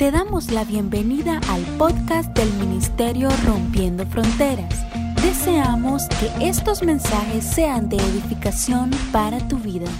Te 0.00 0.10
damos 0.10 0.50
la 0.50 0.64
bienvenida 0.64 1.42
al 1.50 1.60
podcast 1.76 2.30
del 2.30 2.50
Ministerio 2.54 3.28
Rompiendo 3.44 4.06
Fronteras. 4.06 4.86
Deseamos 5.22 6.08
que 6.08 6.48
estos 6.48 6.82
mensajes 6.82 7.44
sean 7.44 7.90
de 7.90 7.98
edificación 7.98 8.92
para 9.12 9.46
tu 9.46 9.58
vida. 9.58 9.90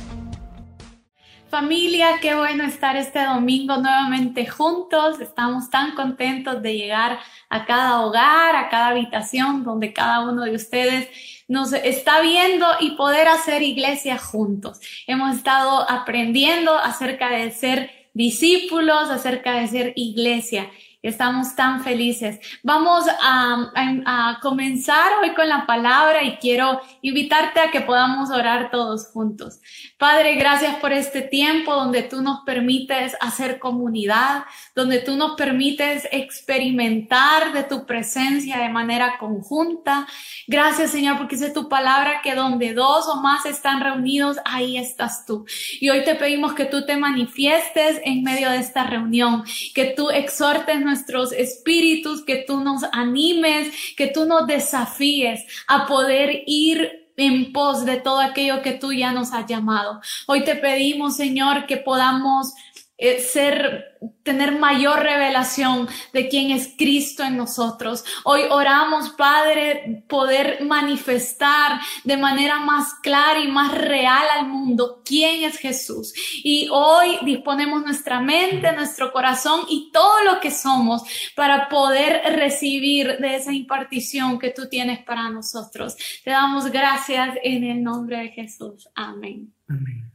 Familia, 1.51 2.19
qué 2.23 2.35
bueno 2.35 2.65
estar 2.65 2.97
este 2.97 3.23
domingo 3.23 3.77
nuevamente 3.77 4.47
juntos. 4.47 5.21
Estamos 5.21 5.69
tan 5.69 5.95
contentos 5.95 6.63
de 6.63 6.79
llegar 6.79 7.19
a 7.51 7.67
cada 7.67 8.01
hogar, 8.01 8.57
a 8.57 8.71
cada 8.71 8.87
habitación 8.89 9.65
donde 9.65 9.93
cada 9.93 10.21
uno 10.21 10.45
de 10.45 10.55
ustedes 10.55 11.11
nos 11.47 11.75
está 11.75 12.23
viendo 12.23 12.67
y 12.81 12.93
poder 12.93 13.29
hacer 13.29 13.61
iglesia 13.61 14.17
juntos. 14.17 14.81
Hemos 15.07 15.37
estado 15.37 15.85
aprendiendo 15.91 16.75
acerca 16.75 17.29
de 17.29 17.51
ser 17.51 18.00
discípulos, 18.15 19.11
acerca 19.11 19.61
de 19.61 19.69
ser 19.69 19.93
iglesia. 19.97 20.71
Estamos 21.03 21.57
tan 21.57 21.83
felices. 21.83 22.41
Vamos 22.63 23.07
a, 23.23 24.39
comenzar 24.43 25.13
hoy 25.23 25.35
con 25.35 25.49
la 25.49 25.65
palabra 25.65 26.23
y 26.23 26.37
quiero 26.37 26.81
invitarte 27.01 27.61
a 27.61 27.71
que 27.71 27.81
podamos 27.81 28.31
orar 28.31 28.71
todos 28.71 29.07
juntos. 29.07 29.61
Padre, 29.97 30.35
gracias 30.35 30.77
por 30.77 30.93
este 30.93 31.23
tiempo 31.23 31.75
donde 31.75 32.03
tú 32.03 32.21
nos 32.21 32.41
permites 32.41 33.17
hacer 33.21 33.59
comunidad, 33.59 34.45
donde 34.75 34.99
tú 34.99 35.17
nos 35.17 35.37
permites 35.37 36.07
experimentar 36.13 37.55
de 37.55 37.63
tu 37.63 37.87
presencia 37.87 38.59
de 38.59 38.69
manera 38.69 39.17
conjunta. 39.19 40.07
Gracias, 40.47 40.91
Señor, 40.91 41.17
porque 41.17 41.37
es 41.37 41.53
tu 41.55 41.69
palabra 41.69 42.21
que 42.23 42.35
donde 42.35 42.75
dos 42.75 43.09
o 43.09 43.23
más 43.23 43.47
están 43.47 43.81
reunidos, 43.81 44.37
ahí 44.45 44.77
estás 44.77 45.25
tú. 45.25 45.47
Y 45.81 45.89
hoy 45.89 46.05
te 46.05 46.15
pedimos 46.15 46.53
que 46.53 46.67
tú 46.67 46.85
te 46.85 46.99
manifiestes 46.99 48.01
en 48.05 48.23
medio 48.23 48.51
de 48.51 48.59
esta 48.59 48.85
reunión, 48.85 49.45
que 49.75 49.95
tú 49.97 50.11
exhortes 50.11 50.90
nuestros 50.91 51.33
espíritus, 51.33 52.25
que 52.25 52.45
tú 52.47 52.61
nos 52.61 52.83
animes, 52.93 53.95
que 53.97 54.09
tú 54.09 54.27
nos 54.27 54.47
desafíes 54.47 55.45
a 55.69 55.87
poder 55.87 56.43
ir 56.47 57.07
en 57.17 57.53
pos 57.53 57.85
de 57.85 57.99
todo 57.99 58.21
aquello 58.21 58.63
que 58.63 58.73
tú 58.73 58.93
ya 58.93 59.13
nos 59.13 59.33
has 59.33 59.47
llamado. 59.47 60.01
Hoy 60.27 60.43
te 60.43 60.57
pedimos, 60.57 61.17
Señor, 61.17 61.67
que 61.67 61.77
podamos 61.77 62.55
eh, 63.03 63.19
ser, 63.21 63.99
tener 64.23 64.59
mayor 64.59 65.01
revelación 65.01 65.89
de 66.13 66.29
quién 66.29 66.51
es 66.51 66.75
Cristo 66.77 67.25
en 67.25 67.39
nosotros. 67.39 68.05
Hoy 68.25 68.43
oramos, 68.51 69.09
Padre, 69.11 70.05
poder 70.07 70.63
manifestar 70.67 71.81
de 72.05 72.19
manera 72.19 72.61
más 72.61 72.93
clara 73.03 73.41
y 73.41 73.49
más 73.49 73.73
real 73.73 74.23
al 74.39 74.49
mundo 74.49 75.01
quién 75.03 75.45
es 75.45 75.57
Jesús. 75.57 76.13
Y 76.45 76.69
hoy 76.71 77.17
disponemos 77.23 77.83
nuestra 77.83 78.21
mente, 78.21 78.71
nuestro 78.73 79.13
corazón 79.13 79.63
y 79.71 79.91
todo 79.91 80.23
lo 80.25 80.39
que 80.39 80.51
somos 80.51 81.03
para 81.35 81.71
poder 81.71 82.21
recibir 82.37 83.17
de 83.17 83.37
esa 83.37 83.55
impartición 83.55 84.39
que 84.39 84.51
tú 84.51 84.69
tienes 84.69 85.03
para 85.05 85.31
nosotros. 85.31 85.97
Te 86.23 86.33
damos 86.33 86.71
gracias 86.71 87.35
en 87.43 87.65
el 87.65 87.83
nombre 87.83 88.19
de 88.19 88.29
Jesús. 88.29 88.91
Amén. 88.95 89.55
Amén. 89.67 90.10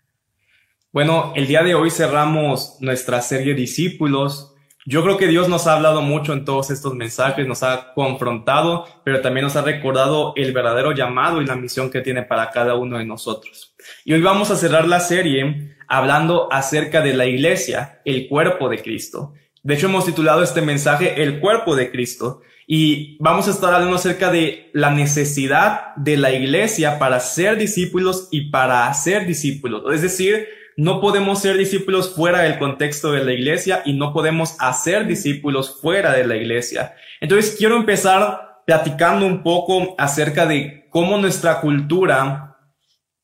Bueno, 0.96 1.34
el 1.36 1.46
día 1.46 1.62
de 1.62 1.76
hoy 1.76 1.92
cerramos 1.92 2.78
nuestra 2.80 3.22
serie 3.22 3.54
Discípulos. 3.54 4.56
Yo 4.86 5.04
creo 5.04 5.18
que 5.18 5.28
Dios 5.28 5.50
nos 5.50 5.68
ha 5.68 5.74
hablado 5.74 6.02
mucho 6.02 6.32
en 6.32 6.46
todos 6.46 6.72
estos 6.72 6.96
mensajes, 6.96 7.46
nos 7.46 7.64
ha 7.64 7.92
confrontado, 7.94 8.86
pero 9.04 9.20
también 9.20 9.44
nos 9.44 9.58
ha 9.58 9.62
recordado 9.62 10.32
el 10.38 10.54
verdadero 10.54 10.94
llamado 10.94 11.42
y 11.42 11.46
la 11.46 11.58
misión 11.58 11.90
que 11.90 12.00
tiene 12.00 12.24
para 12.24 12.50
cada 12.50 12.76
uno 12.76 12.98
de 12.98 13.04
nosotros. 13.04 13.76
Y 14.06 14.14
hoy 14.14 14.22
vamos 14.22 14.52
a 14.52 14.56
cerrar 14.56 14.88
la 14.88 15.02
serie 15.02 15.76
hablando 15.90 16.48
acerca 16.50 17.02
de 17.02 17.14
la 17.14 17.26
iglesia, 17.26 18.00
el 18.06 18.30
cuerpo 18.30 18.70
de 18.70 18.82
Cristo. 18.82 19.34
De 19.64 19.74
hecho, 19.74 19.88
hemos 19.88 20.06
titulado 20.06 20.44
este 20.44 20.62
mensaje 20.62 21.22
El 21.22 21.42
cuerpo 21.42 21.76
de 21.76 21.92
Cristo. 21.92 22.42
Y 22.68 23.18
vamos 23.20 23.50
a 23.50 23.52
estar 23.52 23.74
hablando 23.74 23.98
acerca 23.98 24.32
de 24.32 24.70
la 24.72 24.92
necesidad 24.92 25.94
de 25.98 26.16
la 26.16 26.32
iglesia 26.32 27.00
para 27.00 27.20
ser 27.20 27.58
discípulos 27.58 28.30
y 28.32 28.50
para 28.50 28.88
hacer 28.88 29.28
discípulos. 29.28 29.84
Es 29.94 30.02
decir, 30.02 30.48
no 30.78 31.00
podemos 31.00 31.42
ser 31.42 31.58
discípulos 31.58 32.14
fuera 32.14 32.42
del 32.42 32.58
contexto 32.58 33.12
de 33.12 33.24
la 33.24 33.34
iglesia 33.34 33.82
y 33.86 33.94
no 33.94 34.12
podemos 34.12 34.56
hacer 34.60 35.08
discípulos 35.08 35.80
fuera 35.82 36.12
de 36.14 36.28
la 36.28 36.36
iglesia. 36.36 36.96
Entonces 37.22 37.56
quiero 37.58 37.78
empezar 37.78 38.64
platicando 38.66 39.26
un 39.26 39.42
poco 39.42 39.96
acerca 39.98 40.46
de 40.46 40.88
cómo 40.90 41.18
nuestra 41.18 41.62
cultura 41.62 42.58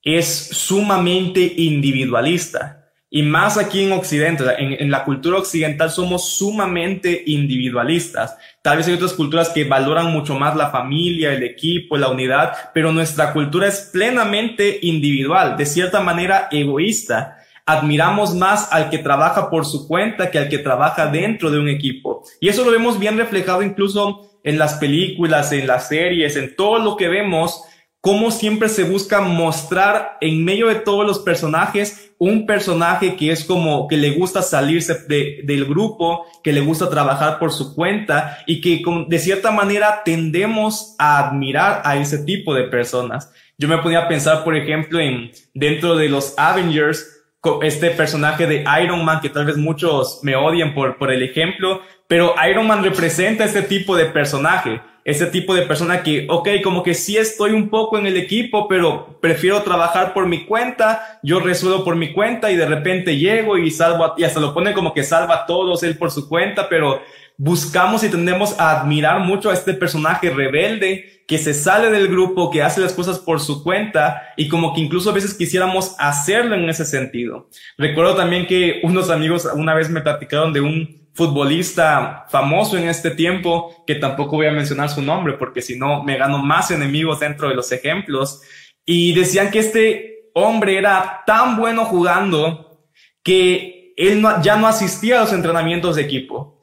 es 0.01 0.27
sumamente 0.27 1.53
individualista. 1.57 2.77
Y 3.13 3.23
más 3.23 3.57
aquí 3.57 3.83
en 3.83 3.91
Occidente, 3.91 4.45
en, 4.57 4.89
la 4.89 5.03
cultura 5.03 5.39
occidental 5.39 5.91
somos 5.91 6.29
sumamente 6.29 7.23
individualistas. 7.25 8.37
Tal 8.61 8.77
vez 8.77 8.87
hay 8.87 8.93
otras 8.93 9.11
culturas 9.11 9.49
que 9.49 9.65
valoran 9.65 10.13
mucho 10.13 10.39
más 10.39 10.55
la 10.55 10.69
familia, 10.69 11.33
el 11.33 11.43
equipo, 11.43 11.97
la 11.97 12.07
unidad, 12.07 12.53
pero 12.73 12.93
nuestra 12.93 13.33
cultura 13.33 13.67
es 13.67 13.89
plenamente 13.91 14.79
individual, 14.83 15.57
de 15.57 15.65
cierta 15.65 15.99
manera 15.99 16.47
egoísta 16.51 17.40
admiramos 17.71 18.35
más 18.35 18.71
al 18.71 18.89
que 18.89 18.97
trabaja 18.97 19.49
por 19.49 19.65
su 19.65 19.87
cuenta 19.87 20.29
que 20.29 20.39
al 20.39 20.49
que 20.49 20.57
trabaja 20.57 21.07
dentro 21.07 21.49
de 21.49 21.59
un 21.59 21.69
equipo. 21.69 22.23
Y 22.39 22.49
eso 22.49 22.63
lo 22.63 22.71
vemos 22.71 22.99
bien 22.99 23.17
reflejado 23.17 23.63
incluso 23.63 24.29
en 24.43 24.57
las 24.57 24.75
películas, 24.75 25.51
en 25.51 25.67
las 25.67 25.87
series, 25.87 26.35
en 26.35 26.55
todo 26.55 26.79
lo 26.79 26.97
que 26.97 27.07
vemos, 27.07 27.63
cómo 28.01 28.31
siempre 28.31 28.67
se 28.67 28.83
busca 28.83 29.21
mostrar 29.21 30.17
en 30.21 30.43
medio 30.43 30.67
de 30.67 30.75
todos 30.75 31.05
los 31.05 31.19
personajes 31.19 32.13
un 32.17 32.45
personaje 32.45 33.15
que 33.15 33.31
es 33.31 33.45
como 33.45 33.87
que 33.87 33.97
le 33.97 34.11
gusta 34.11 34.41
salirse 34.41 34.95
del 35.07 35.65
grupo, 35.65 36.25
que 36.43 36.53
le 36.53 36.61
gusta 36.61 36.89
trabajar 36.89 37.39
por 37.39 37.51
su 37.51 37.73
cuenta 37.73 38.39
y 38.45 38.61
que 38.61 38.83
de 39.07 39.19
cierta 39.19 39.51
manera 39.51 40.01
tendemos 40.03 40.95
a 40.99 41.19
admirar 41.19 41.81
a 41.85 41.97
ese 41.97 42.19
tipo 42.19 42.53
de 42.53 42.65
personas. 42.65 43.31
Yo 43.57 43.67
me 43.67 43.77
ponía 43.77 43.99
a 43.99 44.07
pensar, 44.07 44.43
por 44.43 44.55
ejemplo, 44.55 44.99
en 44.99 45.31
dentro 45.53 45.95
de 45.95 46.09
los 46.09 46.33
Avengers, 46.37 47.20
este 47.61 47.89
personaje 47.91 48.45
de 48.45 48.63
Iron 48.83 49.03
Man, 49.03 49.19
que 49.19 49.29
tal 49.29 49.45
vez 49.45 49.57
muchos 49.57 50.19
me 50.21 50.35
odian 50.35 50.75
por, 50.75 50.97
por 50.97 51.11
el 51.11 51.23
ejemplo, 51.23 51.81
pero 52.07 52.35
Iron 52.47 52.67
Man 52.67 52.83
representa 52.83 53.45
este 53.45 53.63
tipo 53.63 53.95
de 53.95 54.05
personaje, 54.05 54.79
ese 55.03 55.25
tipo 55.25 55.55
de 55.55 55.63
persona 55.63 56.03
que, 56.03 56.27
ok, 56.29 56.49
como 56.63 56.83
que 56.83 56.93
sí 56.93 57.17
estoy 57.17 57.51
un 57.51 57.69
poco 57.69 57.97
en 57.97 58.05
el 58.05 58.17
equipo, 58.17 58.67
pero 58.67 59.17
prefiero 59.19 59.63
trabajar 59.63 60.13
por 60.13 60.27
mi 60.27 60.45
cuenta, 60.45 61.19
yo 61.23 61.39
resuelvo 61.39 61.83
por 61.83 61.95
mi 61.95 62.13
cuenta 62.13 62.51
y 62.51 62.55
de 62.55 62.67
repente 62.67 63.17
llego 63.17 63.57
y 63.57 63.71
salvo, 63.71 64.13
y 64.17 64.23
hasta 64.23 64.39
lo 64.39 64.53
ponen 64.53 64.73
como 64.73 64.93
que 64.93 65.03
salva 65.03 65.35
a 65.35 65.45
todos 65.47 65.81
él 65.81 65.97
por 65.97 66.11
su 66.11 66.29
cuenta, 66.29 66.69
pero 66.69 67.01
buscamos 67.37 68.03
y 68.03 68.09
tendemos 68.09 68.59
a 68.59 68.81
admirar 68.81 69.19
mucho 69.21 69.49
a 69.49 69.53
este 69.53 69.73
personaje 69.73 70.29
rebelde 70.29 71.20
que 71.31 71.37
se 71.37 71.53
sale 71.53 71.89
del 71.89 72.09
grupo, 72.09 72.51
que 72.51 72.61
hace 72.61 72.81
las 72.81 72.91
cosas 72.91 73.17
por 73.17 73.39
su 73.39 73.63
cuenta 73.63 74.33
y 74.35 74.49
como 74.49 74.73
que 74.73 74.81
incluso 74.81 75.09
a 75.09 75.13
veces 75.13 75.33
quisiéramos 75.33 75.95
hacerlo 75.97 76.55
en 76.55 76.67
ese 76.67 76.83
sentido. 76.83 77.47
Recuerdo 77.77 78.17
también 78.17 78.47
que 78.47 78.81
unos 78.83 79.09
amigos 79.09 79.47
una 79.55 79.73
vez 79.73 79.89
me 79.89 80.01
platicaron 80.01 80.51
de 80.51 80.59
un 80.59 81.09
futbolista 81.13 82.25
famoso 82.27 82.77
en 82.77 82.89
este 82.89 83.11
tiempo, 83.11 83.81
que 83.87 83.95
tampoco 83.95 84.35
voy 84.35 84.47
a 84.47 84.51
mencionar 84.51 84.89
su 84.89 85.01
nombre 85.01 85.35
porque 85.35 85.61
si 85.61 85.79
no 85.79 86.03
me 86.03 86.17
gano 86.17 86.37
más 86.37 86.69
enemigos 86.69 87.21
dentro 87.21 87.47
de 87.47 87.55
los 87.55 87.71
ejemplos, 87.71 88.41
y 88.85 89.13
decían 89.13 89.51
que 89.51 89.59
este 89.59 90.31
hombre 90.33 90.77
era 90.77 91.23
tan 91.25 91.55
bueno 91.55 91.85
jugando 91.85 92.89
que 93.23 93.93
él 93.95 94.21
ya 94.43 94.57
no 94.57 94.67
asistía 94.67 95.19
a 95.19 95.21
los 95.21 95.31
entrenamientos 95.31 95.95
de 95.95 96.01
equipo 96.01 96.61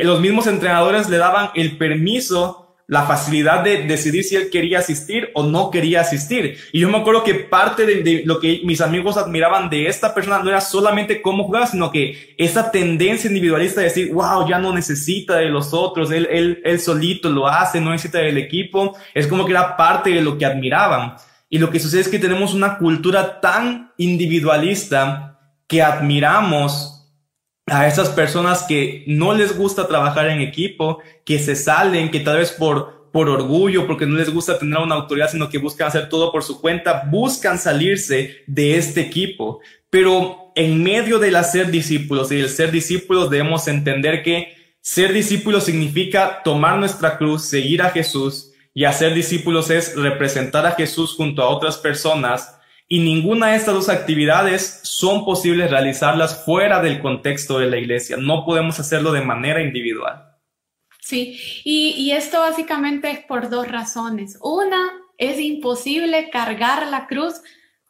los 0.00 0.20
mismos 0.20 0.46
entrenadores 0.46 1.08
le 1.08 1.18
daban 1.18 1.50
el 1.54 1.76
permiso, 1.76 2.63
la 2.86 3.04
facilidad 3.04 3.64
de 3.64 3.84
decidir 3.84 4.24
si 4.24 4.36
él 4.36 4.50
quería 4.50 4.80
asistir 4.80 5.30
o 5.34 5.44
no 5.44 5.70
quería 5.70 6.02
asistir. 6.02 6.58
Y 6.72 6.80
yo 6.80 6.90
me 6.90 6.98
acuerdo 6.98 7.24
que 7.24 7.34
parte 7.34 7.86
de, 7.86 8.22
lo 8.26 8.40
que 8.40 8.60
mis 8.64 8.80
amigos 8.80 9.16
admiraban 9.16 9.70
de 9.70 9.86
esta 9.86 10.14
persona 10.14 10.40
no 10.40 10.50
era 10.50 10.60
solamente 10.60 11.22
cómo 11.22 11.44
jugaba, 11.44 11.66
sino 11.66 11.90
que 11.90 12.34
esa 12.36 12.70
tendencia 12.70 13.28
individualista 13.28 13.80
de 13.80 13.88
decir, 13.88 14.12
wow, 14.12 14.46
ya 14.48 14.58
no 14.58 14.74
necesita 14.74 15.36
de 15.36 15.48
los 15.48 15.72
otros, 15.72 16.10
él, 16.10 16.28
él, 16.30 16.60
él 16.64 16.78
solito 16.78 17.30
lo 17.30 17.48
hace, 17.48 17.80
no 17.80 17.90
necesita 17.90 18.18
del 18.18 18.38
equipo, 18.38 18.96
es 19.14 19.26
como 19.26 19.46
que 19.46 19.52
era 19.52 19.76
parte 19.76 20.10
de 20.10 20.20
lo 20.20 20.36
que 20.36 20.44
admiraban. 20.44 21.14
Y 21.48 21.58
lo 21.58 21.70
que 21.70 21.80
sucede 21.80 22.02
es 22.02 22.08
que 22.08 22.18
tenemos 22.18 22.52
una 22.52 22.76
cultura 22.76 23.40
tan 23.40 23.92
individualista 23.96 25.38
que 25.66 25.82
admiramos 25.82 26.93
a 27.66 27.88
esas 27.88 28.10
personas 28.10 28.64
que 28.64 29.04
no 29.06 29.32
les 29.34 29.56
gusta 29.56 29.88
trabajar 29.88 30.28
en 30.28 30.40
equipo, 30.40 30.98
que 31.24 31.38
se 31.38 31.56
salen, 31.56 32.10
que 32.10 32.20
tal 32.20 32.38
vez 32.38 32.52
por, 32.52 33.08
por 33.10 33.28
orgullo, 33.28 33.86
porque 33.86 34.06
no 34.06 34.16
les 34.16 34.32
gusta 34.32 34.58
tener 34.58 34.78
una 34.78 34.96
autoridad, 34.96 35.30
sino 35.30 35.48
que 35.48 35.58
buscan 35.58 35.88
hacer 35.88 36.08
todo 36.08 36.30
por 36.30 36.42
su 36.42 36.60
cuenta, 36.60 37.04
buscan 37.10 37.58
salirse 37.58 38.42
de 38.46 38.76
este 38.76 39.00
equipo. 39.00 39.60
Pero 39.88 40.52
en 40.54 40.82
medio 40.82 41.18
del 41.18 41.36
hacer 41.36 41.70
discípulos 41.70 42.30
y 42.32 42.40
el 42.40 42.50
ser 42.50 42.70
discípulos 42.70 43.30
debemos 43.30 43.66
entender 43.66 44.22
que 44.22 44.54
ser 44.80 45.12
discípulos 45.14 45.64
significa 45.64 46.42
tomar 46.44 46.78
nuestra 46.78 47.16
cruz, 47.16 47.44
seguir 47.44 47.80
a 47.80 47.90
Jesús 47.90 48.52
y 48.74 48.84
hacer 48.84 49.14
discípulos 49.14 49.70
es 49.70 49.96
representar 49.96 50.66
a 50.66 50.72
Jesús 50.72 51.14
junto 51.14 51.42
a 51.42 51.48
otras 51.48 51.78
personas 51.78 52.58
Y 52.86 53.00
ninguna 53.00 53.48
de 53.48 53.56
estas 53.56 53.74
dos 53.74 53.88
actividades 53.88 54.80
son 54.82 55.24
posibles 55.24 55.70
realizarlas 55.70 56.44
fuera 56.44 56.82
del 56.82 57.00
contexto 57.00 57.58
de 57.58 57.66
la 57.66 57.78
iglesia. 57.78 58.16
No 58.18 58.44
podemos 58.44 58.78
hacerlo 58.78 59.12
de 59.12 59.22
manera 59.22 59.62
individual. 59.62 60.34
Sí, 61.00 61.38
y, 61.64 62.12
esto 62.12 62.40
básicamente 62.40 63.10
es 63.10 63.18
por 63.20 63.50
dos 63.50 63.68
razones. 63.68 64.38
Una, 64.40 64.90
es 65.18 65.38
imposible 65.38 66.30
cargar 66.30 66.86
la 66.86 67.06
cruz 67.06 67.42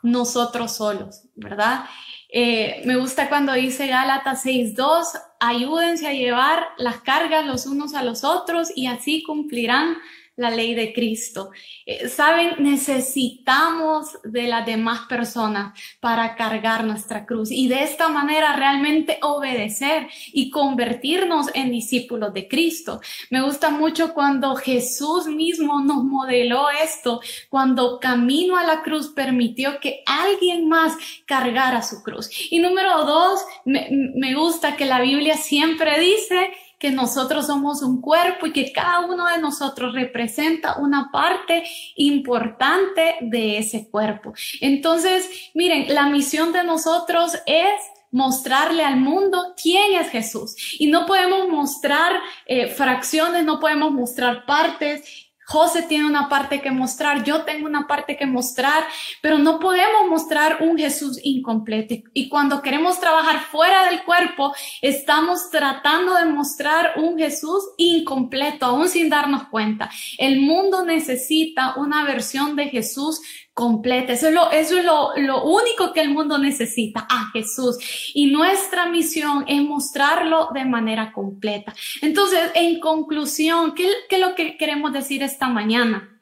nosotros 0.02 0.76
solos, 0.76 1.22
¿verdad? 1.36 1.84
Eh, 2.28 2.82
me 2.84 2.96
gusta 2.96 3.28
cuando 3.28 3.52
dice 3.52 3.86
Gálatas 3.86 4.44
6.2, 4.44 5.06
ayúdense 5.38 6.08
a 6.08 6.12
llevar 6.12 6.66
las 6.76 6.96
cargas 7.02 7.46
los 7.46 7.66
unos 7.66 7.94
a 7.94 8.02
los 8.02 8.24
otros 8.24 8.72
y 8.74 8.88
así 8.88 9.22
cumplirán 9.22 9.96
la 10.36 10.50
ley 10.50 10.74
de 10.74 10.92
Cristo. 10.92 11.50
Eh, 11.86 12.08
Saben, 12.08 12.54
necesitamos 12.58 14.18
de 14.24 14.44
las 14.44 14.66
demás 14.66 15.02
personas 15.08 15.78
para 16.00 16.34
cargar 16.34 16.84
nuestra 16.84 17.24
cruz 17.24 17.50
y 17.50 17.68
de 17.68 17.82
esta 17.82 18.08
manera 18.08 18.56
realmente 18.56 19.18
obedecer 19.22 20.08
y 20.32 20.50
convertirnos 20.50 21.48
en 21.54 21.70
discípulos 21.70 22.32
de 22.34 22.48
Cristo. 22.48 23.00
Me 23.30 23.42
gusta 23.42 23.70
mucho 23.70 24.12
cuando 24.14 24.56
Jesús 24.56 25.26
mismo 25.26 25.80
nos 25.80 26.02
modeló 26.04 26.66
esto, 26.70 27.20
cuando 27.48 28.00
camino 28.00 28.56
a 28.56 28.64
la 28.64 28.82
cruz 28.82 29.08
permitió 29.08 29.78
que 29.80 30.02
alguien 30.06 30.68
más 30.68 30.94
cargara 31.26 31.82
su 31.82 32.02
cruz. 32.02 32.28
Y 32.50 32.58
número 32.58 33.04
dos, 33.04 33.40
me, 33.64 33.88
me 34.14 34.34
gusta 34.34 34.76
que 34.76 34.84
la 34.84 35.00
Biblia 35.00 35.36
siempre 35.36 36.00
dice 36.00 36.50
que 36.84 36.90
nosotros 36.90 37.46
somos 37.46 37.80
un 37.80 38.02
cuerpo 38.02 38.44
y 38.44 38.52
que 38.52 38.70
cada 38.70 39.06
uno 39.06 39.26
de 39.26 39.38
nosotros 39.38 39.94
representa 39.94 40.76
una 40.76 41.08
parte 41.10 41.64
importante 41.96 43.16
de 43.22 43.56
ese 43.56 43.88
cuerpo. 43.88 44.34
Entonces, 44.60 45.50
miren, 45.54 45.94
la 45.94 46.10
misión 46.10 46.52
de 46.52 46.62
nosotros 46.62 47.38
es 47.46 47.72
mostrarle 48.10 48.84
al 48.84 48.98
mundo 48.98 49.54
quién 49.56 49.94
es 49.94 50.10
Jesús. 50.10 50.54
Y 50.78 50.88
no 50.88 51.06
podemos 51.06 51.48
mostrar 51.48 52.12
eh, 52.44 52.68
fracciones, 52.68 53.46
no 53.46 53.60
podemos 53.60 53.90
mostrar 53.90 54.44
partes 54.44 55.32
José 55.46 55.82
tiene 55.82 56.06
una 56.06 56.28
parte 56.28 56.60
que 56.60 56.70
mostrar, 56.70 57.24
yo 57.24 57.44
tengo 57.44 57.66
una 57.66 57.86
parte 57.86 58.16
que 58.16 58.26
mostrar, 58.26 58.84
pero 59.20 59.38
no 59.38 59.58
podemos 59.58 60.08
mostrar 60.08 60.62
un 60.62 60.78
Jesús 60.78 61.18
incompleto. 61.22 61.94
Y 62.12 62.28
cuando 62.28 62.62
queremos 62.62 62.98
trabajar 62.98 63.40
fuera 63.40 63.84
del 63.90 64.02
cuerpo, 64.04 64.54
estamos 64.80 65.50
tratando 65.50 66.14
de 66.14 66.24
mostrar 66.26 66.94
un 66.96 67.18
Jesús 67.18 67.62
incompleto, 67.76 68.66
aún 68.66 68.88
sin 68.88 69.08
darnos 69.08 69.48
cuenta. 69.48 69.90
El 70.18 70.40
mundo 70.40 70.84
necesita 70.84 71.74
una 71.76 72.04
versión 72.04 72.56
de 72.56 72.68
Jesús 72.68 73.20
completa. 73.54 74.12
Eso 74.12 74.28
es, 74.28 74.34
lo, 74.34 74.50
eso 74.50 74.78
es 74.78 74.84
lo, 74.84 75.16
lo, 75.16 75.44
único 75.44 75.92
que 75.92 76.00
el 76.00 76.10
mundo 76.10 76.36
necesita, 76.38 77.06
a 77.08 77.30
Jesús. 77.32 77.78
Y 78.12 78.26
nuestra 78.26 78.86
misión 78.86 79.44
es 79.46 79.62
mostrarlo 79.62 80.48
de 80.52 80.64
manera 80.64 81.12
completa. 81.12 81.72
Entonces, 82.02 82.50
en 82.54 82.80
conclusión, 82.80 83.74
¿qué, 83.74 83.88
qué 84.08 84.16
es 84.16 84.20
lo 84.20 84.34
que 84.34 84.56
queremos 84.56 84.92
decir 84.92 85.22
esta 85.22 85.48
mañana? 85.48 86.20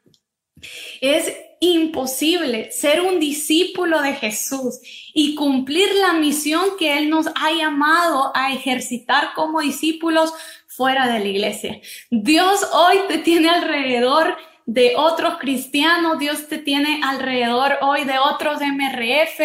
Es 1.01 1.35
imposible 1.61 2.71
ser 2.71 3.01
un 3.01 3.19
discípulo 3.19 4.03
de 4.03 4.15
Jesús 4.15 4.81
y 5.15 5.35
cumplir 5.35 5.89
la 5.95 6.13
misión 6.13 6.77
que 6.79 6.99
Él 6.99 7.09
nos 7.09 7.29
ha 7.29 7.53
llamado 7.53 8.33
a 8.35 8.53
ejercitar 8.53 9.33
como 9.35 9.61
discípulos 9.61 10.33
fuera 10.67 11.07
de 11.07 11.21
la 11.21 11.29
iglesia. 11.29 11.81
Dios 12.11 12.67
hoy 12.73 12.99
te 13.09 13.19
tiene 13.19 13.49
alrededor 13.49 14.37
de 14.67 14.95
otros 14.97 15.39
cristianos, 15.39 16.19
Dios 16.19 16.49
te 16.49 16.59
tiene 16.59 17.01
alrededor 17.03 17.79
hoy 17.81 18.05
de 18.05 18.19
otros 18.19 18.61
MRF, 18.61 19.41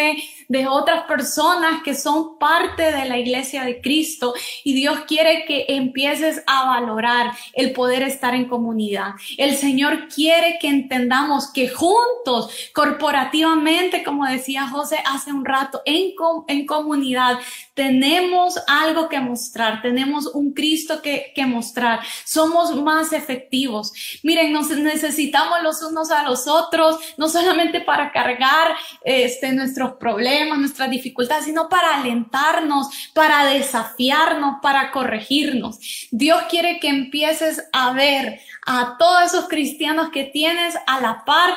de 0.49 0.67
otras 0.67 1.03
personas 1.03 1.83
que 1.83 1.93
son 1.93 2.37
parte 2.37 2.91
de 2.91 3.05
la 3.05 3.17
iglesia 3.17 3.63
de 3.63 3.81
Cristo 3.81 4.33
y 4.63 4.73
Dios 4.73 4.99
quiere 5.07 5.45
que 5.45 5.65
empieces 5.69 6.41
a 6.47 6.65
valorar 6.65 7.31
el 7.53 7.73
poder 7.73 8.03
estar 8.03 8.33
en 8.33 8.47
comunidad. 8.47 9.11
El 9.37 9.55
Señor 9.55 10.07
quiere 10.07 10.57
que 10.61 10.69
entendamos 10.69 11.51
que 11.51 11.67
juntos, 11.67 12.71
corporativamente, 12.73 14.03
como 14.03 14.25
decía 14.25 14.67
José 14.67 14.97
hace 15.05 15.33
un 15.33 15.45
rato, 15.45 15.81
en, 15.85 16.13
en 16.47 16.65
comunidad, 16.65 17.39
tenemos 17.77 18.59
algo 18.65 19.07
que 19.07 19.19
mostrar, 19.19 19.83
tenemos 19.83 20.25
un 20.25 20.51
Cristo 20.51 20.99
que, 20.99 21.31
que 21.35 21.45
mostrar, 21.45 21.99
somos 22.25 22.75
más 22.75 23.13
efectivos. 23.13 23.93
Miren, 24.23 24.51
nos 24.51 24.71
necesitamos 24.71 25.61
los 25.61 25.83
unos 25.83 26.09
a 26.09 26.23
los 26.23 26.47
otros, 26.47 26.97
no 27.17 27.29
solamente 27.29 27.79
para 27.79 28.11
cargar 28.11 28.75
este, 29.03 29.53
nuestros 29.53 29.93
problemas, 29.93 30.57
nuestras 30.57 30.89
dificultades, 30.89 31.45
sino 31.45 31.69
para 31.69 31.99
alentarnos, 31.99 32.87
para 33.13 33.45
desafiarnos, 33.45 34.55
para 34.63 34.91
corregirnos. 34.91 35.77
Dios 36.09 36.41
quiere 36.49 36.79
que 36.79 36.89
empieces 36.89 37.63
a 37.73 37.93
ver 37.93 38.39
a 38.65 38.95
todos 38.97 39.33
esos 39.33 39.47
cristianos 39.47 40.09
que 40.09 40.23
tienes 40.23 40.73
a 40.87 40.99
la 40.99 41.23
par 41.25 41.53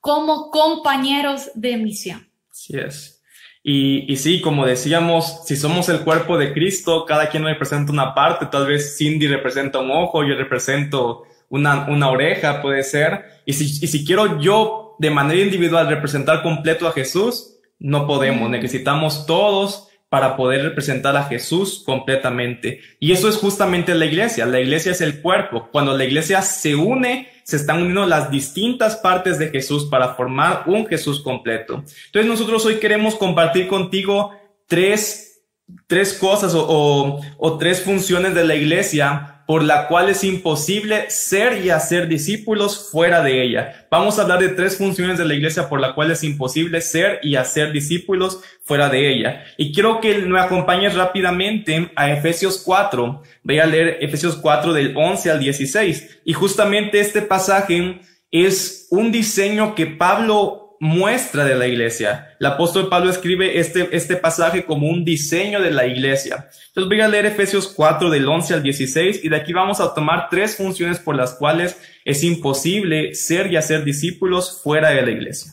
como 0.00 0.50
compañeros 0.50 1.50
de 1.54 1.78
misión. 1.78 2.28
Así 2.50 2.76
es. 2.76 3.21
Y, 3.62 4.12
y, 4.12 4.16
sí, 4.16 4.40
como 4.40 4.66
decíamos, 4.66 5.42
si 5.44 5.54
somos 5.56 5.88
el 5.88 6.00
cuerpo 6.00 6.36
de 6.36 6.52
Cristo, 6.52 7.04
cada 7.06 7.28
quien 7.28 7.44
representa 7.44 7.92
una 7.92 8.12
parte, 8.14 8.46
tal 8.46 8.66
vez 8.66 8.96
Cindy 8.98 9.28
representa 9.28 9.78
un 9.78 9.90
ojo, 9.92 10.24
yo 10.24 10.34
represento 10.34 11.22
una, 11.48 11.86
una 11.88 12.10
oreja, 12.10 12.60
puede 12.60 12.82
ser. 12.82 13.24
Y 13.46 13.52
si, 13.52 13.64
y 13.84 13.86
si 13.86 14.04
quiero 14.04 14.40
yo 14.40 14.96
de 14.98 15.10
manera 15.10 15.40
individual 15.40 15.88
representar 15.88 16.42
completo 16.42 16.88
a 16.88 16.92
Jesús, 16.92 17.56
no 17.78 18.06
podemos, 18.06 18.50
necesitamos 18.50 19.26
todos 19.26 19.88
para 20.12 20.36
poder 20.36 20.62
representar 20.62 21.16
a 21.16 21.24
Jesús 21.24 21.82
completamente. 21.86 22.80
Y 23.00 23.12
eso 23.12 23.30
es 23.30 23.36
justamente 23.38 23.94
la 23.94 24.04
iglesia. 24.04 24.44
La 24.44 24.60
iglesia 24.60 24.92
es 24.92 25.00
el 25.00 25.22
cuerpo. 25.22 25.70
Cuando 25.72 25.96
la 25.96 26.04
iglesia 26.04 26.42
se 26.42 26.74
une, 26.74 27.31
se 27.44 27.56
están 27.56 27.78
uniendo 27.78 28.06
las 28.06 28.30
distintas 28.30 28.96
partes 28.96 29.38
de 29.38 29.48
Jesús 29.48 29.86
para 29.86 30.14
formar 30.14 30.64
un 30.66 30.86
Jesús 30.86 31.22
completo. 31.22 31.84
Entonces 32.06 32.26
nosotros 32.26 32.64
hoy 32.66 32.76
queremos 32.76 33.14
compartir 33.14 33.68
contigo 33.68 34.32
tres, 34.66 35.42
tres 35.86 36.14
cosas 36.14 36.54
o, 36.54 36.66
o, 36.68 37.20
o 37.38 37.58
tres 37.58 37.82
funciones 37.82 38.34
de 38.34 38.44
la 38.44 38.54
iglesia 38.54 39.31
por 39.46 39.62
la 39.62 39.88
cual 39.88 40.08
es 40.08 40.24
imposible 40.24 41.10
ser 41.10 41.64
y 41.64 41.70
hacer 41.70 42.08
discípulos 42.08 42.88
fuera 42.90 43.22
de 43.22 43.42
ella. 43.42 43.86
Vamos 43.90 44.18
a 44.18 44.22
hablar 44.22 44.40
de 44.40 44.50
tres 44.50 44.76
funciones 44.76 45.18
de 45.18 45.24
la 45.24 45.34
iglesia 45.34 45.68
por 45.68 45.80
la 45.80 45.94
cual 45.94 46.10
es 46.10 46.24
imposible 46.24 46.80
ser 46.80 47.20
y 47.22 47.36
hacer 47.36 47.72
discípulos 47.72 48.40
fuera 48.64 48.88
de 48.88 49.12
ella. 49.12 49.44
Y 49.56 49.72
quiero 49.72 50.00
que 50.00 50.16
me 50.18 50.40
acompañes 50.40 50.94
rápidamente 50.94 51.90
a 51.96 52.10
Efesios 52.10 52.62
4. 52.64 53.22
Voy 53.42 53.58
a 53.58 53.66
leer 53.66 53.98
Efesios 54.00 54.36
4 54.36 54.72
del 54.72 54.94
11 54.96 55.30
al 55.30 55.40
16. 55.40 56.20
Y 56.24 56.32
justamente 56.32 57.00
este 57.00 57.22
pasaje 57.22 58.00
es 58.30 58.86
un 58.90 59.12
diseño 59.12 59.74
que 59.74 59.86
Pablo 59.86 60.71
muestra 60.82 61.44
de 61.44 61.54
la 61.54 61.68
iglesia. 61.68 62.34
El 62.40 62.46
apóstol 62.46 62.88
Pablo 62.88 63.08
escribe 63.08 63.60
este, 63.60 63.88
este 63.92 64.16
pasaje 64.16 64.64
como 64.64 64.88
un 64.88 65.04
diseño 65.04 65.62
de 65.62 65.70
la 65.70 65.86
iglesia. 65.86 66.48
Entonces 66.66 66.88
voy 66.88 67.00
a 67.00 67.06
leer 67.06 67.24
Efesios 67.26 67.68
4 67.68 68.10
del 68.10 68.28
11 68.28 68.54
al 68.54 68.64
16 68.64 69.20
y 69.22 69.28
de 69.28 69.36
aquí 69.36 69.52
vamos 69.52 69.78
a 69.78 69.94
tomar 69.94 70.26
tres 70.28 70.56
funciones 70.56 70.98
por 70.98 71.14
las 71.14 71.34
cuales 71.34 71.80
es 72.04 72.24
imposible 72.24 73.14
ser 73.14 73.52
y 73.52 73.56
hacer 73.56 73.84
discípulos 73.84 74.60
fuera 74.60 74.90
de 74.90 75.02
la 75.02 75.12
iglesia. 75.12 75.52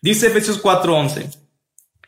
Dice 0.00 0.28
Efesios 0.28 0.62
4:11, 0.62 1.26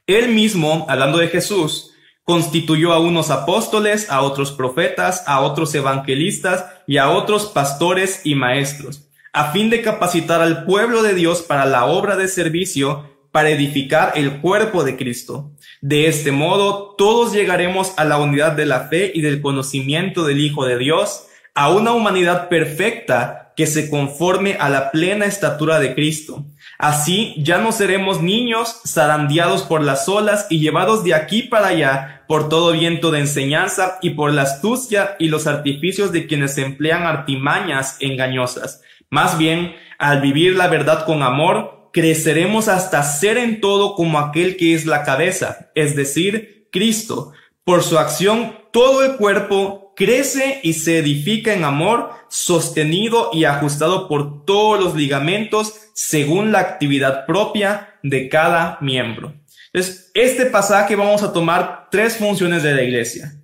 Él 0.06 0.30
mismo, 0.30 0.86
hablando 0.88 1.18
de 1.18 1.28
Jesús, 1.28 1.90
constituyó 2.22 2.94
a 2.94 3.00
unos 3.00 3.28
apóstoles, 3.28 4.08
a 4.08 4.22
otros 4.22 4.50
profetas, 4.50 5.24
a 5.26 5.42
otros 5.42 5.74
evangelistas 5.74 6.64
y 6.86 6.96
a 6.96 7.10
otros 7.10 7.48
pastores 7.48 8.22
y 8.24 8.34
maestros 8.34 9.11
a 9.32 9.50
fin 9.50 9.70
de 9.70 9.80
capacitar 9.80 10.42
al 10.42 10.64
pueblo 10.64 11.02
de 11.02 11.14
Dios 11.14 11.42
para 11.42 11.64
la 11.64 11.86
obra 11.86 12.16
de 12.16 12.28
servicio, 12.28 13.10
para 13.30 13.48
edificar 13.48 14.12
el 14.14 14.40
cuerpo 14.40 14.84
de 14.84 14.96
Cristo. 14.96 15.52
De 15.80 16.06
este 16.06 16.32
modo, 16.32 16.94
todos 16.98 17.32
llegaremos 17.32 17.94
a 17.96 18.04
la 18.04 18.18
unidad 18.18 18.52
de 18.52 18.66
la 18.66 18.88
fe 18.88 19.10
y 19.14 19.22
del 19.22 19.40
conocimiento 19.40 20.24
del 20.24 20.40
Hijo 20.40 20.66
de 20.66 20.76
Dios, 20.76 21.28
a 21.54 21.70
una 21.70 21.92
humanidad 21.92 22.50
perfecta 22.50 23.52
que 23.56 23.66
se 23.66 23.88
conforme 23.88 24.56
a 24.60 24.68
la 24.68 24.90
plena 24.90 25.24
estatura 25.24 25.78
de 25.78 25.94
Cristo. 25.94 26.44
Así 26.78 27.34
ya 27.38 27.58
no 27.58 27.72
seremos 27.72 28.22
niños 28.22 28.80
zarandeados 28.86 29.62
por 29.62 29.82
las 29.82 30.08
olas 30.08 30.46
y 30.50 30.60
llevados 30.60 31.04
de 31.04 31.14
aquí 31.14 31.42
para 31.42 31.68
allá 31.68 32.24
por 32.28 32.48
todo 32.48 32.72
viento 32.72 33.10
de 33.10 33.20
enseñanza 33.20 33.98
y 34.02 34.10
por 34.10 34.32
la 34.32 34.42
astucia 34.42 35.16
y 35.18 35.28
los 35.28 35.46
artificios 35.46 36.12
de 36.12 36.26
quienes 36.26 36.56
emplean 36.58 37.04
artimañas 37.04 37.96
engañosas 38.00 38.82
más 39.12 39.36
bien, 39.36 39.74
al 39.98 40.22
vivir 40.22 40.56
la 40.56 40.68
verdad 40.68 41.04
con 41.04 41.22
amor, 41.22 41.90
creceremos 41.92 42.68
hasta 42.68 43.02
ser 43.02 43.36
en 43.36 43.60
todo 43.60 43.94
como 43.94 44.18
aquel 44.18 44.56
que 44.56 44.72
es 44.72 44.86
la 44.86 45.02
cabeza, 45.02 45.70
es 45.74 45.94
decir, 45.94 46.66
Cristo. 46.72 47.32
Por 47.62 47.82
su 47.82 47.98
acción, 47.98 48.56
todo 48.72 49.04
el 49.04 49.16
cuerpo 49.16 49.92
crece 49.94 50.60
y 50.62 50.72
se 50.72 50.96
edifica 50.96 51.52
en 51.52 51.64
amor, 51.64 52.08
sostenido 52.30 53.28
y 53.34 53.44
ajustado 53.44 54.08
por 54.08 54.46
todos 54.46 54.82
los 54.82 54.94
ligamentos 54.94 55.74
según 55.92 56.50
la 56.50 56.60
actividad 56.60 57.26
propia 57.26 57.98
de 58.02 58.30
cada 58.30 58.78
miembro. 58.80 59.34
Entonces, 59.74 60.10
este 60.14 60.46
pasaje 60.46 60.96
vamos 60.96 61.22
a 61.22 61.34
tomar 61.34 61.88
tres 61.90 62.16
funciones 62.16 62.62
de 62.62 62.74
la 62.74 62.82
iglesia. 62.82 63.41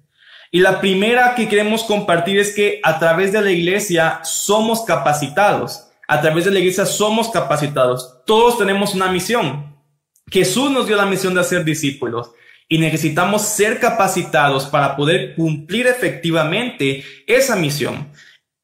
Y 0.51 0.61
la 0.61 0.81
primera 0.81 1.35
que 1.35 1.49
queremos 1.49 1.85
compartir 1.85 2.39
es 2.39 2.55
que 2.55 2.81
a 2.83 2.99
través 2.99 3.33
de 3.33 3.43
la 3.43 3.51
iglesia 3.51 4.21
somos 4.25 4.83
capacitados. 4.83 5.85
A 6.07 6.21
través 6.21 6.47
de 6.47 6.51
la 6.51 6.59
iglesia 6.59 6.87
somos 6.87 7.29
capacitados. 7.29 8.23
Todos 8.25 8.59
tenemos 8.59 8.95
una 8.95 9.13
misión. 9.13 9.77
Jesús 10.31 10.71
nos 10.71 10.87
dio 10.87 10.97
la 10.97 11.07
misión 11.07 11.35
de 11.35 11.41
hacer 11.41 11.65
discípulos 11.65 12.31
y 12.69 12.79
necesitamos 12.79 13.43
ser 13.43 13.79
capacitados 13.81 14.67
para 14.67 14.97
poder 14.97 15.35
cumplir 15.35 15.87
efectivamente 15.87 17.05
esa 17.27 17.57
misión. 17.57 18.09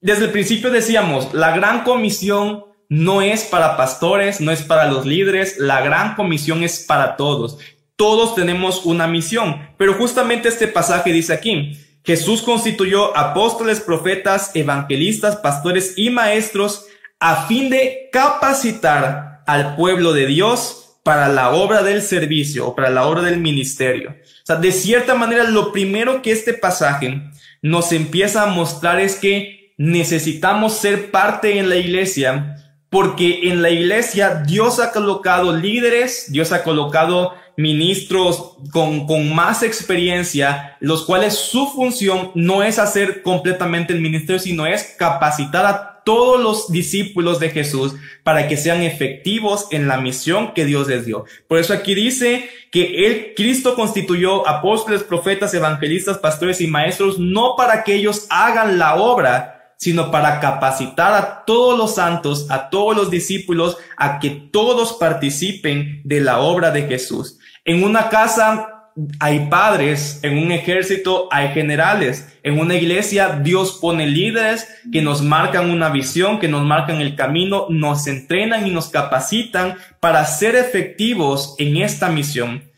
Desde 0.01 0.27
el 0.27 0.31
principio 0.31 0.71
decíamos, 0.71 1.33
la 1.33 1.57
gran 1.57 1.85
comisión 1.85 2.65
no 2.91 3.23
es 3.23 3.45
para 3.45 3.77
pastores, 3.77 4.41
no 4.41 4.53
es 4.53 4.63
para 4.63 4.91
los 4.91 5.07
líderes, 5.07 5.59
la 5.59 5.81
gran 5.81 6.15
comisión 6.17 6.63
es 6.63 6.81
para 6.81 7.17
todos. 7.17 7.59
Todos 7.97 8.35
tenemos 8.35 8.85
una 8.85 9.07
misión, 9.07 9.69
pero 9.79 9.95
justamente 9.95 10.49
este 10.49 10.67
pasaje 10.67 11.13
dice 11.13 11.33
aquí, 11.33 11.79
Jesús 12.05 12.43
constituyó 12.43 13.17
apóstoles, 13.17 13.81
profetas, 13.81 14.51
evangelistas, 14.55 15.37
pastores 15.37 15.95
y 15.97 16.11
maestros 16.11 16.87
a 17.21 17.47
fin 17.47 17.71
de 17.71 18.09
capacitar 18.13 19.43
al 19.47 19.77
pueblo 19.77 20.13
de 20.13 20.27
Dios 20.27 20.99
para 21.05 21.29
la 21.29 21.51
obra 21.51 21.83
del 21.83 22.03
servicio 22.03 22.67
o 22.67 22.75
para 22.75 22.91
la 22.91 23.07
obra 23.07 23.23
del 23.23 23.39
ministerio. 23.39 24.11
O 24.11 24.47
sea, 24.47 24.57
de 24.57 24.73
cierta 24.73 25.15
manera, 25.15 25.45
lo 25.45 25.71
primero 25.71 26.21
que 26.21 26.33
este 26.33 26.53
pasaje 26.53 27.23
nos 27.63 27.93
empieza 27.93 28.43
a 28.43 28.47
mostrar 28.47 29.01
es 29.01 29.17
que 29.17 29.73
necesitamos 29.79 30.75
ser 30.75 31.11
parte 31.11 31.59
en 31.59 31.69
la 31.69 31.77
iglesia 31.77 32.57
porque 32.91 33.49
en 33.51 33.61
la 33.61 33.71
iglesia 33.71 34.43
Dios 34.47 34.79
ha 34.79 34.93
colocado 34.93 35.57
líderes, 35.57 36.31
Dios 36.31 36.53
ha 36.53 36.63
colocado 36.63 37.35
ministros 37.57 38.57
con, 38.73 39.07
con 39.07 39.35
más 39.35 39.63
experiencia, 39.63 40.77
los 40.81 41.05
cuales 41.05 41.35
su 41.35 41.69
función 41.69 42.31
no 42.35 42.63
es 42.63 42.79
hacer 42.79 43.23
completamente 43.23 43.93
el 43.93 44.01
ministerio, 44.01 44.41
sino 44.41 44.67
es 44.67 44.95
capacitar 44.99 45.67
a 45.67 45.95
todos 46.05 46.41
los 46.41 46.71
discípulos 46.71 47.41
de 47.41 47.51
Jesús 47.51 47.95
para 48.23 48.47
que 48.47 48.57
sean 48.57 48.83
efectivos 48.83 49.67
en 49.71 49.89
la 49.89 49.99
misión 49.99 50.53
que 50.53 50.65
Dios 50.65 50.87
les 50.87 51.07
dio. 51.07 51.25
Por 51.49 51.59
eso 51.59 51.73
aquí 51.73 51.95
dice 51.95 52.49
que 52.71 53.07
el 53.07 53.35
Cristo 53.35 53.75
constituyó 53.75 54.47
apóstoles, 54.47 55.03
profetas, 55.03 55.55
evangelistas, 55.55 56.19
pastores 56.19 56.61
y 56.61 56.67
maestros, 56.67 57.19
no 57.19 57.55
para 57.57 57.85
que 57.85 57.95
ellos 57.95 58.27
hagan 58.29 58.79
la 58.79 58.97
obra, 58.97 59.73
sino 59.77 60.11
para 60.11 60.41
capacitar 60.41 61.15
a 61.15 61.45
todos 61.45 61.77
los 61.77 61.95
santos, 61.95 62.47
a 62.51 62.71
todos 62.71 62.97
los 62.97 63.11
discípulos, 63.11 63.77
a 63.97 64.19
que 64.19 64.31
todos 64.31 64.95
participen 64.95 66.01
de 66.05 66.21
la 66.21 66.39
obra 66.39 66.71
de 66.71 66.83
Jesús. 66.83 67.39
En 67.65 67.83
una 67.83 68.11
casa 68.11 68.91
hay 69.19 69.47
padres, 69.49 70.21
en 70.23 70.39
un 70.39 70.53
ejército 70.53 71.29
hay 71.33 71.49
generales, 71.49 72.29
en 72.43 72.61
una 72.61 72.77
iglesia 72.77 73.41
Dios 73.43 73.79
pone 73.81 74.07
líderes 74.07 74.69
que 74.93 75.03
nos 75.03 75.23
marcan 75.23 75.71
una 75.71 75.89
visión, 75.89 76.39
que 76.39 76.47
nos 76.47 76.65
marcan 76.65 77.01
el 77.01 77.17
camino, 77.17 77.67
nos 77.71 78.07
entrenan 78.07 78.67
y 78.67 78.71
nos 78.71 78.89
capacitan 78.91 79.77
para 79.99 80.25
ser 80.27 80.55
efectivos 80.55 81.57
en 81.59 81.79
esta 81.79 82.09
misión. 82.09 82.71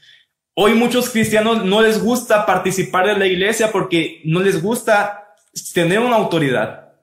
Hoy 0.55 0.73
muchos 0.73 1.11
cristianos 1.11 1.65
no 1.65 1.83
les 1.83 2.03
gusta 2.03 2.47
participar 2.47 3.07
de 3.07 3.19
la 3.19 3.27
iglesia 3.27 3.71
porque 3.73 4.23
no 4.25 4.41
les 4.41 4.63
gusta 4.63 5.35
tener 5.75 5.99
una 5.99 6.17
autoridad. 6.17 6.95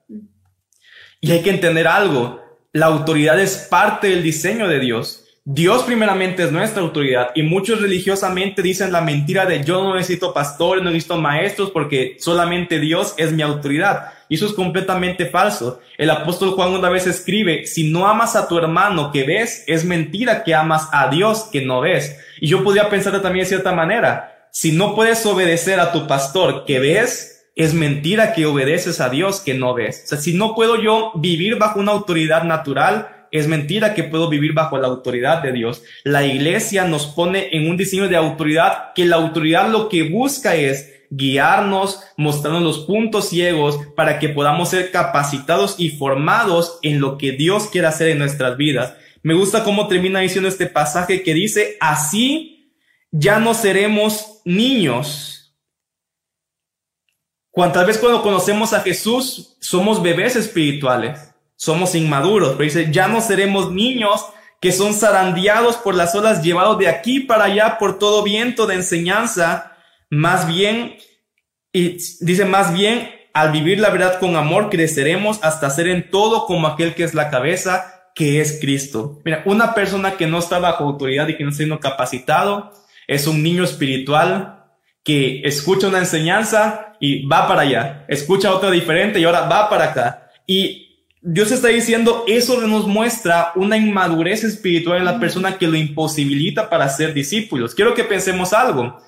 Y 1.20 1.30
hay 1.30 1.42
que 1.42 1.50
entender 1.50 1.86
algo, 1.86 2.42
la 2.72 2.86
autoridad 2.86 3.38
es 3.38 3.56
parte 3.70 4.08
del 4.08 4.22
diseño 4.22 4.66
de 4.66 4.80
Dios. 4.80 5.23
Dios 5.46 5.82
primeramente 5.82 6.42
es 6.42 6.52
nuestra 6.52 6.80
autoridad 6.80 7.32
y 7.34 7.42
muchos 7.42 7.82
religiosamente 7.82 8.62
dicen 8.62 8.90
la 8.90 9.02
mentira 9.02 9.44
de 9.44 9.62
yo 9.62 9.82
no 9.82 9.94
necesito 9.94 10.32
pastores, 10.32 10.82
no 10.82 10.88
necesito 10.88 11.20
maestros 11.20 11.70
porque 11.70 12.16
solamente 12.18 12.80
Dios 12.80 13.12
es 13.18 13.30
mi 13.30 13.42
autoridad. 13.42 14.14
Y 14.30 14.36
eso 14.36 14.46
es 14.46 14.54
completamente 14.54 15.26
falso. 15.26 15.80
El 15.98 16.08
apóstol 16.08 16.52
Juan 16.52 16.70
una 16.70 16.88
vez 16.88 17.06
escribe, 17.06 17.66
si 17.66 17.90
no 17.90 18.08
amas 18.08 18.36
a 18.36 18.48
tu 18.48 18.56
hermano 18.56 19.12
que 19.12 19.24
ves, 19.24 19.64
es 19.66 19.84
mentira 19.84 20.44
que 20.44 20.54
amas 20.54 20.88
a 20.92 21.10
Dios 21.10 21.50
que 21.52 21.60
no 21.60 21.82
ves. 21.82 22.18
Y 22.40 22.46
yo 22.46 22.64
podría 22.64 22.88
pensar 22.88 23.20
también 23.20 23.44
de 23.44 23.50
cierta 23.50 23.72
manera, 23.72 24.48
si 24.50 24.72
no 24.72 24.94
puedes 24.94 25.26
obedecer 25.26 25.78
a 25.78 25.92
tu 25.92 26.06
pastor 26.06 26.64
que 26.64 26.78
ves, 26.78 27.50
es 27.54 27.74
mentira 27.74 28.32
que 28.32 28.46
obedeces 28.46 28.98
a 28.98 29.10
Dios 29.10 29.40
que 29.40 29.52
no 29.52 29.74
ves. 29.74 30.04
O 30.04 30.08
sea, 30.08 30.18
si 30.18 30.32
no 30.32 30.54
puedo 30.54 30.80
yo 30.80 31.12
vivir 31.16 31.58
bajo 31.58 31.80
una 31.80 31.92
autoridad 31.92 32.44
natural, 32.44 33.13
es 33.34 33.48
mentira 33.48 33.94
que 33.94 34.04
puedo 34.04 34.28
vivir 34.28 34.52
bajo 34.52 34.78
la 34.78 34.86
autoridad 34.86 35.42
de 35.42 35.52
Dios. 35.52 35.82
La 36.04 36.24
iglesia 36.24 36.84
nos 36.84 37.06
pone 37.06 37.48
en 37.52 37.68
un 37.68 37.76
diseño 37.76 38.08
de 38.08 38.16
autoridad 38.16 38.92
que 38.94 39.04
la 39.04 39.16
autoridad 39.16 39.68
lo 39.68 39.88
que 39.88 40.08
busca 40.08 40.54
es 40.54 40.92
guiarnos, 41.10 42.00
mostrarnos 42.16 42.62
los 42.62 42.78
puntos 42.86 43.28
ciegos 43.28 43.78
para 43.96 44.18
que 44.18 44.28
podamos 44.28 44.70
ser 44.70 44.90
capacitados 44.90 45.74
y 45.78 45.90
formados 45.90 46.78
en 46.82 47.00
lo 47.00 47.18
que 47.18 47.32
Dios 47.32 47.66
quiere 47.66 47.88
hacer 47.88 48.08
en 48.08 48.18
nuestras 48.18 48.56
vidas. 48.56 48.94
Me 49.22 49.34
gusta 49.34 49.64
cómo 49.64 49.88
termina 49.88 50.20
diciendo 50.20 50.48
este 50.48 50.66
pasaje 50.66 51.22
que 51.22 51.34
dice, 51.34 51.76
así 51.80 52.72
ya 53.10 53.40
no 53.40 53.52
seremos 53.54 54.40
niños 54.44 55.34
Cuántas 57.54 57.86
veces 57.86 58.02
cuando 58.02 58.20
conocemos 58.20 58.72
a 58.72 58.80
Jesús 58.80 59.56
somos 59.60 60.02
bebés 60.02 60.34
espirituales, 60.34 61.32
somos 61.56 61.94
inmaduros, 61.94 62.52
pero 62.52 62.64
dice, 62.64 62.88
ya 62.90 63.08
no 63.08 63.20
seremos 63.20 63.72
niños 63.72 64.26
que 64.60 64.72
son 64.72 64.94
zarandeados 64.94 65.76
por 65.76 65.94
las 65.94 66.14
olas, 66.14 66.42
llevados 66.42 66.78
de 66.78 66.88
aquí 66.88 67.20
para 67.20 67.44
allá 67.44 67.76
por 67.78 67.98
todo 67.98 68.22
viento 68.22 68.66
de 68.66 68.76
enseñanza, 68.76 69.72
más 70.08 70.46
bien, 70.46 70.96
y 71.72 71.98
dice, 72.20 72.44
más 72.44 72.72
bien, 72.72 73.10
al 73.34 73.50
vivir 73.50 73.80
la 73.80 73.90
verdad 73.90 74.18
con 74.20 74.36
amor, 74.36 74.70
creceremos 74.70 75.40
hasta 75.42 75.68
ser 75.68 75.88
en 75.88 76.10
todo 76.10 76.46
como 76.46 76.68
aquel 76.68 76.94
que 76.94 77.04
es 77.04 77.14
la 77.14 77.30
cabeza, 77.30 78.10
que 78.14 78.40
es 78.40 78.58
Cristo. 78.60 79.20
Mira, 79.24 79.42
una 79.44 79.74
persona 79.74 80.16
que 80.16 80.26
no 80.26 80.38
está 80.38 80.60
bajo 80.60 80.84
autoridad 80.84 81.28
y 81.28 81.36
que 81.36 81.42
no 81.42 81.50
está 81.50 81.58
siendo 81.58 81.80
capacitado, 81.80 82.72
es 83.06 83.26
un 83.26 83.42
niño 83.42 83.64
espiritual 83.64 84.64
que 85.02 85.42
escucha 85.44 85.88
una 85.88 85.98
enseñanza 85.98 86.94
y 87.00 87.26
va 87.26 87.46
para 87.46 87.62
allá, 87.62 88.06
escucha 88.08 88.54
otra 88.54 88.70
diferente 88.70 89.20
y 89.20 89.24
ahora 89.24 89.42
va 89.42 89.68
para 89.68 89.86
acá. 89.86 90.30
Y 90.46 90.83
Dios 91.26 91.50
está 91.52 91.68
diciendo, 91.68 92.24
eso 92.28 92.60
nos 92.66 92.86
muestra 92.86 93.52
una 93.54 93.78
inmadurez 93.78 94.44
espiritual 94.44 94.98
en 94.98 95.06
la 95.06 95.18
persona 95.18 95.56
que 95.56 95.66
lo 95.66 95.74
imposibilita 95.74 96.68
para 96.68 96.86
ser 96.90 97.14
discípulos. 97.14 97.74
Quiero 97.74 97.94
que 97.94 98.04
pensemos 98.04 98.52
algo. 98.52 99.00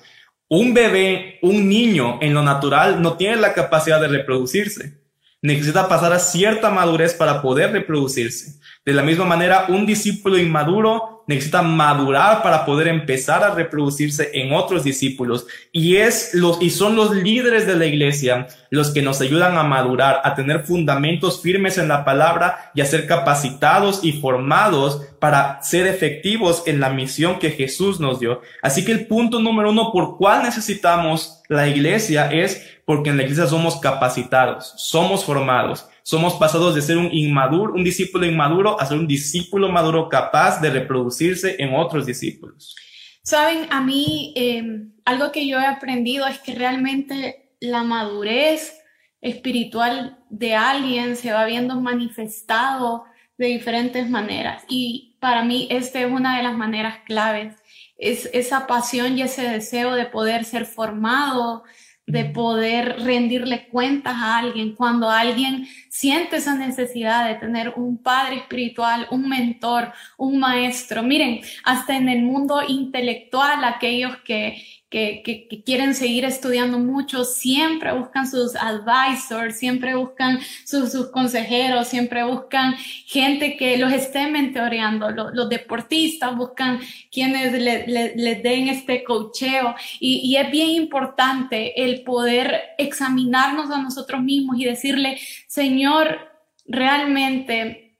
Un 0.49 0.73
bebé, 0.73 1.37
un 1.43 1.69
niño 1.69 2.17
en 2.19 2.33
lo 2.33 2.41
natural 2.41 3.03
no 3.03 3.17
tiene 3.17 3.35
la 3.35 3.53
capacidad 3.53 4.01
de 4.01 4.07
reproducirse. 4.07 4.99
Necesita 5.43 5.87
pasar 5.87 6.11
a 6.11 6.17
cierta 6.17 6.71
madurez 6.71 7.13
para 7.13 7.39
poder 7.39 7.71
reproducirse. 7.71 8.59
De 8.83 8.93
la 8.93 9.03
misma 9.03 9.25
manera, 9.25 9.67
un 9.69 9.85
discípulo 9.85 10.39
inmaduro 10.39 11.16
necesita 11.27 11.61
madurar 11.61 12.41
para 12.41 12.65
poder 12.65 12.87
empezar 12.87 13.43
a 13.43 13.53
reproducirse 13.53 14.31
en 14.33 14.53
otros 14.53 14.83
discípulos 14.83 15.45
y 15.71 15.97
es 15.97 16.33
los 16.33 16.61
y 16.61 16.69
son 16.69 16.95
los 16.95 17.13
líderes 17.13 17.67
de 17.67 17.75
la 17.75 17.85
iglesia 17.85 18.47
los 18.69 18.91
que 18.91 19.01
nos 19.01 19.21
ayudan 19.21 19.57
a 19.57 19.63
madurar, 19.63 20.21
a 20.23 20.35
tener 20.35 20.63
fundamentos 20.63 21.41
firmes 21.41 21.77
en 21.77 21.87
la 21.87 22.03
palabra 22.03 22.71
y 22.73 22.81
a 22.81 22.85
ser 22.85 23.07
capacitados 23.07 24.03
y 24.03 24.13
formados 24.13 25.01
para 25.19 25.61
ser 25.63 25.87
efectivos 25.87 26.63
en 26.65 26.79
la 26.79 26.89
misión 26.89 27.39
que 27.39 27.51
Jesús 27.51 27.99
nos 27.99 28.19
dio. 28.19 28.41
Así 28.61 28.85
que 28.85 28.91
el 28.91 29.07
punto 29.07 29.39
número 29.39 29.71
uno 29.71 29.91
por 29.91 30.17
cuál 30.17 30.43
necesitamos 30.43 31.41
la 31.47 31.67
iglesia 31.67 32.31
es 32.31 32.65
porque 32.85 33.09
en 33.09 33.17
la 33.17 33.23
iglesia 33.23 33.47
somos 33.47 33.77
capacitados, 33.77 34.73
somos 34.77 35.25
formados. 35.25 35.87
Somos 36.07 36.35
pasados 36.35 36.73
de 36.73 36.81
ser 36.81 36.97
un 36.97 37.09
inmaduro, 37.11 37.73
un 37.73 37.83
discípulo 37.83 38.25
inmaduro 38.25 38.79
a 38.79 38.85
ser 38.85 38.97
un 38.97 39.07
discípulo 39.07 39.67
maduro 39.67 40.07
capaz 40.07 40.61
de 40.61 40.69
reproducirse 40.69 41.57
en 41.59 41.75
otros 41.75 42.05
discípulos. 42.05 42.77
Saben, 43.23 43.67
a 43.71 43.81
mí 43.81 44.31
em, 44.37 44.93
algo 45.03 45.33
que 45.33 45.45
yo 45.45 45.59
he 45.59 45.65
aprendido 45.65 46.25
es 46.25 46.39
que 46.39 46.55
realmente 46.55 47.51
la 47.59 47.83
madurez 47.83 48.81
espiritual 49.19 50.17
de 50.29 50.55
alguien 50.55 51.17
se 51.17 51.33
va 51.33 51.43
viendo 51.43 51.75
manifestado 51.81 53.03
de 53.37 53.47
diferentes 53.47 54.09
maneras. 54.09 54.63
Y 54.69 55.17
para 55.19 55.43
mí 55.43 55.67
esta 55.69 55.99
es 55.99 56.09
una 56.09 56.37
de 56.37 56.43
las 56.43 56.55
maneras 56.55 56.99
claves. 57.05 57.53
Es 57.97 58.29
esa 58.31 58.65
pasión 58.65 59.17
y 59.17 59.23
ese 59.23 59.41
deseo 59.41 59.93
de 59.93 60.05
poder 60.05 60.45
ser 60.45 60.65
formado, 60.65 61.65
de 62.07 62.23
poder 62.23 63.03
rendirle 63.03 63.67
cuentas 63.67 64.15
a 64.15 64.37
alguien, 64.37 64.73
cuando 64.75 65.09
alguien 65.09 65.67
siente 65.89 66.37
esa 66.37 66.55
necesidad 66.55 67.27
de 67.27 67.35
tener 67.35 67.73
un 67.75 67.97
padre 67.97 68.37
espiritual, 68.37 69.07
un 69.11 69.27
mentor, 69.27 69.91
un 70.17 70.39
maestro. 70.39 71.03
Miren, 71.03 71.41
hasta 71.65 71.97
en 71.97 72.07
el 72.07 72.21
mundo 72.23 72.61
intelectual, 72.65 73.61
aquellos 73.65 74.15
que, 74.23 74.63
que, 74.89 75.47
quieren 75.65 75.93
seguir 75.93 76.23
estudiando 76.23 76.79
mucho, 76.79 77.25
siempre 77.25 77.91
buscan 77.93 78.29
sus 78.29 78.55
advisors, 78.55 79.57
siempre 79.57 79.95
buscan 79.95 80.39
sus, 80.65 81.11
consejeros, 81.11 81.87
siempre 81.87 82.23
buscan 82.23 82.75
gente 83.05 83.57
que 83.57 83.77
los 83.77 83.91
esté 83.91 84.27
mentoreando. 84.27 85.11
Los, 85.11 85.49
deportistas 85.49 86.35
buscan 86.35 86.79
quienes 87.11 87.53
les 87.53 87.87
le, 87.87 88.35
den 88.35 88.67
este 88.67 89.03
cocheo 89.03 89.75
y 89.99 90.35
es 90.35 90.51
bien 90.51 90.69
importante 90.69 91.83
el 91.83 92.03
poder 92.03 92.75
examinarnos 92.77 93.71
a 93.71 93.81
nosotros 93.81 94.21
mismos 94.21 94.57
y 94.59 94.65
decirle, 94.65 95.19
Señor, 95.47 96.19
realmente, 96.65 97.97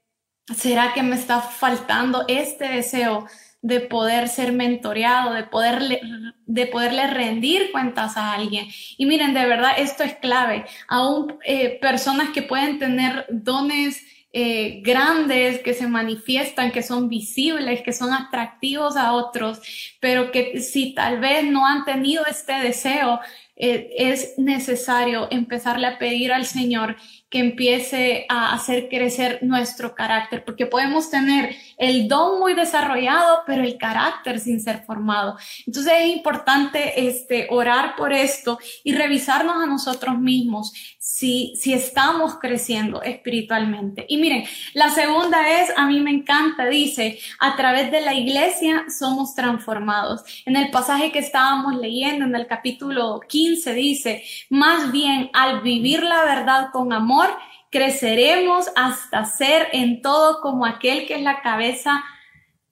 ¿será 0.54 0.92
que 0.92 1.02
me 1.02 1.16
está 1.16 1.40
faltando 1.40 2.24
este 2.28 2.68
deseo? 2.68 3.26
De 3.60 3.80
poder 3.80 4.28
ser 4.28 4.52
mentoreado, 4.52 5.34
de 5.34 5.44
poderle, 5.44 6.00
de 6.46 6.66
poderle 6.66 7.06
rendir 7.08 7.72
cuentas 7.72 8.16
a 8.16 8.32
alguien. 8.32 8.68
Y 8.96 9.06
miren, 9.06 9.34
de 9.34 9.46
verdad, 9.46 9.72
esto 9.78 10.04
es 10.04 10.14
clave. 10.14 10.64
Aún 10.86 11.38
eh, 11.44 11.78
personas 11.80 12.30
que 12.30 12.42
pueden 12.42 12.78
tener 12.78 13.26
dones 13.30 14.04
eh, 14.30 14.82
grandes, 14.84 15.60
que 15.60 15.72
se 15.72 15.86
manifiestan, 15.86 16.70
que 16.70 16.82
son 16.82 17.08
visibles, 17.08 17.82
que 17.82 17.94
son 17.94 18.12
atractivos 18.12 18.96
a 18.96 19.12
otros, 19.12 19.60
pero 20.00 20.30
que 20.30 20.60
si 20.60 20.94
tal 20.94 21.18
vez 21.18 21.44
no 21.44 21.66
han 21.66 21.86
tenido 21.86 22.24
este 22.26 22.52
deseo, 22.52 23.20
eh, 23.58 23.90
es 23.98 24.38
necesario 24.38 25.26
empezarle 25.30 25.88
a 25.88 25.98
pedir 25.98 26.32
al 26.32 26.46
Señor 26.46 26.96
que 27.28 27.40
empiece 27.40 28.24
a 28.28 28.54
hacer 28.54 28.88
crecer 28.88 29.40
nuestro 29.42 29.94
carácter, 29.94 30.44
porque 30.44 30.64
podemos 30.64 31.10
tener 31.10 31.54
el 31.76 32.08
don 32.08 32.38
muy 32.38 32.54
desarrollado, 32.54 33.42
pero 33.46 33.62
el 33.62 33.76
carácter 33.76 34.40
sin 34.40 34.60
ser 34.60 34.84
formado. 34.84 35.36
Entonces 35.66 35.92
es 36.00 36.06
importante 36.06 37.06
este, 37.06 37.46
orar 37.50 37.96
por 37.96 38.12
esto 38.12 38.58
y 38.82 38.94
revisarnos 38.94 39.56
a 39.62 39.66
nosotros 39.66 40.18
mismos 40.18 40.72
si, 40.98 41.54
si 41.56 41.74
estamos 41.74 42.38
creciendo 42.38 43.02
espiritualmente. 43.02 44.06
Y 44.08 44.16
miren, 44.16 44.44
la 44.72 44.88
segunda 44.90 45.60
es, 45.60 45.70
a 45.76 45.86
mí 45.86 46.00
me 46.00 46.10
encanta, 46.10 46.66
dice, 46.66 47.18
a 47.40 47.56
través 47.56 47.90
de 47.90 48.00
la 48.00 48.14
iglesia 48.14 48.84
somos 48.88 49.34
transformados. 49.34 50.22
En 50.46 50.56
el 50.56 50.70
pasaje 50.70 51.12
que 51.12 51.18
estábamos 51.18 51.76
leyendo, 51.76 52.24
en 52.24 52.34
el 52.34 52.46
capítulo 52.46 53.20
15, 53.28 53.47
dice, 53.74 54.24
más 54.50 54.92
bien 54.92 55.30
al 55.32 55.60
vivir 55.62 56.02
la 56.02 56.24
verdad 56.24 56.70
con 56.72 56.92
amor, 56.92 57.28
creceremos 57.70 58.68
hasta 58.76 59.24
ser 59.24 59.68
en 59.72 60.02
todo 60.02 60.40
como 60.40 60.64
aquel 60.66 61.06
que 61.06 61.14
es 61.14 61.22
la 61.22 61.42
cabeza 61.42 62.04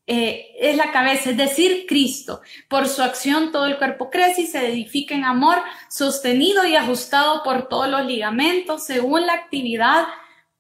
eh, 0.09 0.54
es 0.61 0.76
la 0.76 0.92
cabeza, 0.92 1.30
es 1.30 1.37
decir, 1.37 1.85
Cristo. 1.88 2.40
Por 2.68 2.87
su 2.87 3.02
acción 3.02 3.50
todo 3.50 3.66
el 3.66 3.76
cuerpo 3.76 4.09
crece 4.09 4.42
y 4.42 4.47
se 4.47 4.64
edifica 4.64 5.16
en 5.16 5.25
amor, 5.25 5.59
sostenido 5.88 6.64
y 6.64 6.76
ajustado 6.76 7.42
por 7.42 7.68
todos 7.68 7.88
los 7.88 8.06
ligamentos 8.06 8.85
según 8.85 9.26
la 9.26 9.35
actividad 9.35 10.06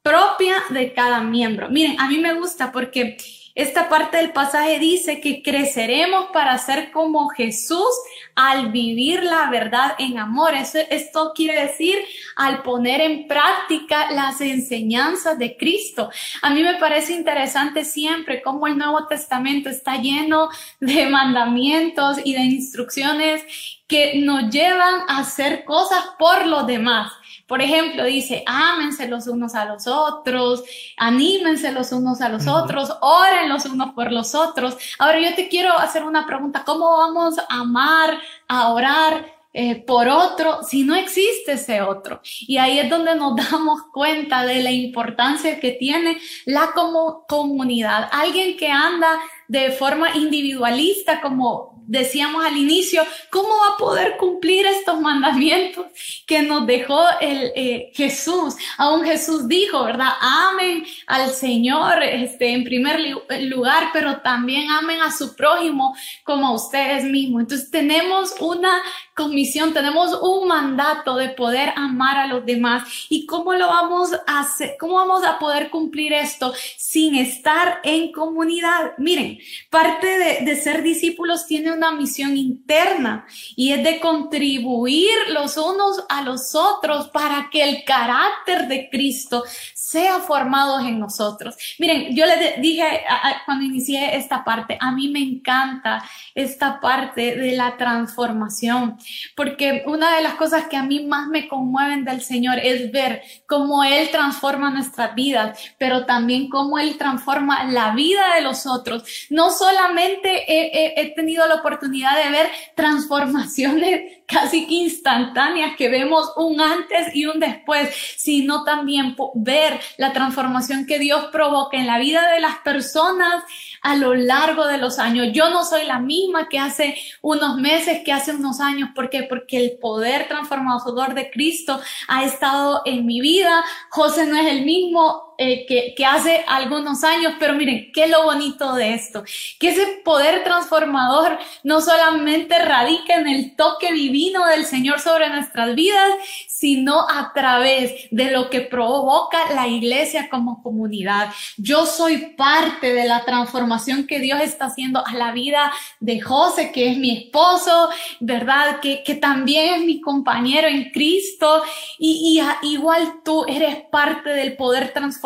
propia 0.02 0.56
de 0.70 0.92
cada 0.92 1.20
miembro. 1.20 1.68
Miren, 1.68 2.00
a 2.00 2.08
mí 2.08 2.18
me 2.18 2.34
gusta 2.34 2.72
porque 2.72 3.16
esta 3.56 3.88
parte 3.88 4.18
del 4.18 4.32
pasaje 4.32 4.78
dice 4.78 5.18
que 5.18 5.42
creceremos 5.42 6.26
para 6.26 6.58
ser 6.58 6.92
como 6.92 7.30
Jesús 7.30 7.88
al 8.34 8.70
vivir 8.70 9.24
la 9.24 9.48
verdad 9.48 9.94
en 9.98 10.18
amor. 10.18 10.52
esto 10.54 11.32
quiere 11.34 11.62
decir 11.62 11.96
al 12.36 12.62
poner 12.62 13.00
en 13.00 13.26
práctica 13.26 14.12
las 14.12 14.42
enseñanzas 14.42 15.38
de 15.38 15.56
Cristo. 15.56 16.10
A 16.42 16.50
mí 16.50 16.62
me 16.62 16.74
parece 16.74 17.14
interesante 17.14 17.86
siempre 17.86 18.42
cómo 18.42 18.66
el 18.66 18.76
Nuevo 18.76 19.06
Testamento 19.06 19.70
está 19.70 19.96
lleno 19.96 20.50
de 20.80 21.06
mandamientos 21.10 22.18
y 22.22 22.34
de 22.34 22.42
instrucciones 22.42 23.42
que 23.88 24.20
nos 24.20 24.50
llevan 24.50 25.08
a 25.08 25.20
hacer 25.20 25.64
cosas 25.64 26.04
por 26.18 26.46
los 26.46 26.66
demás. 26.66 27.10
Por 27.46 27.62
ejemplo, 27.62 28.04
dice, 28.04 28.42
ámense 28.46 29.06
los 29.06 29.28
unos 29.28 29.54
a 29.54 29.64
los 29.64 29.86
otros, 29.86 30.64
anímense 30.96 31.70
los 31.70 31.92
unos 31.92 32.20
a 32.20 32.28
los 32.28 32.46
otros, 32.48 32.92
oren 33.00 33.48
los 33.48 33.64
unos 33.66 33.92
por 33.92 34.10
los 34.12 34.34
otros. 34.34 34.76
Ahora 34.98 35.20
yo 35.20 35.34
te 35.34 35.48
quiero 35.48 35.78
hacer 35.78 36.02
una 36.02 36.26
pregunta, 36.26 36.64
¿cómo 36.64 36.96
vamos 36.96 37.38
a 37.38 37.60
amar, 37.60 38.18
a 38.48 38.72
orar? 38.72 39.36
Eh, 39.58 39.82
por 39.86 40.06
otro 40.06 40.62
si 40.64 40.82
no 40.82 40.94
existe 40.94 41.52
ese 41.52 41.80
otro. 41.80 42.20
Y 42.46 42.58
ahí 42.58 42.78
es 42.78 42.90
donde 42.90 43.14
nos 43.14 43.34
damos 43.50 43.84
cuenta 43.90 44.44
de 44.44 44.62
la 44.62 44.70
importancia 44.70 45.58
que 45.60 45.70
tiene 45.70 46.18
la 46.44 46.72
como 46.74 47.24
comunidad. 47.26 48.10
Alguien 48.12 48.58
que 48.58 48.68
anda 48.68 49.08
de 49.48 49.70
forma 49.70 50.14
individualista, 50.14 51.22
como 51.22 51.75
decíamos 51.86 52.44
al 52.44 52.56
inicio, 52.56 53.02
¿cómo 53.30 53.48
va 53.48 53.74
a 53.74 53.76
poder 53.78 54.16
cumplir 54.16 54.66
estos 54.66 55.00
mandamientos 55.00 55.86
que 56.26 56.42
nos 56.42 56.66
dejó 56.66 57.00
el 57.20 57.52
eh, 57.54 57.92
Jesús? 57.94 58.56
Aún 58.76 59.04
Jesús 59.04 59.48
dijo, 59.48 59.84
¿verdad? 59.84 60.10
Amen 60.20 60.84
al 61.06 61.30
Señor 61.30 62.02
este, 62.02 62.52
en 62.52 62.64
primer 62.64 63.00
lugar, 63.42 63.90
pero 63.92 64.18
también 64.20 64.70
amen 64.70 65.00
a 65.00 65.12
su 65.12 65.34
prójimo 65.34 65.96
como 66.24 66.48
a 66.48 66.54
ustedes 66.54 67.04
mismos. 67.04 67.42
Entonces 67.42 67.70
tenemos 67.70 68.34
una 68.40 68.82
comisión, 69.14 69.72
tenemos 69.72 70.12
un 70.20 70.48
mandato 70.48 71.16
de 71.16 71.30
poder 71.30 71.72
amar 71.76 72.18
a 72.18 72.26
los 72.26 72.44
demás. 72.44 72.84
¿Y 73.08 73.26
cómo 73.26 73.54
lo 73.54 73.68
vamos 73.68 74.10
a 74.26 74.40
hacer? 74.40 74.76
¿Cómo 74.78 74.94
vamos 74.96 75.24
a 75.24 75.38
poder 75.38 75.70
cumplir 75.70 76.12
esto 76.12 76.52
sin 76.76 77.14
estar 77.14 77.80
en 77.82 78.12
comunidad? 78.12 78.92
Miren, 78.98 79.38
parte 79.70 80.06
de, 80.06 80.44
de 80.44 80.56
ser 80.60 80.82
discípulos 80.82 81.46
tiene 81.46 81.75
una 81.76 81.92
misión 81.92 82.36
interna 82.36 83.26
y 83.54 83.72
es 83.72 83.84
de 83.84 84.00
contribuir 84.00 85.10
los 85.30 85.56
unos 85.56 86.04
a 86.08 86.22
los 86.22 86.54
otros 86.54 87.08
para 87.08 87.48
que 87.50 87.62
el 87.62 87.84
carácter 87.84 88.68
de 88.68 88.88
Cristo 88.90 89.44
sea 89.86 90.18
formado 90.18 90.80
en 90.80 90.98
nosotros. 90.98 91.54
Miren, 91.78 92.12
yo 92.16 92.26
les 92.26 92.60
dije 92.60 93.04
cuando 93.44 93.64
inicié 93.64 94.16
esta 94.16 94.42
parte, 94.42 94.76
a 94.80 94.90
mí 94.90 95.06
me 95.10 95.20
encanta 95.20 96.02
esta 96.34 96.80
parte 96.80 97.36
de 97.36 97.52
la 97.52 97.76
transformación, 97.76 98.98
porque 99.36 99.84
una 99.86 100.16
de 100.16 100.22
las 100.22 100.34
cosas 100.34 100.66
que 100.66 100.76
a 100.76 100.82
mí 100.82 101.06
más 101.06 101.28
me 101.28 101.46
conmueven 101.46 102.04
del 102.04 102.20
Señor 102.20 102.58
es 102.58 102.90
ver 102.90 103.22
cómo 103.46 103.84
Él 103.84 104.10
transforma 104.10 104.70
nuestras 104.70 105.14
vidas, 105.14 105.56
pero 105.78 106.04
también 106.04 106.48
cómo 106.48 106.80
Él 106.80 106.98
transforma 106.98 107.62
la 107.70 107.94
vida 107.94 108.34
de 108.34 108.40
los 108.40 108.66
otros. 108.66 109.04
No 109.30 109.52
solamente 109.52 110.46
he, 110.48 111.12
tenido 111.14 111.46
la 111.46 111.54
oportunidad 111.54 112.24
de 112.24 112.30
ver 112.32 112.50
transformaciones 112.74 114.16
casi 114.26 114.66
instantáneas 114.68 115.76
que 115.76 115.88
vemos 115.88 116.32
un 116.36 116.60
antes 116.60 117.14
y 117.14 117.26
un 117.26 117.38
después, 117.38 117.88
sino 118.16 118.64
también 118.64 119.14
ver 119.34 119.75
la 119.96 120.12
transformación 120.12 120.86
que 120.86 120.98
Dios 120.98 121.26
provoca 121.32 121.76
en 121.76 121.86
la 121.86 121.98
vida 121.98 122.30
de 122.30 122.40
las 122.40 122.58
personas 122.58 123.44
a 123.82 123.96
lo 123.96 124.14
largo 124.14 124.66
de 124.66 124.78
los 124.78 124.98
años. 124.98 125.28
Yo 125.32 125.50
no 125.50 125.64
soy 125.64 125.84
la 125.84 125.98
misma 125.98 126.48
que 126.48 126.58
hace 126.58 126.96
unos 127.22 127.56
meses, 127.56 128.02
que 128.04 128.12
hace 128.12 128.32
unos 128.32 128.60
años. 128.60 128.90
¿Por 128.94 129.10
qué? 129.10 129.22
Porque 129.24 129.58
el 129.58 129.78
poder 129.78 130.28
transformador 130.28 131.14
de 131.14 131.30
Cristo 131.30 131.80
ha 132.08 132.24
estado 132.24 132.82
en 132.84 133.06
mi 133.06 133.20
vida. 133.20 133.64
José 133.90 134.26
no 134.26 134.36
es 134.36 134.46
el 134.46 134.64
mismo 134.64 135.25
eh, 135.38 135.66
que, 135.66 135.94
que, 135.94 136.06
hace 136.06 136.42
algunos 136.46 137.04
años, 137.04 137.34
pero 137.38 137.52
miren, 137.52 137.90
qué 137.92 138.06
lo 138.06 138.22
bonito 138.24 138.74
de 138.74 138.94
esto, 138.94 139.22
que 139.60 139.68
ese 139.68 140.00
poder 140.02 140.44
transformador 140.44 141.38
no 141.62 141.82
solamente 141.82 142.58
radica 142.58 143.16
en 143.16 143.28
el 143.28 143.54
toque 143.54 143.92
divino 143.92 144.46
del 144.46 144.64
Señor 144.64 144.98
sobre 145.00 145.28
nuestras 145.28 145.74
vidas, 145.74 146.08
sino 146.48 147.06
a 147.06 147.32
través 147.34 148.08
de 148.10 148.30
lo 148.30 148.48
que 148.48 148.62
provoca 148.62 149.52
la 149.54 149.68
iglesia 149.68 150.30
como 150.30 150.62
comunidad. 150.62 151.30
Yo 151.58 151.84
soy 151.84 152.34
parte 152.36 152.94
de 152.94 153.04
la 153.04 153.26
transformación 153.26 154.06
que 154.06 154.20
Dios 154.20 154.40
está 154.40 154.66
haciendo 154.66 155.06
a 155.06 155.12
la 155.12 155.32
vida 155.32 155.70
de 156.00 156.18
José, 156.20 156.72
que 156.72 156.90
es 156.90 156.96
mi 156.96 157.10
esposo, 157.10 157.90
¿verdad? 158.20 158.80
Que, 158.80 159.02
que 159.04 159.16
también 159.16 159.74
es 159.74 159.80
mi 159.84 160.00
compañero 160.00 160.66
en 160.66 160.90
Cristo 160.92 161.62
y, 161.98 162.40
y 162.62 162.72
igual 162.72 163.20
tú 163.22 163.44
eres 163.46 163.76
parte 163.90 164.30
del 164.30 164.56
poder 164.56 164.94
transformador 164.94 165.25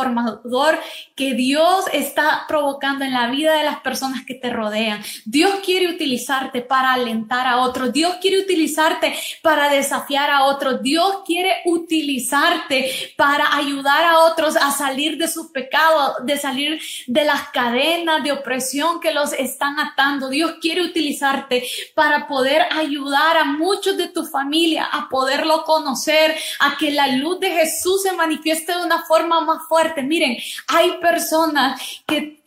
que 1.14 1.34
Dios 1.34 1.84
está 1.92 2.44
provocando 2.48 3.04
en 3.04 3.12
la 3.12 3.28
vida 3.28 3.54
de 3.54 3.64
las 3.64 3.80
personas 3.80 4.24
que 4.24 4.34
te 4.34 4.50
rodean. 4.50 5.02
Dios 5.24 5.60
quiere 5.64 5.88
utilizarte 5.88 6.62
para 6.62 6.92
alentar 6.92 7.46
a 7.46 7.58
otros. 7.58 7.92
Dios 7.92 8.16
quiere 8.20 8.40
utilizarte 8.40 9.14
para 9.42 9.68
desafiar 9.68 10.30
a 10.30 10.44
otros. 10.44 10.82
Dios 10.82 11.18
quiere 11.26 11.62
utilizarte 11.66 13.14
para 13.16 13.56
ayudar 13.56 14.04
a 14.04 14.20
otros 14.20 14.56
a 14.56 14.70
salir 14.70 15.18
de 15.18 15.28
sus 15.28 15.48
pecados, 15.48 16.16
de 16.24 16.38
salir 16.38 16.80
de 17.06 17.24
las 17.24 17.48
cadenas 17.48 18.22
de 18.22 18.32
opresión 18.32 19.00
que 19.00 19.12
los 19.12 19.32
están 19.32 19.78
atando. 19.78 20.28
Dios 20.28 20.54
quiere 20.60 20.82
utilizarte 20.82 21.64
para 21.94 22.26
poder 22.26 22.62
ayudar 22.70 23.36
a 23.36 23.44
muchos 23.44 23.96
de 23.96 24.08
tu 24.08 24.24
familia 24.24 24.84
a 24.84 25.08
poderlo 25.08 25.64
conocer, 25.64 26.34
a 26.60 26.76
que 26.76 26.90
la 26.90 27.08
luz 27.08 27.40
de 27.40 27.50
Jesús 27.50 28.02
se 28.02 28.12
manifieste 28.12 28.72
de 28.72 28.82
una 28.82 29.02
forma 29.02 29.40
más 29.40 29.66
fuerte 29.68 29.89
Miren, 30.02 30.36
hay 30.68 30.98
personas 31.00 31.80
que, 32.06 32.40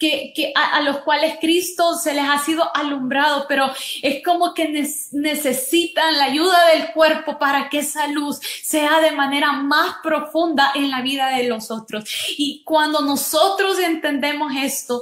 a, 0.56 0.82
los 0.82 1.00
cuales 1.00 1.38
Cristo 1.40 1.96
se 1.96 2.14
les 2.14 2.26
ha 2.26 2.40
sido 2.40 2.76
alumbrado, 2.76 3.46
pero 3.48 3.72
es 4.02 4.24
como 4.24 4.54
que 4.54 4.68
ne 4.70 4.88
necesitan 5.12 6.18
la 6.18 6.26
ayuda 6.26 6.70
del 6.70 6.92
cuerpo 6.92 7.40
para 7.40 7.70
que 7.70 7.80
esa 7.80 8.08
luz 8.08 8.40
sea 8.64 9.00
de 9.00 9.12
manera 9.12 9.54
más 9.54 9.98
profunda 10.04 10.72
en 10.76 10.90
la 10.90 11.02
vida 11.02 11.30
de 11.30 11.48
los 11.48 11.72
otros. 11.72 12.04
Y 12.38 12.64
cuando 12.64 13.02
nosotros 13.02 13.80
entendemos 13.80 14.54
esto, 14.56 15.02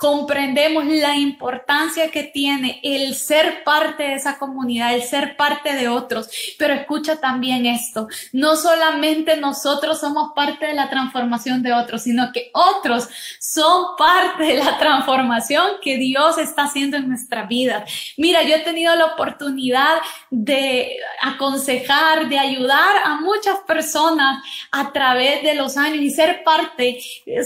comprendemos 0.00 0.86
la 0.86 1.14
importancia 1.18 2.10
que 2.10 2.22
tiene 2.22 2.80
el 2.82 3.14
ser 3.14 3.62
parte 3.64 4.04
de 4.04 4.14
esa 4.14 4.38
comunidad, 4.38 4.94
el 4.94 5.02
ser 5.02 5.36
parte 5.36 5.74
de 5.74 5.88
otros. 5.88 6.30
Pero 6.58 6.72
escucha 6.72 7.20
también 7.20 7.66
esto, 7.66 8.08
no 8.32 8.56
solamente 8.56 9.36
nosotros 9.36 10.00
somos 10.00 10.32
parte 10.34 10.68
de 10.68 10.72
la 10.72 10.88
transformación 10.88 11.62
de 11.62 11.74
otros, 11.74 12.04
sino 12.04 12.32
que 12.32 12.50
otros 12.54 13.10
son 13.40 13.94
parte 13.98 14.44
de 14.44 14.54
la 14.54 14.78
transformación 14.78 15.66
que 15.82 15.98
Dios 15.98 16.38
está 16.38 16.62
haciendo 16.62 16.96
en 16.96 17.06
nuestra 17.06 17.42
vida. 17.42 17.84
Mira, 18.16 18.42
yo 18.42 18.54
he 18.54 18.60
tenido 18.60 18.96
la 18.96 19.04
oportunidad 19.04 19.98
de 20.30 20.96
aconsejar, 21.20 22.26
de 22.30 22.38
ayudar 22.38 23.02
a 23.04 23.20
muchas 23.20 23.58
personas 23.66 24.42
a 24.70 24.92
través 24.92 25.42
de 25.42 25.52
los 25.52 25.76
años 25.76 26.00
y 26.00 26.08
ser 26.08 26.42
parte, 26.42 26.98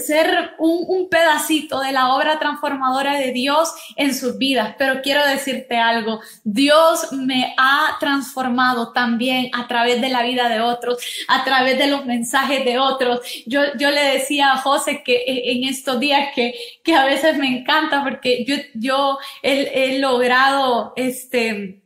ser 0.05 0.55
un, 0.57 0.85
un 0.87 1.09
pedacito 1.09 1.81
de 1.81 1.91
la 1.91 2.15
obra 2.15 2.39
transformadora 2.45 3.15
de 3.15 3.31
Dios 3.31 3.73
en 3.95 4.13
sus 4.13 4.37
vidas. 4.37 4.75
Pero 4.77 5.01
quiero 5.01 5.25
decirte 5.25 5.77
algo, 5.77 6.19
Dios 6.43 7.11
me 7.11 7.53
ha 7.57 7.97
transformado 7.99 8.91
también 8.91 9.49
a 9.53 9.67
través 9.67 9.99
de 10.01 10.09
la 10.09 10.23
vida 10.23 10.47
de 10.49 10.61
otros, 10.61 10.97
a 11.27 11.43
través 11.43 11.77
de 11.77 11.87
los 11.87 12.05
mensajes 12.05 12.63
de 12.63 12.77
otros. 12.77 13.21
Yo, 13.45 13.61
yo 13.79 13.89
le 13.89 14.01
decía 14.01 14.53
a 14.53 14.57
José 14.57 15.01
que 15.03 15.23
en 15.27 15.63
estos 15.63 15.99
días 15.99 16.29
que, 16.35 16.53
que 16.83 16.95
a 16.95 17.05
veces 17.05 17.37
me 17.37 17.47
encanta 17.47 18.03
porque 18.03 18.45
yo, 18.45 18.55
yo 18.75 19.17
he, 19.41 19.71
he 19.73 19.99
logrado 19.99 20.93
este, 20.95 21.81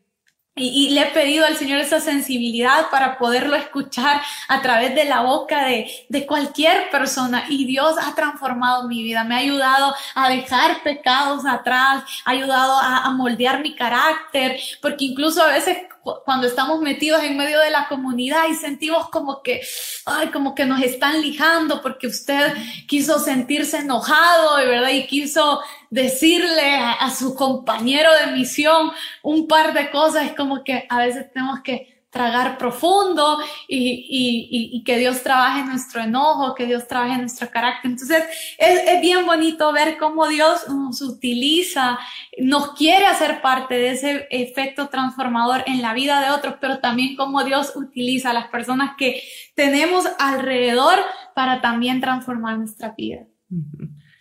y, 0.60 0.90
le 0.92 1.02
he 1.02 1.06
pedido 1.08 1.46
al 1.46 1.58
Señor 1.58 1.80
esa 1.80 2.00
sensibilidad 2.00 2.90
para 2.90 3.18
poderlo 3.18 3.56
escuchar 3.56 4.22
a 4.48 4.62
través 4.62 4.94
de 4.96 5.06
la 5.06 5.22
boca 5.22 5.66
de, 5.66 5.90
de 6.10 6.26
cualquier 6.26 6.90
persona. 6.92 7.46
Y 7.50 7.66
Dios 7.66 7.96
ha 8.02 8.14
transformado 8.16 8.88
mi 8.88 9.04
vida, 9.04 9.24
me 9.24 9.36
ha 9.36 9.40
ayudado 9.40 9.94
a 10.16 10.30
dejar 10.30 10.84
pecados 10.84 11.46
atrás, 11.46 12.04
ha 12.26 12.32
ayudado 12.32 12.74
a, 12.80 13.06
a 13.06 13.10
moldear 13.12 13.62
mi 13.62 13.76
carácter, 13.76 14.60
porque 14.82 15.06
incluso 15.06 15.42
a 15.42 15.48
veces 15.48 15.78
cuando 16.26 16.48
estamos 16.48 16.82
metidos 16.82 17.24
en 17.24 17.38
medio 17.38 17.60
de 17.60 17.70
la 17.70 17.88
comunidad 17.88 18.48
y 18.50 18.56
sentimos 18.56 19.10
como 19.10 19.42
que, 19.42 19.62
ay, 20.06 20.28
como 20.28 20.56
que 20.56 20.66
nos 20.66 20.82
están 20.82 21.22
lijando 21.22 21.82
porque 21.82 22.08
usted 22.08 22.54
quiso 22.88 23.20
sentirse 23.20 23.78
enojado, 23.78 24.58
¿verdad? 24.58 24.90
Y 24.90 25.08
quiso 25.08 25.62
decirle 25.90 26.76
a, 26.76 26.94
a 26.94 27.12
su 27.14 27.36
compañero 27.36 28.10
de 28.16 28.32
misión 28.32 28.92
un 29.24 29.48
par 29.48 29.74
de 29.74 29.90
cosas, 29.92 30.26
es 30.26 30.36
como 30.36 30.64
que 30.64 30.86
a 30.90 31.00
veces 31.00 31.32
tenemos 31.32 31.62
que 31.62 31.99
tragar 32.10 32.58
profundo 32.58 33.38
y, 33.68 33.78
y, 33.78 34.78
y, 34.78 34.84
que 34.84 34.98
Dios 34.98 35.22
trabaje 35.22 35.64
nuestro 35.64 36.02
enojo, 36.02 36.56
que 36.56 36.66
Dios 36.66 36.88
trabaje 36.88 37.18
nuestro 37.18 37.50
carácter. 37.50 37.92
Entonces, 37.92 38.24
es, 38.58 38.82
es, 38.88 39.02
bien 39.02 39.26
bonito 39.28 39.72
ver 39.72 39.98
cómo 39.98 40.28
Dios 40.28 40.68
nos 40.70 41.02
utiliza, 41.02 42.00
nos 42.40 42.74
quiere 42.74 43.06
hacer 43.06 43.42
parte 43.42 43.76
de 43.76 43.92
ese 43.92 44.28
efecto 44.32 44.90
transformador 44.90 45.64
en 45.68 45.84
la 45.84 45.94
vida 45.94 46.22
de 46.22 46.32
otros, 46.32 46.56
pero 46.60 46.80
también 46.80 47.16
cómo 47.16 47.44
Dios 47.44 47.74
utiliza 47.76 48.32
a 48.32 48.34
las 48.34 48.48
personas 48.48 48.96
que 48.98 49.22
tenemos 49.54 50.06
alrededor 50.18 50.98
para 51.36 51.62
también 51.62 52.02
transformar 52.02 52.58
nuestra 52.58 52.96
vida. 52.98 53.28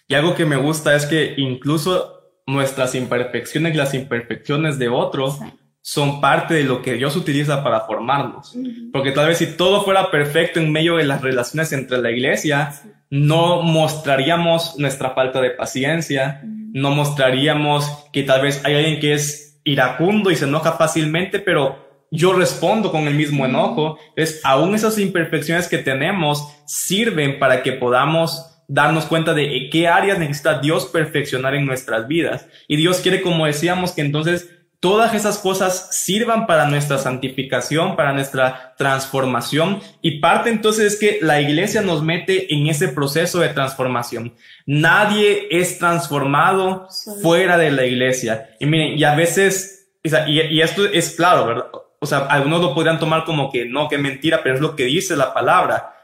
Y 0.06 0.14
algo 0.14 0.34
que 0.34 0.44
me 0.44 0.56
gusta 0.56 0.94
es 0.94 1.06
que 1.06 1.34
incluso 1.38 2.14
nuestras 2.46 2.94
imperfecciones 2.94 3.76
las 3.76 3.92
imperfecciones 3.94 4.78
de 4.78 4.88
otros 4.88 5.38
sí 5.38 5.67
son 5.90 6.20
parte 6.20 6.52
de 6.52 6.64
lo 6.64 6.82
que 6.82 6.96
Dios 6.96 7.16
utiliza 7.16 7.64
para 7.64 7.80
formarnos. 7.86 8.54
Porque 8.92 9.10
tal 9.10 9.28
vez 9.28 9.38
si 9.38 9.56
todo 9.56 9.84
fuera 9.84 10.10
perfecto 10.10 10.60
en 10.60 10.70
medio 10.70 10.98
de 10.98 11.06
las 11.06 11.22
relaciones 11.22 11.72
entre 11.72 11.96
la 11.96 12.10
iglesia, 12.10 12.74
no 13.08 13.62
mostraríamos 13.62 14.78
nuestra 14.78 15.12
falta 15.12 15.40
de 15.40 15.48
paciencia, 15.48 16.42
no 16.44 16.90
mostraríamos 16.90 17.90
que 18.12 18.22
tal 18.22 18.42
vez 18.42 18.60
hay 18.66 18.74
alguien 18.74 19.00
que 19.00 19.14
es 19.14 19.62
iracundo 19.64 20.30
y 20.30 20.36
se 20.36 20.44
enoja 20.44 20.72
fácilmente, 20.72 21.38
pero 21.38 22.04
yo 22.10 22.34
respondo 22.34 22.92
con 22.92 23.08
el 23.08 23.14
mismo 23.14 23.46
enojo. 23.46 23.98
Es 24.14 24.42
aún 24.44 24.74
esas 24.74 24.98
imperfecciones 24.98 25.68
que 25.68 25.78
tenemos 25.78 26.46
sirven 26.66 27.38
para 27.38 27.62
que 27.62 27.72
podamos 27.72 28.44
darnos 28.68 29.06
cuenta 29.06 29.32
de 29.32 29.70
qué 29.72 29.88
áreas 29.88 30.18
necesita 30.18 30.58
Dios 30.60 30.84
perfeccionar 30.84 31.54
en 31.54 31.64
nuestras 31.64 32.06
vidas. 32.06 32.46
Y 32.68 32.76
Dios 32.76 32.98
quiere, 32.98 33.22
como 33.22 33.46
decíamos, 33.46 33.92
que 33.92 34.02
entonces 34.02 34.50
todas 34.80 35.14
esas 35.14 35.38
cosas 35.38 35.88
sirvan 35.90 36.46
para 36.46 36.66
nuestra 36.66 36.98
santificación, 36.98 37.96
para 37.96 38.12
nuestra 38.12 38.74
transformación. 38.76 39.80
Y 40.02 40.20
parte 40.20 40.50
entonces 40.50 40.92
es 40.92 40.98
que 40.98 41.18
la 41.20 41.40
iglesia 41.40 41.82
nos 41.82 42.02
mete 42.02 42.54
en 42.54 42.68
ese 42.68 42.88
proceso 42.88 43.40
de 43.40 43.48
transformación. 43.48 44.34
Nadie 44.66 45.48
es 45.50 45.78
transformado 45.78 46.88
fuera 47.22 47.58
de 47.58 47.70
la 47.70 47.86
iglesia. 47.86 48.50
Y 48.60 48.66
miren, 48.66 48.98
y 48.98 49.04
a 49.04 49.14
veces, 49.14 49.90
y, 50.02 50.60
esto 50.60 50.86
es 50.86 51.16
claro, 51.16 51.46
¿verdad? 51.46 51.66
O 52.00 52.06
sea, 52.06 52.18
algunos 52.18 52.60
lo 52.60 52.74
podrían 52.74 53.00
tomar 53.00 53.24
como 53.24 53.50
que 53.50 53.64
no, 53.64 53.88
que 53.88 53.98
mentira, 53.98 54.40
pero 54.44 54.54
es 54.54 54.60
lo 54.60 54.76
que 54.76 54.84
dice 54.84 55.16
la 55.16 55.34
palabra. 55.34 55.94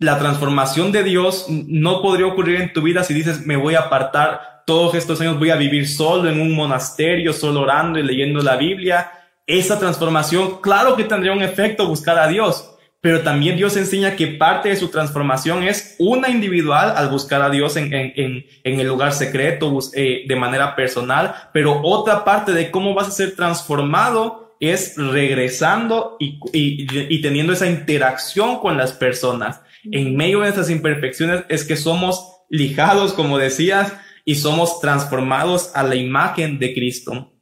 La 0.00 0.18
transformación 0.18 0.90
de 0.90 1.04
Dios 1.04 1.46
no 1.48 2.02
podría 2.02 2.26
ocurrir 2.26 2.60
en 2.60 2.72
tu 2.72 2.82
vida 2.82 3.04
si 3.04 3.14
dices, 3.14 3.46
me 3.46 3.56
voy 3.56 3.76
a 3.76 3.82
apartar 3.82 4.55
todos 4.66 4.96
estos 4.96 5.20
años 5.20 5.38
voy 5.38 5.50
a 5.50 5.56
vivir 5.56 5.88
solo 5.88 6.28
en 6.28 6.40
un 6.40 6.52
monasterio, 6.52 7.32
solo 7.32 7.60
orando 7.60 8.00
y 8.00 8.02
leyendo 8.02 8.40
la 8.40 8.56
Biblia. 8.56 9.12
Esa 9.46 9.78
transformación, 9.78 10.60
claro 10.60 10.96
que 10.96 11.04
tendría 11.04 11.32
un 11.32 11.42
efecto 11.42 11.86
buscar 11.86 12.18
a 12.18 12.26
Dios, 12.26 12.74
pero 13.00 13.22
también 13.22 13.56
Dios 13.56 13.76
enseña 13.76 14.16
que 14.16 14.26
parte 14.26 14.70
de 14.70 14.76
su 14.76 14.88
transformación 14.88 15.62
es 15.62 15.94
una 16.00 16.28
individual 16.28 16.94
al 16.96 17.08
buscar 17.08 17.42
a 17.42 17.50
Dios 17.50 17.76
en, 17.76 17.94
en, 17.94 18.44
en, 18.64 18.80
el 18.80 18.88
lugar 18.88 19.12
secreto, 19.12 19.78
eh, 19.94 20.24
de 20.26 20.36
manera 20.36 20.74
personal, 20.74 21.32
pero 21.52 21.80
otra 21.84 22.24
parte 22.24 22.52
de 22.52 22.72
cómo 22.72 22.92
vas 22.92 23.06
a 23.06 23.12
ser 23.12 23.36
transformado 23.36 24.56
es 24.58 24.96
regresando 24.96 26.16
y, 26.18 26.40
y, 26.52 27.14
y 27.14 27.22
teniendo 27.22 27.52
esa 27.52 27.68
interacción 27.68 28.58
con 28.58 28.76
las 28.76 28.92
personas. 28.92 29.60
En 29.92 30.16
medio 30.16 30.40
de 30.40 30.48
esas 30.48 30.70
imperfecciones 30.70 31.44
es 31.48 31.62
que 31.62 31.76
somos 31.76 32.32
lijados, 32.48 33.12
como 33.12 33.38
decías, 33.38 33.92
y 34.26 34.34
somos 34.34 34.80
transformados 34.80 35.70
a 35.74 35.84
la 35.84 35.94
imagen 35.94 36.58
de 36.58 36.74
Cristo. 36.74 37.32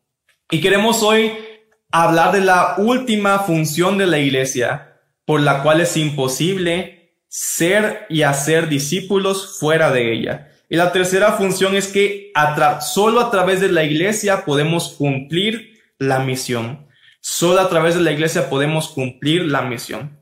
Y 0.50 0.60
queremos 0.60 1.02
hoy 1.02 1.32
hablar 1.90 2.32
de 2.32 2.42
la 2.42 2.74
última 2.76 3.40
función 3.40 3.96
de 3.96 4.06
la 4.06 4.18
iglesia, 4.18 5.00
por 5.24 5.40
la 5.40 5.62
cual 5.62 5.80
es 5.80 5.96
imposible 5.96 7.16
ser 7.26 8.06
y 8.10 8.22
hacer 8.22 8.68
discípulos 8.68 9.58
fuera 9.58 9.90
de 9.90 10.12
ella. 10.12 10.50
Y 10.68 10.76
la 10.76 10.92
tercera 10.92 11.32
función 11.32 11.74
es 11.74 11.88
que 11.88 12.30
solo 12.82 13.20
a 13.20 13.30
través 13.30 13.60
de 13.60 13.72
la 13.72 13.82
iglesia 13.82 14.44
podemos 14.44 14.90
cumplir 14.90 15.80
la 15.98 16.18
misión. 16.18 16.86
Solo 17.20 17.60
a 17.60 17.70
través 17.70 17.94
de 17.94 18.02
la 18.02 18.12
iglesia 18.12 18.50
podemos 18.50 18.88
cumplir 18.88 19.46
la 19.46 19.62
misión. 19.62 20.20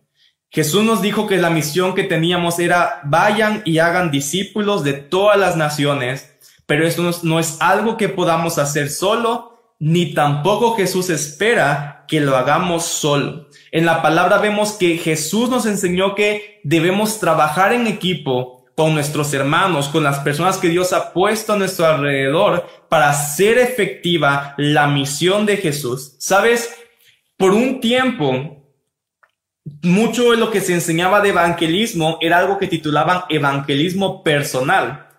Jesús 0.49 0.85
nos 0.85 1.03
dijo 1.03 1.27
que 1.27 1.39
la 1.39 1.51
misión 1.51 1.95
que 1.95 2.05
teníamos 2.05 2.61
era 2.61 3.01
vayan 3.05 3.63
y 3.65 3.79
hagan 3.79 4.13
discípulos 4.13 4.85
de 4.85 4.93
todas 4.93 5.39
las 5.39 5.57
naciones 5.57 6.32
pero 6.73 6.87
esto 6.87 7.11
no 7.25 7.39
es, 7.39 7.59
algo 7.61 7.99
que 7.99 8.09
podamos 8.09 8.57
hacer 8.57 8.89
solo, 8.89 9.75
ni 9.79 10.15
tampoco 10.15 10.75
Jesús 10.75 11.11
espera 11.11 12.07
que 12.09 12.19
lo 12.19 12.35
hagamos 12.35 12.87
solo. 12.87 13.51
En 13.73 13.85
la 13.85 14.01
palabra 14.01 14.39
vemos 14.39 14.73
que 14.73 14.97
Jesús 14.97 15.51
nos 15.51 15.67
enseñó 15.67 16.15
que 16.15 16.63
debemos 16.65 17.21
trabajar 17.21 17.75
en 17.75 17.87
equipo 17.87 18.65
con 18.75 18.95
nuestros 18.95 19.35
hermanos, 19.35 19.89
con 19.89 20.03
las 20.03 20.21
personas 20.21 20.57
que 20.57 20.71
Dios 20.71 20.95
ha 20.95 21.13
puesto 21.13 21.53
a 21.53 21.59
nuestro 21.59 21.85
alrededor 21.85 22.67
para 22.89 23.11
hacer 23.11 23.59
efectiva 23.59 24.55
la 24.57 24.87
misión 24.87 25.45
de 25.45 25.59
Jesús. 25.59 26.17
Sabes, 26.21 26.75
por 27.37 27.53
un 27.53 27.83
tiempo, 27.83 28.65
mucho 29.83 30.31
de 30.31 30.39
lo 30.39 30.51
que 30.51 30.63
se 30.63 30.73
enseñaba 30.73 31.21
de 31.21 31.29
evangelismo 31.29 32.17
era 32.23 32.39
algo 32.39 32.57
que 32.57 32.67
titulaban 32.67 33.25
evangelismo 33.29 34.23
personal 34.23 35.12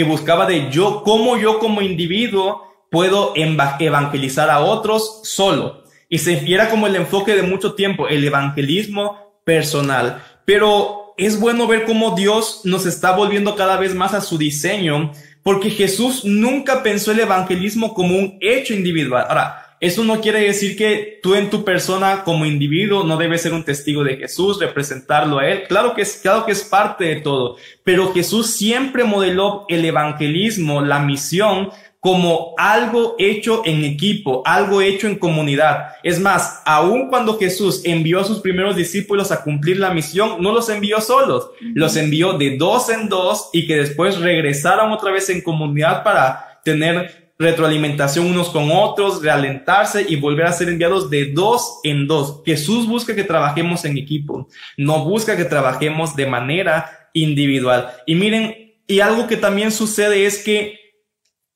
que 0.00 0.04
buscaba 0.04 0.46
de 0.46 0.70
yo, 0.70 1.02
cómo 1.04 1.36
yo 1.36 1.58
como 1.58 1.82
individuo 1.82 2.62
puedo 2.90 3.34
evangelizar 3.36 4.48
a 4.48 4.60
otros 4.60 5.20
solo. 5.24 5.84
Y 6.08 6.16
se 6.16 6.42
era 6.50 6.70
como 6.70 6.86
el 6.86 6.96
enfoque 6.96 7.36
de 7.36 7.42
mucho 7.42 7.74
tiempo, 7.74 8.08
el 8.08 8.24
evangelismo 8.24 9.42
personal. 9.44 10.22
Pero 10.46 11.12
es 11.18 11.38
bueno 11.38 11.66
ver 11.66 11.84
cómo 11.84 12.16
Dios 12.16 12.62
nos 12.64 12.86
está 12.86 13.12
volviendo 13.14 13.56
cada 13.56 13.76
vez 13.76 13.94
más 13.94 14.14
a 14.14 14.22
su 14.22 14.38
diseño, 14.38 15.12
porque 15.42 15.68
Jesús 15.68 16.24
nunca 16.24 16.82
pensó 16.82 17.12
el 17.12 17.20
evangelismo 17.20 17.92
como 17.92 18.16
un 18.16 18.38
hecho 18.40 18.72
individual. 18.72 19.26
Ahora, 19.28 19.69
Eso 19.80 20.04
no 20.04 20.20
quiere 20.20 20.42
decir 20.42 20.76
que 20.76 21.18
tú 21.22 21.34
en 21.34 21.48
tu 21.48 21.64
persona 21.64 22.22
como 22.22 22.44
individuo 22.44 23.02
no 23.02 23.16
debes 23.16 23.40
ser 23.40 23.54
un 23.54 23.64
testigo 23.64 24.04
de 24.04 24.18
Jesús, 24.18 24.60
representarlo 24.60 25.38
a 25.38 25.48
Él. 25.48 25.62
Claro 25.68 25.94
que 25.94 26.02
es, 26.02 26.18
claro 26.18 26.44
que 26.44 26.52
es 26.52 26.62
parte 26.62 27.06
de 27.06 27.16
todo, 27.22 27.56
pero 27.82 28.12
Jesús 28.12 28.50
siempre 28.50 29.04
modeló 29.04 29.64
el 29.68 29.82
evangelismo, 29.86 30.82
la 30.82 30.98
misión, 30.98 31.70
como 32.00 32.54
algo 32.56 33.14
hecho 33.18 33.62
en 33.64 33.84
equipo, 33.84 34.42
algo 34.46 34.80
hecho 34.80 35.06
en 35.06 35.16
comunidad. 35.16 35.92
Es 36.02 36.18
más, 36.18 36.62
aun 36.64 37.08
cuando 37.08 37.38
Jesús 37.38 37.82
envió 37.84 38.20
a 38.20 38.24
sus 38.24 38.40
primeros 38.40 38.74
discípulos 38.74 39.30
a 39.30 39.42
cumplir 39.42 39.78
la 39.78 39.92
misión, 39.92 40.42
no 40.42 40.52
los 40.52 40.70
envió 40.70 41.00
solos, 41.02 41.50
los 41.74 41.96
envió 41.96 42.34
de 42.34 42.56
dos 42.56 42.88
en 42.88 43.08
dos 43.10 43.50
y 43.52 43.66
que 43.66 43.76
después 43.76 44.18
regresaron 44.18 44.92
otra 44.92 45.10
vez 45.10 45.28
en 45.28 45.42
comunidad 45.42 46.02
para 46.02 46.60
tener 46.64 47.19
retroalimentación 47.40 48.26
unos 48.26 48.50
con 48.50 48.70
otros, 48.70 49.22
realentarse 49.22 50.04
y 50.06 50.16
volver 50.16 50.44
a 50.44 50.52
ser 50.52 50.68
enviados 50.68 51.08
de 51.08 51.32
dos 51.32 51.80
en 51.82 52.06
dos. 52.06 52.42
Jesús 52.44 52.86
busca 52.86 53.14
que 53.14 53.24
trabajemos 53.24 53.86
en 53.86 53.96
equipo, 53.96 54.46
no 54.76 55.06
busca 55.06 55.38
que 55.38 55.46
trabajemos 55.46 56.14
de 56.14 56.26
manera 56.26 57.08
individual. 57.14 57.92
Y 58.06 58.14
miren, 58.14 58.74
y 58.86 59.00
algo 59.00 59.26
que 59.26 59.38
también 59.38 59.72
sucede 59.72 60.26
es 60.26 60.38
que 60.44 60.78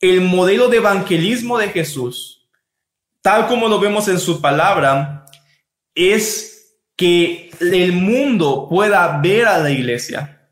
el 0.01 0.23
modelo 0.23 0.68
de 0.68 0.79
evangelismo 0.79 1.59
de 1.59 1.68
Jesús, 1.68 2.49
tal 3.20 3.47
como 3.47 3.68
lo 3.68 3.79
vemos 3.79 4.09
en 4.09 4.18
su 4.18 4.40
palabra, 4.40 5.27
es 5.94 6.79
que 6.97 7.51
el 7.61 7.92
mundo 7.92 8.68
pueda 8.70 9.20
ver 9.20 9.47
a 9.47 9.59
la 9.59 9.70
iglesia. 9.70 10.43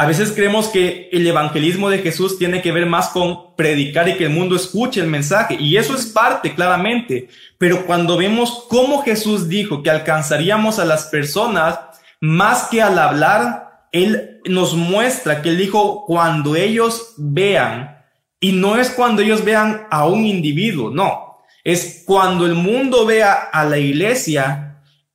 A 0.00 0.06
veces 0.06 0.32
creemos 0.32 0.68
que 0.68 1.10
el 1.12 1.26
evangelismo 1.26 1.90
de 1.90 1.98
Jesús 1.98 2.38
tiene 2.38 2.62
que 2.62 2.72
ver 2.72 2.86
más 2.86 3.08
con 3.08 3.54
predicar 3.54 4.08
y 4.08 4.16
que 4.16 4.24
el 4.24 4.30
mundo 4.30 4.56
escuche 4.56 4.98
el 4.98 5.08
mensaje, 5.08 5.58
y 5.60 5.76
eso 5.76 5.94
es 5.94 6.06
parte, 6.06 6.54
claramente, 6.54 7.28
pero 7.58 7.84
cuando 7.84 8.16
vemos 8.16 8.64
cómo 8.70 9.02
Jesús 9.02 9.46
dijo 9.46 9.82
que 9.82 9.90
alcanzaríamos 9.90 10.78
a 10.78 10.86
las 10.86 11.08
personas, 11.08 11.78
más 12.18 12.68
que 12.68 12.80
al 12.80 12.98
hablar, 12.98 13.88
Él 13.92 14.40
nos 14.46 14.72
muestra 14.72 15.42
que 15.42 15.50
Él 15.50 15.58
dijo, 15.58 16.06
cuando 16.06 16.56
ellos 16.56 17.12
vean 17.18 17.98
y 18.40 18.52
no 18.52 18.76
es 18.76 18.88
cuando 18.88 19.20
ellos 19.20 19.44
vean 19.44 19.86
a 19.90 20.06
un 20.06 20.24
individuo, 20.24 20.88
no. 20.90 21.42
Es 21.62 22.04
cuando 22.06 22.46
el 22.46 22.54
mundo 22.54 23.04
vea 23.04 23.34
a 23.34 23.66
la 23.66 23.76
iglesia, 23.76 24.69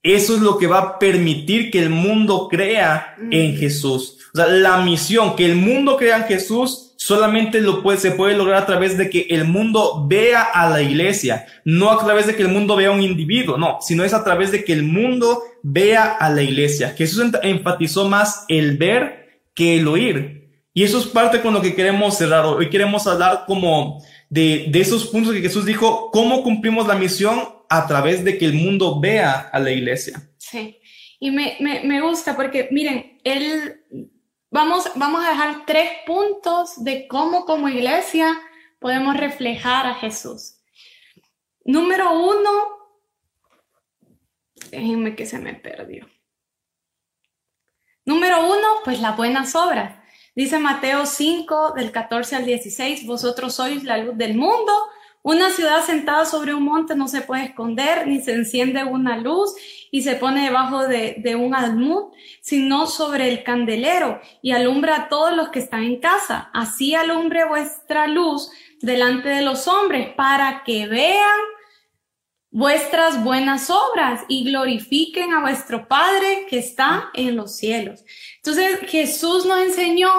eso 0.05 0.35
es 0.35 0.41
lo 0.41 0.59
que 0.59 0.67
va 0.67 0.79
a 0.79 0.99
permitir 0.99 1.71
que 1.71 1.79
el 1.79 1.89
mundo 1.89 2.47
crea 2.47 3.15
en 3.31 3.55
mm. 3.55 3.57
Jesús. 3.57 4.19
O 4.31 4.37
sea, 4.37 4.45
la 4.45 4.77
misión, 4.77 5.35
que 5.35 5.47
el 5.47 5.55
mundo 5.55 5.97
crea 5.97 6.17
en 6.17 6.23
Jesús, 6.25 6.93
solamente 6.95 7.59
lo 7.59 7.81
puede, 7.81 7.97
se 7.97 8.11
puede 8.11 8.37
lograr 8.37 8.61
a 8.61 8.65
través 8.67 8.99
de 8.99 9.09
que 9.09 9.25
el 9.31 9.45
mundo 9.45 10.05
vea 10.07 10.43
a 10.43 10.69
la 10.69 10.83
iglesia, 10.83 11.47
no 11.63 11.89
a 11.89 12.05
través 12.05 12.27
de 12.27 12.35
que 12.35 12.43
el 12.43 12.49
mundo 12.49 12.75
vea 12.75 12.89
a 12.89 12.91
un 12.91 13.01
individuo, 13.01 13.57
no, 13.57 13.79
sino 13.81 14.03
es 14.03 14.13
a 14.13 14.23
través 14.23 14.51
de 14.51 14.63
que 14.63 14.73
el 14.73 14.83
mundo 14.83 15.41
vea 15.63 16.03
a 16.11 16.29
la 16.29 16.43
iglesia. 16.43 16.93
Jesús 16.95 17.25
enfatizó 17.41 18.07
más 18.07 18.45
el 18.47 18.77
ver 18.77 19.39
que 19.55 19.77
el 19.77 19.87
oír. 19.87 20.51
Y 20.71 20.83
eso 20.83 20.99
es 20.99 21.07
parte 21.07 21.41
con 21.41 21.55
lo 21.55 21.63
que 21.63 21.73
queremos 21.73 22.15
cerrar. 22.15 22.45
Hoy 22.45 22.69
queremos 22.69 23.07
hablar 23.07 23.45
como 23.47 24.03
de, 24.29 24.67
de 24.69 24.81
esos 24.81 25.07
puntos 25.07 25.33
que 25.33 25.41
Jesús 25.41 25.65
dijo, 25.65 26.11
cómo 26.11 26.43
cumplimos 26.43 26.85
la 26.85 26.93
misión 26.93 27.54
a 27.69 27.87
través 27.87 28.23
de 28.23 28.37
que 28.37 28.45
el 28.45 28.53
mundo 28.53 28.99
vea 28.99 29.49
a 29.51 29.59
la 29.59 29.71
iglesia. 29.71 30.21
Sí, 30.37 30.79
y 31.19 31.31
me, 31.31 31.57
me, 31.59 32.01
gusta 32.01 32.35
porque 32.35 32.67
miren, 32.71 33.19
él, 33.23 33.83
vamos, 34.49 34.89
vamos 34.95 35.25
a 35.25 35.29
dejar 35.29 35.65
tres 35.65 35.89
puntos 36.05 36.83
de 36.83 37.07
cómo 37.07 37.45
como 37.45 37.69
iglesia 37.69 38.37
podemos 38.79 39.17
reflejar 39.17 39.87
a 39.87 39.95
Jesús. 39.95 40.57
Número 41.63 42.11
uno, 42.19 42.51
déjenme 44.69 45.15
que 45.15 45.25
se 45.25 45.39
me 45.39 45.53
perdió. 45.55 46.07
Número 48.05 48.45
uno, 48.45 48.67
pues 48.83 48.99
las 48.99 49.17
buenas 49.17 49.55
obras. 49.55 49.99
Dice 50.35 50.59
Mateo 50.59 51.05
5, 51.05 51.71
del 51.71 51.91
14 51.91 52.35
al 52.35 52.45
16, 52.45 53.07
vosotros 53.07 53.55
sois 53.55 53.83
la 53.83 53.97
luz 53.97 54.17
del 54.17 54.35
mundo. 54.35 54.73
Una 55.25 55.49
ciudad 55.49 55.83
sentada 55.83 56.23
sobre 56.23 56.53
un 56.53 56.61
monte 56.61 56.95
no 56.95 57.07
se 57.07 57.21
puede 57.21 57.45
esconder, 57.45 58.05
ni 58.05 58.21
se 58.21 58.33
enciende 58.33 58.83
una 58.83 59.17
luz 59.17 59.55
y 59.89 60.03
se 60.03 60.13
pone 60.13 60.43
debajo 60.43 60.87
de, 60.87 61.15
de 61.17 61.35
un 61.35 61.55
almud, 61.55 62.13
sino 62.41 62.85
sobre 62.85 63.29
el 63.29 63.43
candelero 63.43 64.21
y 64.43 64.51
alumbra 64.51 64.95
a 64.95 65.09
todos 65.09 65.35
los 65.35 65.49
que 65.49 65.57
están 65.57 65.83
en 65.83 65.99
casa. 65.99 66.51
Así 66.53 66.93
alumbre 66.93 67.43
vuestra 67.43 68.05
luz 68.05 68.51
delante 68.81 69.29
de 69.29 69.41
los 69.41 69.67
hombres 69.67 70.13
para 70.13 70.61
que 70.63 70.85
vean 70.85 71.39
vuestras 72.51 73.23
buenas 73.23 73.71
obras 73.71 74.21
y 74.27 74.43
glorifiquen 74.43 75.33
a 75.33 75.41
vuestro 75.41 75.87
Padre 75.87 76.45
que 76.47 76.59
está 76.59 77.09
en 77.15 77.35
los 77.35 77.55
cielos. 77.55 78.05
Entonces 78.35 78.77
Jesús 78.91 79.47
nos 79.47 79.59
enseñó, 79.59 80.11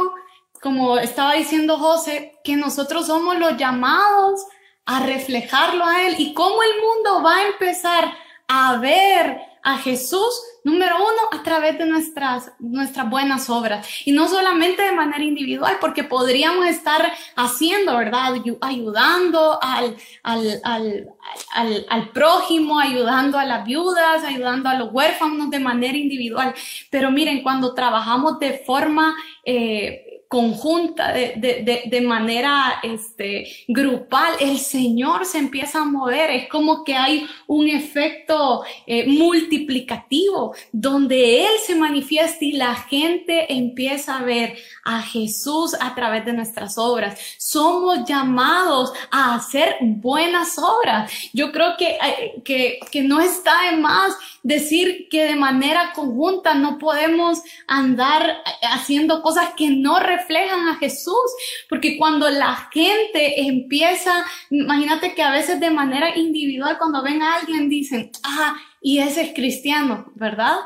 como 0.60 0.98
estaba 0.98 1.34
diciendo 1.34 1.78
José, 1.78 2.32
que 2.42 2.56
nosotros 2.56 3.06
somos 3.06 3.38
los 3.38 3.56
llamados 3.56 4.44
a 4.86 5.00
reflejarlo 5.00 5.84
a 5.84 6.06
Él 6.06 6.14
y 6.18 6.32
cómo 6.32 6.62
el 6.62 6.80
mundo 6.80 7.22
va 7.22 7.36
a 7.36 7.46
empezar 7.48 8.14
a 8.48 8.76
ver 8.78 9.40
a 9.66 9.78
Jesús, 9.78 10.42
número 10.62 10.94
uno, 10.94 11.22
a 11.32 11.42
través 11.42 11.76
de 11.76 11.86
nuestras, 11.86 12.52
nuestras 12.60 13.10
buenas 13.10 13.50
obras. 13.50 13.84
Y 14.04 14.12
no 14.12 14.28
solamente 14.28 14.80
de 14.84 14.92
manera 14.92 15.24
individual, 15.24 15.78
porque 15.80 16.04
podríamos 16.04 16.66
estar 16.66 17.12
haciendo, 17.34 17.96
¿verdad? 17.96 18.32
Ayudando 18.60 19.58
al, 19.60 19.96
al, 20.22 20.60
al, 20.62 21.86
al, 21.88 22.10
prójimo, 22.10 22.78
ayudando 22.78 23.40
a 23.40 23.44
las 23.44 23.64
viudas, 23.64 24.22
ayudando 24.22 24.68
a 24.68 24.74
los 24.74 24.92
huérfanos 24.92 25.50
de 25.50 25.58
manera 25.58 25.98
individual. 25.98 26.54
Pero 26.88 27.10
miren, 27.10 27.42
cuando 27.42 27.74
trabajamos 27.74 28.38
de 28.38 28.62
forma... 28.64 29.16
Eh, 29.44 30.04
conjunta, 30.28 31.12
de, 31.12 31.34
de, 31.36 31.82
de, 31.86 32.00
manera 32.00 32.80
este, 32.82 33.46
grupal, 33.68 34.34
el 34.40 34.58
Señor 34.58 35.24
se 35.24 35.38
empieza 35.38 35.80
a 35.80 35.84
mover. 35.84 36.30
Es 36.30 36.48
como 36.48 36.84
que 36.84 36.94
hay 36.94 37.26
un 37.46 37.68
efecto 37.68 38.64
eh, 38.86 39.06
multiplicativo 39.06 40.54
donde 40.72 41.42
Él 41.44 41.52
se 41.64 41.76
manifiesta 41.76 42.44
y 42.44 42.52
la 42.52 42.74
gente 42.74 43.52
empieza 43.52 44.18
a 44.18 44.24
ver 44.24 44.56
a 44.84 45.02
Jesús 45.02 45.76
a 45.80 45.94
través 45.94 46.24
de 46.24 46.32
nuestras 46.32 46.76
obras. 46.76 47.18
Somos 47.38 48.04
llamados 48.06 48.92
a 49.10 49.36
hacer 49.36 49.76
buenas 49.80 50.58
obras. 50.58 51.12
Yo 51.32 51.52
creo 51.52 51.76
que, 51.78 51.90
eh, 51.90 52.42
que, 52.44 52.80
que 52.90 53.02
no 53.02 53.20
está 53.20 53.70
de 53.70 53.76
más 53.76 54.16
decir 54.42 55.08
que 55.10 55.24
de 55.24 55.36
manera 55.36 55.92
conjunta 55.94 56.54
no 56.54 56.78
podemos 56.78 57.40
andar 57.66 58.38
haciendo 58.62 59.22
cosas 59.22 59.50
que 59.56 59.70
no 59.70 59.98
reflejan 60.16 60.68
a 60.68 60.76
Jesús, 60.76 61.30
porque 61.68 61.96
cuando 61.96 62.28
la 62.30 62.68
gente 62.72 63.42
empieza, 63.42 64.24
imagínate 64.50 65.14
que 65.14 65.22
a 65.22 65.30
veces 65.30 65.60
de 65.60 65.70
manera 65.70 66.16
individual 66.16 66.78
cuando 66.78 67.02
ven 67.02 67.22
a 67.22 67.36
alguien 67.36 67.68
dicen, 67.68 68.10
ah, 68.24 68.56
y 68.80 69.00
ese 69.00 69.22
es 69.22 69.34
cristiano, 69.34 70.12
¿verdad? 70.14 70.56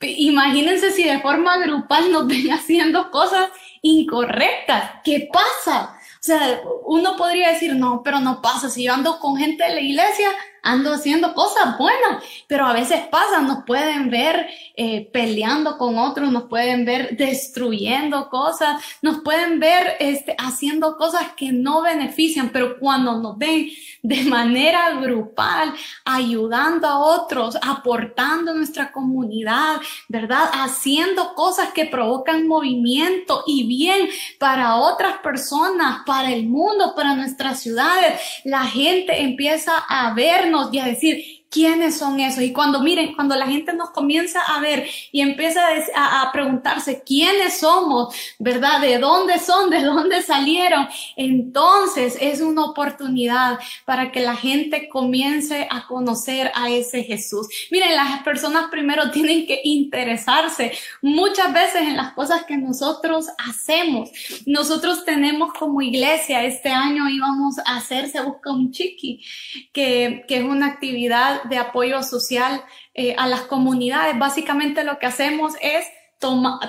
Imagínense 0.00 0.90
si 0.90 1.04
de 1.04 1.20
forma 1.20 1.58
grupal 1.58 2.10
nos 2.12 2.26
ven 2.28 2.52
haciendo 2.52 3.10
cosas 3.10 3.50
incorrectas. 3.82 4.90
¿Qué 5.04 5.28
pasa? 5.32 5.96
O 6.22 6.24
sea, 6.24 6.60
uno 6.84 7.16
podría 7.16 7.52
decir, 7.52 7.74
no, 7.74 8.02
pero 8.04 8.20
no 8.20 8.40
pasa. 8.42 8.68
Si 8.68 8.84
yo 8.84 8.92
ando 8.92 9.18
con 9.18 9.36
gente 9.36 9.64
de 9.64 9.74
la 9.74 9.80
iglesia, 9.80 10.28
ando 10.62 10.92
haciendo 10.92 11.34
cosas 11.34 11.76
buenas, 11.76 12.22
pero 12.46 12.64
a 12.66 12.72
veces 12.72 13.00
pasa, 13.10 13.40
nos 13.40 13.64
pueden 13.64 14.10
ver 14.10 14.46
eh, 14.76 15.08
peleando 15.12 15.76
con 15.76 15.98
otros, 15.98 16.30
nos 16.30 16.44
pueden 16.44 16.84
ver 16.84 17.16
destruyendo 17.16 18.30
cosas, 18.30 18.82
nos 19.02 19.20
pueden 19.22 19.58
ver 19.58 19.96
este, 19.98 20.36
haciendo 20.38 20.96
cosas 20.96 21.32
que 21.36 21.52
no 21.52 21.82
benefician, 21.82 22.50
pero 22.50 22.78
cuando 22.78 23.18
nos 23.18 23.36
ven 23.36 23.68
de 24.02 24.24
manera 24.24 24.94
grupal, 25.00 25.74
ayudando 26.04 26.86
a 26.86 26.98
otros, 26.98 27.56
aportando 27.60 28.52
a 28.52 28.54
nuestra 28.54 28.92
comunidad, 28.92 29.80
¿verdad? 30.08 30.48
Haciendo 30.52 31.34
cosas 31.34 31.72
que 31.72 31.86
provocan 31.86 32.46
movimiento 32.46 33.42
y 33.46 33.66
bien 33.66 34.08
para 34.38 34.76
otras 34.76 35.18
personas, 35.18 36.02
para 36.06 36.32
el 36.32 36.46
mundo, 36.46 36.94
para 36.94 37.14
nuestras 37.14 37.60
ciudades, 37.60 38.20
la 38.44 38.64
gente 38.64 39.22
empieza 39.22 39.76
a 39.88 40.14
ver 40.14 40.51
y 40.72 40.78
a 40.78 40.86
decir, 40.86 41.41
quiénes 41.52 41.98
son 41.98 42.18
esos. 42.18 42.42
Y 42.42 42.52
cuando 42.52 42.80
miren, 42.80 43.14
cuando 43.14 43.36
la 43.36 43.46
gente 43.46 43.74
nos 43.74 43.90
comienza 43.90 44.40
a 44.40 44.58
ver 44.60 44.88
y 45.12 45.20
empieza 45.20 45.60
a, 45.94 46.32
preguntarse 46.32 47.02
quiénes 47.04 47.58
somos, 47.58 48.14
¿verdad? 48.38 48.80
¿De 48.80 48.98
dónde 48.98 49.38
son? 49.38 49.68
¿De 49.68 49.82
dónde 49.82 50.22
salieron? 50.22 50.88
Entonces 51.14 52.16
es 52.20 52.40
una 52.40 52.64
oportunidad 52.64 53.58
para 53.84 54.10
que 54.10 54.20
la 54.20 54.34
gente 54.34 54.88
comience 54.88 55.68
a 55.70 55.86
conocer 55.86 56.50
a 56.54 56.70
ese 56.70 57.04
Jesús. 57.04 57.46
Miren, 57.70 57.96
las 57.96 58.22
personas 58.22 58.70
primero 58.70 59.10
tienen 59.10 59.46
que 59.46 59.60
interesarse 59.62 60.72
muchas 61.02 61.52
veces 61.52 61.82
en 61.82 61.98
las 61.98 62.14
cosas 62.14 62.44
que 62.44 62.56
nosotros 62.56 63.26
hacemos. 63.36 64.10
Nosotros 64.46 65.04
tenemos 65.04 65.52
como 65.52 65.82
iglesia, 65.82 66.44
este 66.44 66.70
año 66.70 67.10
íbamos 67.10 67.58
a 67.58 67.76
hacer 67.76 68.08
Se 68.08 68.22
Busca 68.22 68.52
un 68.52 68.70
Chiqui, 68.70 69.20
que, 69.72 70.24
que 70.26 70.38
es 70.38 70.44
una 70.44 70.66
actividad 70.66 71.41
de 71.44 71.58
apoyo 71.58 72.02
social 72.02 72.62
eh, 72.94 73.14
a 73.18 73.26
las 73.26 73.42
comunidades. 73.42 74.18
Básicamente 74.18 74.84
lo 74.84 74.98
que 74.98 75.06
hacemos 75.06 75.54
es 75.60 75.86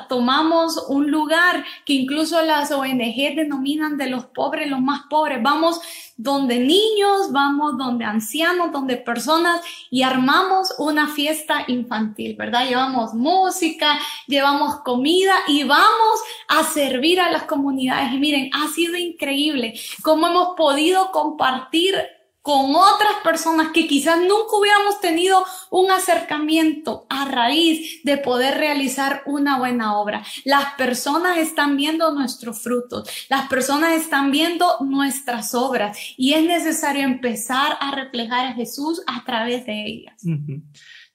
tomamos 0.10 0.84
un 0.88 1.12
lugar 1.12 1.64
que 1.86 1.94
incluso 1.94 2.42
las 2.42 2.72
ONG 2.72 3.36
denominan 3.36 3.98
de 3.98 4.10
los 4.10 4.26
pobres, 4.26 4.70
los 4.70 4.82
más 4.82 5.02
pobres. 5.10 5.42
Vamos 5.42 5.80
donde 6.18 6.60
niños, 6.60 7.32
vamos 7.32 7.78
donde 7.78 8.06
ancianos, 8.06 8.72
donde 8.72 8.98
personas 8.98 9.62
y 9.90 10.04
armamos 10.04 10.74
una 10.80 11.08
fiesta 11.08 11.66
infantil, 11.68 12.36
¿verdad? 12.36 12.68
Llevamos 12.68 13.14
música, 13.14 14.00
llevamos 14.28 14.78
comida 14.78 15.34
y 15.48 15.64
vamos 15.64 16.20
a 16.48 16.64
servir 16.64 17.20
a 17.20 17.32
las 17.32 17.44
comunidades. 17.44 18.14
Y 18.14 18.18
miren, 18.18 18.50
ha 18.54 18.68
sido 18.70 18.98
increíble 18.98 19.74
cómo 20.02 20.28
hemos 20.28 20.56
podido 20.56 21.12
compartir 21.12 21.96
con 22.44 22.76
otras 22.76 23.14
personas 23.24 23.70
que 23.74 23.88
quizás 23.88 24.20
nunca 24.20 24.58
hubiéramos 24.60 25.00
tenido 25.00 25.44
un 25.72 25.90
acercamiento 25.90 27.08
a 27.10 27.24
raíz 27.24 28.04
de 28.04 28.18
poder 28.18 28.58
realizar 28.58 29.24
una 29.26 29.58
buena 29.58 29.98
obra. 29.98 30.24
Las 30.44 30.74
personas 30.74 31.38
están 31.38 31.78
viendo 31.78 32.14
nuestros 32.14 32.62
frutos, 32.62 33.10
las 33.30 33.48
personas 33.48 33.94
están 33.94 34.30
viendo 34.30 34.66
nuestras 34.82 35.56
obras 35.56 35.98
y 36.18 36.34
es 36.34 36.44
necesario 36.44 37.04
empezar 37.04 37.78
a 37.80 37.96
reflejar 37.96 38.48
a 38.48 38.54
Jesús 38.54 39.02
a 39.08 39.24
través 39.24 39.66
de 39.66 39.86
ellas. 39.86 40.22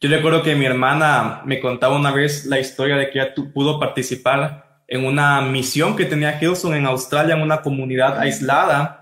Yo 0.00 0.08
recuerdo 0.08 0.42
que 0.42 0.54
mi 0.54 0.64
hermana 0.64 1.42
me 1.44 1.60
contaba 1.60 1.94
una 1.94 2.10
vez 2.10 2.46
la 2.46 2.58
historia 2.58 2.96
de 2.96 3.10
que 3.10 3.20
ella 3.20 3.34
pudo 3.52 3.78
participar 3.78 4.82
en 4.86 5.04
una 5.04 5.42
misión 5.42 5.94
que 5.94 6.06
tenía 6.06 6.38
Hilson 6.40 6.74
en 6.74 6.86
Australia, 6.86 7.34
en 7.34 7.42
una 7.42 7.60
comunidad 7.60 8.18
aislada 8.18 8.97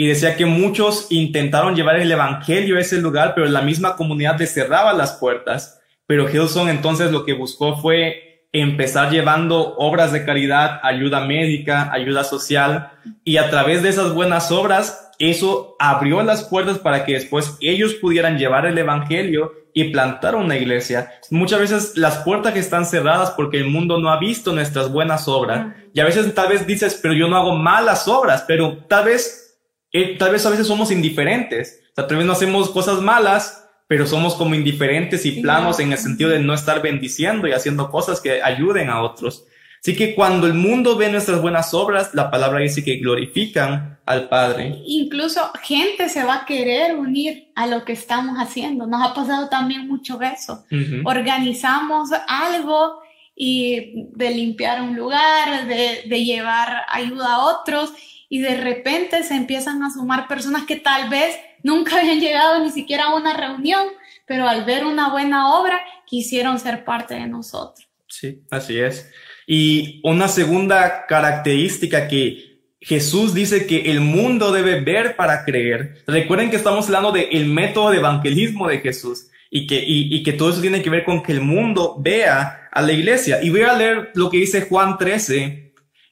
y 0.00 0.06
decía 0.06 0.36
que 0.36 0.46
muchos 0.46 1.08
intentaron 1.10 1.74
llevar 1.74 1.98
el 1.98 2.12
evangelio 2.12 2.76
a 2.76 2.80
ese 2.80 2.98
lugar, 2.98 3.32
pero 3.34 3.48
la 3.48 3.62
misma 3.62 3.96
comunidad 3.96 4.38
les 4.38 4.54
cerraba 4.54 4.92
las 4.92 5.14
puertas. 5.14 5.80
Pero 6.06 6.30
Hilson 6.30 6.68
entonces 6.68 7.10
lo 7.10 7.24
que 7.24 7.32
buscó 7.32 7.76
fue 7.78 8.46
empezar 8.52 9.10
llevando 9.10 9.74
obras 9.76 10.12
de 10.12 10.24
caridad, 10.24 10.78
ayuda 10.84 11.24
médica, 11.24 11.90
ayuda 11.92 12.22
social, 12.22 12.92
y 13.24 13.38
a 13.38 13.50
través 13.50 13.82
de 13.82 13.88
esas 13.88 14.14
buenas 14.14 14.52
obras, 14.52 15.10
eso 15.18 15.74
abrió 15.80 16.22
las 16.22 16.44
puertas 16.44 16.78
para 16.78 17.04
que 17.04 17.14
después 17.14 17.56
ellos 17.60 17.94
pudieran 17.94 18.38
llevar 18.38 18.66
el 18.66 18.78
evangelio 18.78 19.52
y 19.74 19.90
plantar 19.90 20.36
una 20.36 20.56
iglesia. 20.56 21.10
Muchas 21.32 21.58
veces 21.58 21.96
las 21.96 22.18
puertas 22.18 22.52
que 22.52 22.60
están 22.60 22.86
cerradas 22.86 23.32
porque 23.32 23.56
el 23.56 23.68
mundo 23.68 23.98
no 23.98 24.12
ha 24.12 24.20
visto 24.20 24.52
nuestras 24.52 24.92
buenas 24.92 25.26
obras. 25.26 25.74
Y 25.92 25.98
a 25.98 26.04
veces 26.04 26.32
tal 26.34 26.50
vez 26.50 26.68
dices, 26.68 27.00
pero 27.02 27.14
yo 27.14 27.26
no 27.26 27.36
hago 27.36 27.56
malas 27.56 28.06
obras, 28.06 28.44
pero 28.46 28.78
tal 28.88 29.06
vez 29.06 29.47
eh, 29.92 30.16
tal 30.18 30.32
vez 30.32 30.44
a 30.44 30.50
veces 30.50 30.66
somos 30.66 30.90
indiferentes, 30.90 31.80
o 31.92 31.94
sea, 31.94 32.06
tal 32.06 32.18
vez 32.18 32.26
no 32.26 32.32
hacemos 32.32 32.70
cosas 32.70 33.00
malas, 33.00 33.68
pero 33.86 34.06
somos 34.06 34.34
como 34.34 34.54
indiferentes 34.54 35.24
y 35.24 35.40
planos 35.40 35.80
en 35.80 35.92
el 35.92 35.98
sentido 35.98 36.28
de 36.30 36.40
no 36.40 36.52
estar 36.52 36.82
bendiciendo 36.82 37.48
y 37.48 37.52
haciendo 37.52 37.90
cosas 37.90 38.20
que 38.20 38.42
ayuden 38.42 38.90
a 38.90 39.02
otros. 39.02 39.46
Así 39.80 39.96
que 39.96 40.14
cuando 40.14 40.46
el 40.46 40.54
mundo 40.54 40.96
ve 40.96 41.10
nuestras 41.10 41.40
buenas 41.40 41.72
obras, 41.72 42.12
la 42.12 42.30
palabra 42.30 42.60
dice 42.60 42.84
que 42.84 42.96
glorifican 42.96 43.98
al 44.04 44.28
Padre. 44.28 44.74
Incluso 44.86 45.40
gente 45.62 46.08
se 46.08 46.24
va 46.24 46.36
a 46.36 46.46
querer 46.46 46.96
unir 46.96 47.52
a 47.54 47.66
lo 47.66 47.84
que 47.84 47.92
estamos 47.92 48.36
haciendo. 48.38 48.86
Nos 48.86 49.08
ha 49.08 49.14
pasado 49.14 49.48
también 49.48 49.86
mucho 49.86 50.20
eso. 50.20 50.64
Organizamos 51.04 52.10
algo 52.26 53.00
y 53.36 54.08
de 54.14 54.30
limpiar 54.30 54.82
un 54.82 54.96
lugar, 54.96 55.68
de, 55.68 56.02
de 56.06 56.24
llevar 56.24 56.82
ayuda 56.88 57.34
a 57.34 57.44
otros 57.46 57.92
y 58.28 58.40
de 58.40 58.56
repente 58.60 59.22
se 59.22 59.34
empiezan 59.34 59.82
a 59.82 59.90
sumar 59.90 60.28
personas 60.28 60.64
que 60.64 60.76
tal 60.76 61.08
vez 61.08 61.36
nunca 61.62 61.96
habían 62.00 62.20
llegado 62.20 62.62
ni 62.62 62.70
siquiera 62.70 63.04
a 63.04 63.14
una 63.14 63.36
reunión, 63.36 63.86
pero 64.26 64.48
al 64.48 64.64
ver 64.64 64.84
una 64.84 65.10
buena 65.10 65.58
obra 65.58 65.80
quisieron 66.06 66.58
ser 66.58 66.84
parte 66.84 67.14
de 67.14 67.26
nosotros. 67.26 67.88
Sí, 68.06 68.40
así 68.50 68.78
es. 68.78 69.10
Y 69.46 70.00
una 70.04 70.28
segunda 70.28 71.06
característica 71.06 72.08
que 72.08 72.48
Jesús 72.80 73.34
dice 73.34 73.66
que 73.66 73.90
el 73.90 74.00
mundo 74.00 74.52
debe 74.52 74.80
ver 74.80 75.16
para 75.16 75.44
creer. 75.44 76.02
Recuerden 76.06 76.50
que 76.50 76.56
estamos 76.56 76.86
hablando 76.86 77.12
del 77.12 77.46
método 77.46 77.90
de 77.90 77.98
evangelismo 77.98 78.68
de 78.68 78.78
Jesús 78.78 79.28
y 79.50 79.66
que, 79.66 79.76
y, 79.76 80.14
y 80.14 80.22
que 80.22 80.32
todo 80.32 80.50
eso 80.50 80.60
tiene 80.60 80.82
que 80.82 80.90
ver 80.90 81.04
con 81.04 81.22
que 81.22 81.32
el 81.32 81.40
mundo 81.40 81.96
vea 81.98 82.68
a 82.70 82.82
la 82.82 82.92
iglesia. 82.92 83.42
Y 83.42 83.50
voy 83.50 83.62
a 83.62 83.74
leer 83.74 84.10
lo 84.14 84.30
que 84.30 84.38
dice 84.38 84.62
Juan 84.62 84.96
13, 84.96 85.67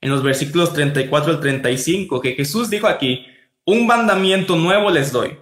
en 0.06 0.12
los 0.12 0.22
versículos 0.22 0.72
34 0.72 1.32
al 1.32 1.40
35, 1.40 2.20
que 2.20 2.34
Jesús 2.34 2.70
dijo 2.70 2.86
aquí, 2.86 3.26
un 3.64 3.88
mandamiento 3.88 4.54
nuevo 4.54 4.88
les 4.88 5.10
doy, 5.10 5.36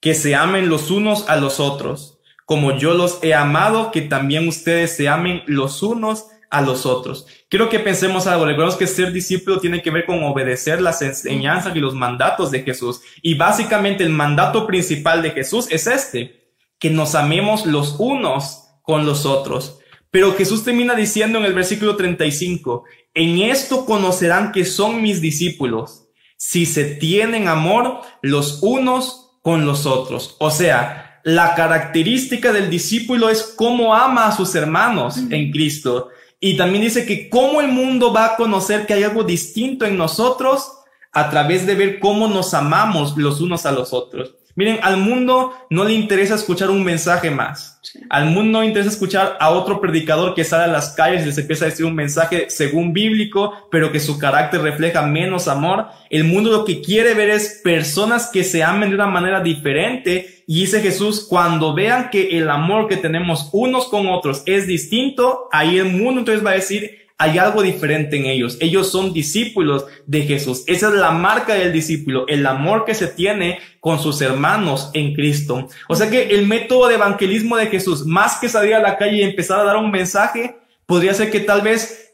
que 0.00 0.14
se 0.14 0.36
amen 0.36 0.68
los 0.68 0.92
unos 0.92 1.28
a 1.28 1.34
los 1.34 1.58
otros, 1.58 2.20
como 2.46 2.78
yo 2.78 2.94
los 2.94 3.18
he 3.24 3.34
amado, 3.34 3.90
que 3.90 4.02
también 4.02 4.46
ustedes 4.46 4.94
se 4.94 5.08
amen 5.08 5.42
los 5.46 5.82
unos 5.82 6.26
a 6.48 6.60
los 6.60 6.86
otros. 6.86 7.26
Quiero 7.48 7.68
que 7.68 7.80
pensemos 7.80 8.28
algo. 8.28 8.44
Recordemos 8.44 8.76
que 8.76 8.86
ser 8.86 9.10
discípulo 9.10 9.58
tiene 9.58 9.82
que 9.82 9.90
ver 9.90 10.06
con 10.06 10.22
obedecer 10.22 10.80
las 10.80 11.02
enseñanzas 11.02 11.74
y 11.74 11.80
los 11.80 11.96
mandatos 11.96 12.52
de 12.52 12.62
Jesús. 12.62 13.00
Y 13.20 13.34
básicamente 13.34 14.04
el 14.04 14.10
mandato 14.10 14.64
principal 14.64 15.22
de 15.22 15.32
Jesús 15.32 15.66
es 15.70 15.88
este, 15.88 16.52
que 16.78 16.90
nos 16.90 17.16
amemos 17.16 17.66
los 17.66 17.96
unos 17.98 18.68
con 18.82 19.06
los 19.06 19.26
otros. 19.26 19.80
Pero 20.12 20.34
Jesús 20.34 20.62
termina 20.62 20.94
diciendo 20.94 21.40
en 21.40 21.46
el 21.46 21.54
versículo 21.54 21.96
35, 21.96 22.84
en 23.14 23.38
esto 23.38 23.86
conocerán 23.86 24.52
que 24.52 24.64
son 24.64 25.00
mis 25.00 25.20
discípulos, 25.20 26.08
si 26.36 26.66
se 26.66 26.84
tienen 26.84 27.48
amor 27.48 28.00
los 28.20 28.62
unos 28.62 29.38
con 29.42 29.64
los 29.66 29.86
otros. 29.86 30.36
O 30.40 30.50
sea, 30.50 31.20
la 31.24 31.54
característica 31.54 32.52
del 32.52 32.68
discípulo 32.68 33.30
es 33.30 33.54
cómo 33.56 33.94
ama 33.94 34.26
a 34.26 34.36
sus 34.36 34.54
hermanos 34.54 35.16
en 35.30 35.50
Cristo. 35.50 36.08
Y 36.38 36.56
también 36.56 36.84
dice 36.84 37.06
que 37.06 37.30
cómo 37.30 37.60
el 37.60 37.68
mundo 37.68 38.12
va 38.12 38.26
a 38.26 38.36
conocer 38.36 38.84
que 38.86 38.94
hay 38.94 39.04
algo 39.04 39.24
distinto 39.24 39.86
en 39.86 39.96
nosotros 39.96 40.72
a 41.12 41.30
través 41.30 41.66
de 41.66 41.76
ver 41.76 42.00
cómo 42.00 42.28
nos 42.28 42.52
amamos 42.52 43.16
los 43.16 43.40
unos 43.40 43.64
a 43.64 43.72
los 43.72 43.92
otros. 43.92 44.34
Miren, 44.56 44.78
al 44.82 44.98
mundo 44.98 45.54
no 45.70 45.84
le 45.84 45.94
interesa 45.94 46.34
escuchar 46.34 46.70
un 46.70 46.84
mensaje 46.84 47.30
más. 47.30 47.73
Al 48.10 48.26
mundo 48.26 48.58
no 48.58 48.64
interesa 48.64 48.90
escuchar 48.90 49.36
a 49.40 49.50
otro 49.50 49.80
predicador 49.80 50.34
que 50.34 50.44
sale 50.44 50.64
a 50.64 50.68
las 50.68 50.90
calles 50.90 51.22
y 51.22 51.26
les 51.26 51.38
empieza 51.38 51.64
a 51.64 51.68
decir 51.68 51.86
un 51.86 51.94
mensaje 51.94 52.46
según 52.48 52.92
bíblico, 52.92 53.52
pero 53.70 53.92
que 53.92 54.00
su 54.00 54.18
carácter 54.18 54.62
refleja 54.62 55.02
menos 55.02 55.48
amor. 55.48 55.86
El 56.10 56.24
mundo 56.24 56.50
lo 56.50 56.64
que 56.64 56.80
quiere 56.80 57.14
ver 57.14 57.30
es 57.30 57.60
personas 57.62 58.30
que 58.32 58.44
se 58.44 58.62
amen 58.62 58.90
de 58.90 58.96
una 58.96 59.06
manera 59.06 59.40
diferente. 59.40 60.42
Y 60.46 60.60
dice 60.60 60.80
Jesús, 60.80 61.26
cuando 61.28 61.74
vean 61.74 62.10
que 62.10 62.36
el 62.36 62.50
amor 62.50 62.88
que 62.88 62.96
tenemos 62.96 63.48
unos 63.52 63.86
con 63.86 64.06
otros 64.08 64.42
es 64.46 64.66
distinto, 64.66 65.48
ahí 65.52 65.78
el 65.78 65.86
mundo 65.86 66.20
entonces 66.20 66.44
va 66.44 66.50
a 66.50 66.54
decir, 66.54 67.03
hay 67.24 67.38
algo 67.38 67.62
diferente 67.62 68.16
en 68.16 68.26
ellos. 68.26 68.58
Ellos 68.60 68.90
son 68.90 69.14
discípulos 69.14 69.86
de 70.06 70.22
Jesús. 70.22 70.62
Esa 70.66 70.88
es 70.88 70.94
la 70.94 71.10
marca 71.10 71.54
del 71.54 71.72
discípulo, 71.72 72.26
el 72.28 72.46
amor 72.46 72.84
que 72.84 72.94
se 72.94 73.06
tiene 73.06 73.60
con 73.80 73.98
sus 73.98 74.20
hermanos 74.20 74.90
en 74.92 75.14
Cristo. 75.14 75.68
O 75.88 75.96
sea 75.96 76.10
que 76.10 76.28
el 76.28 76.46
método 76.46 76.88
de 76.88 76.96
evangelismo 76.96 77.56
de 77.56 77.68
Jesús, 77.68 78.04
más 78.04 78.36
que 78.36 78.50
salir 78.50 78.74
a 78.74 78.80
la 78.80 78.98
calle 78.98 79.16
y 79.16 79.22
empezar 79.22 79.58
a 79.58 79.64
dar 79.64 79.78
un 79.78 79.90
mensaje, 79.90 80.58
podría 80.84 81.14
ser 81.14 81.30
que 81.30 81.40
tal 81.40 81.62
vez 81.62 82.12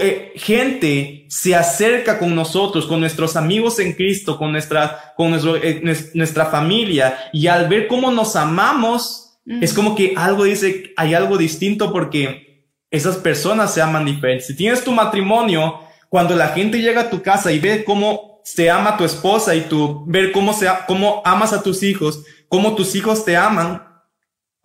eh, 0.00 0.32
gente 0.36 1.26
se 1.28 1.56
acerca 1.56 2.20
con 2.20 2.36
nosotros, 2.36 2.86
con 2.86 3.00
nuestros 3.00 3.34
amigos 3.34 3.80
en 3.80 3.94
Cristo, 3.94 4.38
con 4.38 4.52
nuestra, 4.52 5.12
con 5.16 5.30
nuestro, 5.30 5.56
eh, 5.56 5.82
nuestra 6.14 6.46
familia, 6.46 7.18
y 7.32 7.48
al 7.48 7.68
ver 7.68 7.88
cómo 7.88 8.12
nos 8.12 8.36
amamos, 8.36 9.40
es 9.60 9.72
como 9.72 9.94
que 9.94 10.14
algo 10.16 10.42
dice, 10.42 10.92
hay 10.96 11.14
algo 11.14 11.36
distinto 11.36 11.92
porque 11.92 12.45
esas 12.96 13.16
personas 13.16 13.72
se 13.72 13.82
aman 13.82 14.04
diferentes. 14.04 14.46
Si 14.46 14.56
tienes 14.56 14.82
tu 14.82 14.92
matrimonio, 14.92 15.80
cuando 16.08 16.34
la 16.34 16.48
gente 16.48 16.80
llega 16.80 17.02
a 17.02 17.10
tu 17.10 17.22
casa 17.22 17.52
y 17.52 17.58
ve 17.58 17.84
cómo 17.84 18.40
se 18.44 18.70
ama 18.70 18.96
tu 18.96 19.04
esposa 19.04 19.54
y 19.54 19.62
tú 19.62 20.04
ver 20.06 20.30
cómo 20.32 20.52
se 20.52 20.68
cómo 20.86 21.20
amas 21.24 21.52
a 21.52 21.62
tus 21.62 21.82
hijos, 21.82 22.24
cómo 22.48 22.74
tus 22.74 22.94
hijos 22.94 23.24
te 23.24 23.36
aman, 23.36 23.82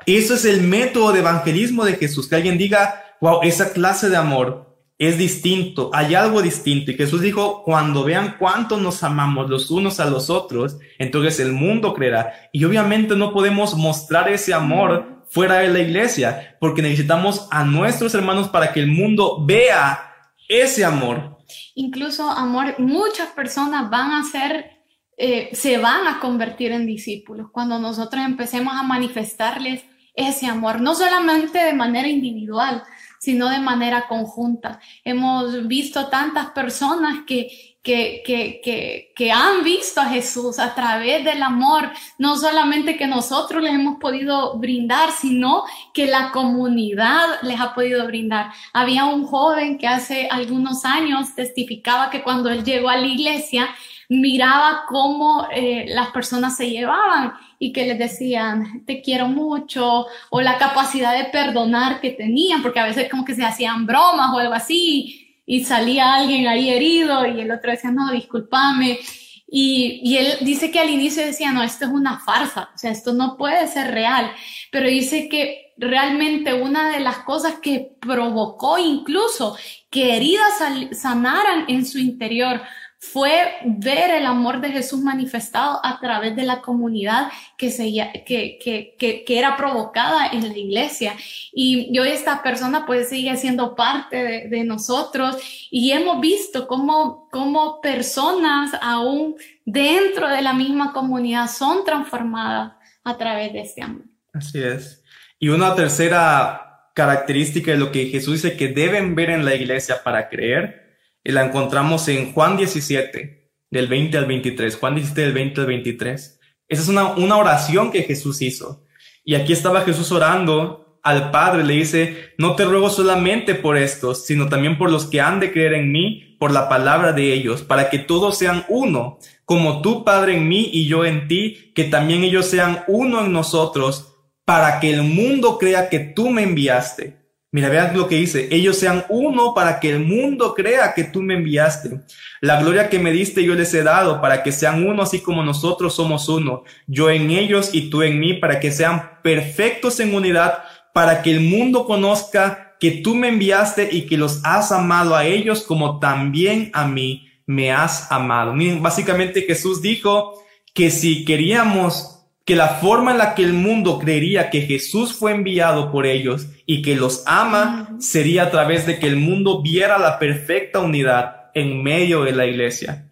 eso 0.06 0.36
es 0.36 0.46
el 0.46 0.62
método 0.62 1.12
de 1.12 1.20
evangelismo 1.20 1.86
de 1.86 1.94
Jesús. 1.94 2.28
Que 2.28 2.36
alguien 2.36 2.58
diga, 2.58 3.04
wow, 3.22 3.41
esa 3.44 3.74
clase 3.74 4.10
de 4.10 4.17
amor 4.17 4.72
es 4.98 5.17
distinto, 5.17 5.89
hay 5.94 6.13
algo 6.13 6.44
distinto. 6.44 6.91
Y 6.91 6.96
Jesús 6.96 7.22
dijo, 7.22 7.63
cuando 7.63 8.04
vean 8.04 8.36
cuánto 8.38 8.78
nos 8.78 9.02
amamos 9.02 9.50
los 9.50 9.72
unos 9.72 10.00
a 10.00 10.06
los 10.06 10.30
otros, 10.30 10.78
entonces 11.00 11.39
el 11.39 11.54
mundo 11.54 11.96
creerá. 11.96 12.34
Y 12.54 12.63
obviamente 12.65 13.15
no 13.15 13.34
podemos 13.34 13.76
mostrar 13.76 14.30
ese 14.30 14.54
amor 14.54 15.11
fuera 15.32 15.60
de 15.60 15.70
la 15.70 15.80
iglesia, 15.80 16.58
porque 16.60 16.82
necesitamos 16.82 17.48
a 17.50 17.63
nuestros 17.63 18.13
hermanos 18.13 18.50
para 18.50 18.74
que 18.74 18.82
el 18.82 18.88
mundo 18.88 19.44
vea 19.46 20.12
ese 20.48 20.84
amor. 20.84 21.38
Incluso, 21.76 22.30
amor, 22.30 22.76
muchas 22.80 23.30
personas 23.30 23.89
van 23.89 24.12
a 24.12 24.24
ser, 24.24 24.72
eh, 25.17 25.50
se 25.54 25.78
van 25.78 26.06
a 26.06 26.20
convertir 26.20 26.74
en 26.74 26.86
discípulos 26.86 27.48
cuando 27.52 27.79
nosotros 27.79 28.23
empecemos 28.25 28.73
a 28.75 28.84
manifestarles 28.84 29.84
ese 30.13 30.48
amor, 30.48 30.82
no 30.82 30.94
solamente 30.94 31.60
de 31.60 31.73
manera 31.73 32.10
individual, 32.10 32.84
sino 33.19 33.50
de 33.50 33.60
manera 33.60 34.08
conjunta. 34.10 34.82
Hemos 35.06 35.67
visto 35.67 36.08
tantas 36.08 36.48
personas 36.48 37.19
que, 37.25 37.71
que, 37.84 38.21
que, 38.25 39.12
que, 39.15 39.32
han 39.32 39.63
visto 39.63 40.02
a 40.02 40.06
Jesús 40.06 40.60
a 40.60 40.75
través 40.75 41.25
del 41.25 41.42
amor, 41.42 41.90
no 42.19 42.38
solamente 42.38 42.96
que 42.96 43.08
nosotros 43.08 43.63
les 43.63 43.73
hemos 43.73 44.00
podido 44.00 44.58
brindar, 44.60 45.12
sino 45.12 45.63
que 45.94 46.06
la 46.06 46.32
comunidad 46.32 47.42
les 47.42 47.60
ha 47.60 47.73
podido 47.73 48.06
brindar. 48.06 48.52
Había 48.73 49.06
un 49.06 49.25
joven 49.25 49.79
que 49.79 49.88
hace 49.88 50.27
algunos 50.29 50.86
años 50.86 51.34
testificaba 51.34 52.12
que 52.12 52.21
cuando 52.21 52.50
él 52.50 52.63
llegó 52.63 52.90
a 52.90 52.98
la 52.98 53.08
iglesia, 53.08 53.67
miraba 54.10 54.84
cómo 54.88 55.48
eh, 55.56 55.86
las 55.88 56.10
personas 56.10 56.58
se 56.58 56.69
llevaban 56.69 57.34
y 57.58 57.71
que 57.71 57.86
les 57.88 57.98
decían, 57.98 58.84
te 58.86 59.02
quiero 59.02 59.27
mucho, 59.27 60.06
o 60.29 60.42
la 60.42 60.58
capacidad 60.58 61.17
de 61.17 61.29
perdonar 61.29 62.02
que 62.02 62.12
tenían, 62.12 62.62
porque 62.62 62.79
a 62.79 62.86
veces 62.86 63.10
como 63.10 63.23
que 63.23 63.36
se 63.36 63.46
hacían 63.46 63.86
bromas 63.86 64.32
o 64.34 64.40
algo 64.40 64.54
así, 64.54 65.21
y 65.46 65.63
salía 65.65 66.13
alguien 66.13 66.48
ahí 66.48 66.69
herido 66.69 67.25
y 67.25 67.42
el 67.42 67.52
otro 67.52 67.71
decía, 67.71 67.92
no, 67.92 68.12
discúlpame. 68.12 69.00
Y, 69.48 70.00
y 70.04 70.17
él 70.17 70.37
dice 70.42 70.71
que 70.71 70.79
al 70.79 70.89
inicio 70.89 71.25
decía, 71.25 71.52
no, 71.52 71.62
esto 71.62 71.85
es 71.85 71.92
una 71.92 72.19
farsa, 72.19 72.69
o 72.73 72.77
sea, 72.77 72.92
esto 72.92 73.12
no 73.12 73.35
puede 73.35 73.67
ser 73.67 73.92
real, 73.92 74.31
pero 74.71 74.87
dice 74.87 75.27
que 75.27 75.73
realmente 75.77 76.54
una 76.54 76.92
de 76.92 77.00
las 77.00 77.17
cosas 77.17 77.56
que 77.62 77.98
provocó 78.00 78.77
incluso 78.77 79.58
que 79.89 80.15
heridas 80.15 80.54
sanaran 80.94 81.65
en 81.67 81.85
su 81.85 81.98
interior 81.98 82.62
fue 83.04 83.56
ver 83.65 84.12
el 84.12 84.27
amor 84.27 84.62
de 84.62 84.69
Jesús 84.69 85.02
manifestado 85.02 85.83
a 85.83 85.99
través 85.99 86.35
de 86.35 86.43
la 86.43 86.62
comunidad 86.62 87.29
que, 87.58 87.71
se, 87.71 87.91
que, 88.27 88.60
que, 88.63 88.95
que, 88.97 89.23
que 89.25 89.39
era 89.39 89.58
provocada 89.58 90.27
en 90.27 90.47
la 90.47 90.56
iglesia. 90.56 91.15
Y, 91.52 91.97
hoy 91.97 92.10
esta 92.10 92.43
persona 92.43 92.85
pues 92.85 93.10
sigue 93.10 93.35
siendo 93.37 93.75
parte 93.75 94.23
de, 94.23 94.47
de, 94.49 94.63
nosotros 94.63 95.35
y 95.71 95.91
hemos 95.91 96.21
visto 96.21 96.67
cómo, 96.67 97.27
cómo 97.31 97.81
personas 97.81 98.71
aún 98.79 99.35
dentro 99.65 100.29
de 100.29 100.43
la 100.43 100.54
misma 100.54 100.93
comunidad 100.93 101.49
son 101.49 101.83
transformadas 101.83 102.73
a 103.04 103.17
través 103.17 103.52
de 103.52 103.62
este 103.62 103.81
amor. 103.81 104.04
Así 104.31 104.62
es. 104.62 105.04
Y 105.39 105.49
una 105.49 105.73
tercera 105.73 106.91
característica 106.93 107.71
de 107.71 107.77
lo 107.77 107.91
que 107.91 108.06
Jesús 108.06 108.43
dice 108.43 108.56
que 108.56 108.67
deben 108.67 109.15
ver 109.15 109.31
en 109.31 109.43
la 109.43 109.56
iglesia 109.56 110.04
para 110.04 110.29
creer 110.29 110.90
y 111.24 111.32
la 111.32 111.46
encontramos 111.46 112.08
en 112.08 112.34
Juan 112.34 112.58
17, 112.58 113.52
del 113.69 113.88
20 113.88 114.17
al 114.17 114.26
23. 114.26 114.76
Juan 114.76 114.96
17, 114.96 115.22
del 115.22 115.34
20 115.34 115.62
al 115.62 115.67
23. 115.67 116.40
Esa 116.67 116.82
es 116.82 116.88
una, 116.88 117.13
una 117.15 117.38
oración 117.38 117.92
que 117.92 118.04
Jesús 118.04 118.42
hizo. 118.42 118.84
Y 119.24 119.36
aquí 119.36 119.54
estaba 119.54 119.82
Jesús 119.82 120.12
orando 120.12 121.00
al 121.04 121.32
Padre, 121.32 121.63
le 121.63 121.74
dice, 121.74 122.34
no 122.38 122.56
te 122.56 122.65
ruego 122.65 122.90
solamente 122.90 123.56
por 123.56 123.78
estos, 123.78 124.26
sino 124.26 124.50
también 124.50 124.78
por 124.78 124.92
los 124.92 125.06
que 125.06 125.22
han 125.22 125.40
de 125.40 125.52
creer 125.52 125.74
en 125.74 125.92
mí, 125.92 126.36
por 126.40 126.52
la 126.52 126.69
palabra 126.69 127.12
de 127.12 127.34
ellos, 127.34 127.63
para 127.63 127.90
que 127.90 128.00
todos 128.00 128.38
sean 128.38 128.65
uno, 128.69 129.19
como 129.46 129.82
tú, 129.82 130.04
Padre, 130.04 130.38
en 130.38 130.48
mí 130.48 130.69
y 130.72 130.88
yo 130.88 131.06
en 131.06 131.28
ti, 131.28 131.72
que 131.76 131.86
también 131.86 132.24
ellos 132.24 132.46
sean 132.46 132.84
uno 132.88 133.26
en 133.26 133.32
nosotros, 133.32 134.15
para 134.46 134.80
que 134.80 134.92
el 134.92 135.04
mundo 135.04 135.58
crea 135.58 135.90
que 135.90 136.00
tú 136.00 136.30
me 136.30 136.44
enviaste. 136.44 137.21
Mira, 137.54 137.67
vean 137.67 137.97
lo 137.97 138.08
que 138.08 138.15
dice, 138.15 138.47
ellos 138.49 138.77
sean 138.77 139.04
uno 139.10 139.54
para 139.54 139.81
que 139.81 139.89
el 139.89 139.99
mundo 139.99 140.54
crea 140.54 140.93
que 140.93 141.04
tú 141.04 141.21
me 141.21 141.33
enviaste. 141.33 141.99
La 142.39 142.62
gloria 142.62 142.89
que 142.89 142.97
me 142.97 143.12
diste 143.12 143.43
yo 143.43 143.56
les 143.56 143.73
he 143.73 143.83
dado 143.83 144.21
para 144.21 144.41
que 144.41 144.54
sean 144.54 144.87
uno 144.87 145.04
así 145.04 145.19
como 145.19 145.43
nosotros 145.43 145.93
somos 145.93 146.29
uno. 146.29 146.63
Yo 146.87 147.10
en 147.10 147.29
ellos 147.29 147.71
y 147.73 147.89
tú 147.89 148.04
en 148.04 148.21
mí 148.21 148.35
para 148.35 148.62
que 148.62 148.71
sean 148.71 149.19
perfectos 149.21 149.99
en 149.99 150.15
unidad, 150.15 150.60
para 150.93 151.21
que 151.21 151.31
el 151.31 151.41
mundo 151.41 151.85
conozca 151.85 152.77
que 152.79 152.91
tú 152.91 153.15
me 153.15 153.27
enviaste 153.27 153.89
y 153.91 154.08
que 154.08 154.17
los 154.17 154.39
has 154.45 154.71
amado 154.71 155.13
a 155.13 155.25
ellos 155.25 155.62
como 155.62 155.99
también 155.99 156.71
a 156.73 156.87
mí 156.87 157.27
me 157.45 157.73
has 157.73 158.10
amado. 158.13 158.54
Miren, 158.54 158.81
básicamente 158.81 159.41
Jesús 159.41 159.81
dijo 159.81 160.41
que 160.73 160.89
si 160.89 161.25
queríamos 161.25 162.21
que 162.46 162.56
la 162.56 162.69
forma 162.69 163.12
en 163.12 163.17
la 163.17 163.35
que 163.35 163.44
el 163.44 163.54
mundo 163.54 164.00
creería 164.00 164.50
que 164.50 164.62
Jesús 164.62 165.13
fue 165.13 165.31
enviado 165.31 165.92
por 165.92 166.06
ellos 166.06 166.48
y 166.65 166.81
que 166.81 166.96
los 166.96 167.23
ama 167.25 167.96
sería 168.00 168.44
a 168.44 168.52
través 168.52 168.85
de 168.85 169.00
que 169.00 169.08
el 169.08 169.15
mundo 169.15 169.62
viera 169.62 169.98
la 169.98 170.17
perfecta 170.17 170.79
unidad 170.79 171.52
en 171.54 171.83
medio 171.83 172.23
de 172.23 172.31
la 172.31 172.46
iglesia. 172.46 173.12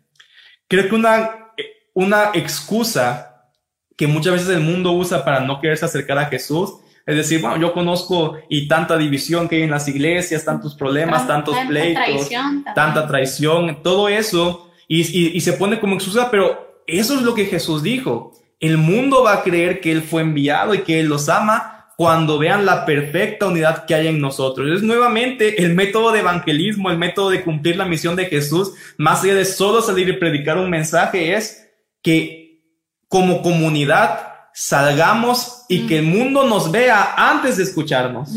Creo 0.67 0.89
que 0.89 0.95
una, 0.95 1.51
una 1.93 2.32
excusa 2.34 3.51
que 3.95 4.07
muchas 4.07 4.34
veces 4.34 4.49
el 4.49 4.61
mundo 4.61 4.91
usa 4.93 5.23
para 5.23 5.41
no 5.41 5.59
quererse 5.59 5.86
acercar 5.86 6.17
a 6.17 6.25
Jesús 6.25 6.71
es 7.09 7.15
decir, 7.15 7.41
bueno, 7.41 7.57
yo 7.57 7.73
conozco 7.73 8.38
y 8.49 8.67
tanta 8.67 8.95
división 8.95 9.49
que 9.49 9.55
hay 9.55 9.61
en 9.63 9.71
las 9.71 9.88
iglesias, 9.88 10.45
tantos 10.45 10.75
problemas, 10.75 11.25
tantos 11.25 11.57
pleitos, 11.67 12.30
tanta 12.75 13.07
traición, 13.07 13.82
todo 13.82 14.09
eso, 14.09 14.69
y, 14.88 15.01
y, 15.01 15.36
y 15.36 15.41
se 15.41 15.53
pone 15.53 15.80
como 15.80 15.95
excusa, 15.95 16.30
pero 16.30 16.84
eso 16.86 17.15
es 17.15 17.23
lo 17.23 17.34
que 17.34 17.45
Jesús 17.45 17.82
dijo. 17.82 18.34
El 18.60 18.78
mundo 18.78 19.24
va 19.24 19.34
a 19.34 19.43
creer 19.43 19.80
que 19.82 19.91
Él 19.91 20.01
fue 20.01 20.22
enviado 20.22 20.74
y 20.74 20.84
que 20.84 20.99
Él 20.99 21.07
los 21.07 21.30
ama 21.30 21.80
cuando 21.99 22.39
vean 22.39 22.66
la 22.66 22.86
perfecta 22.86 23.47
unidad 23.47 23.86
que 23.86 23.93
hay 23.93 24.07
en 24.07 24.22
nosotros. 24.22 24.70
Es 24.74 24.84
nuevamente 24.84 25.62
el 25.64 25.76
método 25.76 26.14
de 26.14 26.20
evangelismo, 26.20 26.89
el 26.89 26.97
método 26.97 27.30
de 27.30 27.43
cumplir 27.43 27.76
la 27.76 27.84
misión 27.84 28.16
de 28.16 28.28
Jesús, 28.28 28.72
más 28.97 29.22
allá 29.24 29.36
de 29.36 29.43
solo 29.43 29.82
salir 29.82 30.07
y 30.07 30.14
predicar 30.14 30.57
un 30.57 30.70
mensaje, 30.70 31.36
es 31.36 31.68
que 32.01 32.64
como 33.10 33.41
comunidad 33.41 34.30
salgamos 34.53 35.66
y 35.68 35.88
que 35.88 35.99
el 35.99 36.05
mundo 36.05 36.47
nos 36.47 36.72
vea 36.72 37.16
antes 37.18 37.57
de 37.57 37.64
escucharnos, 37.64 38.30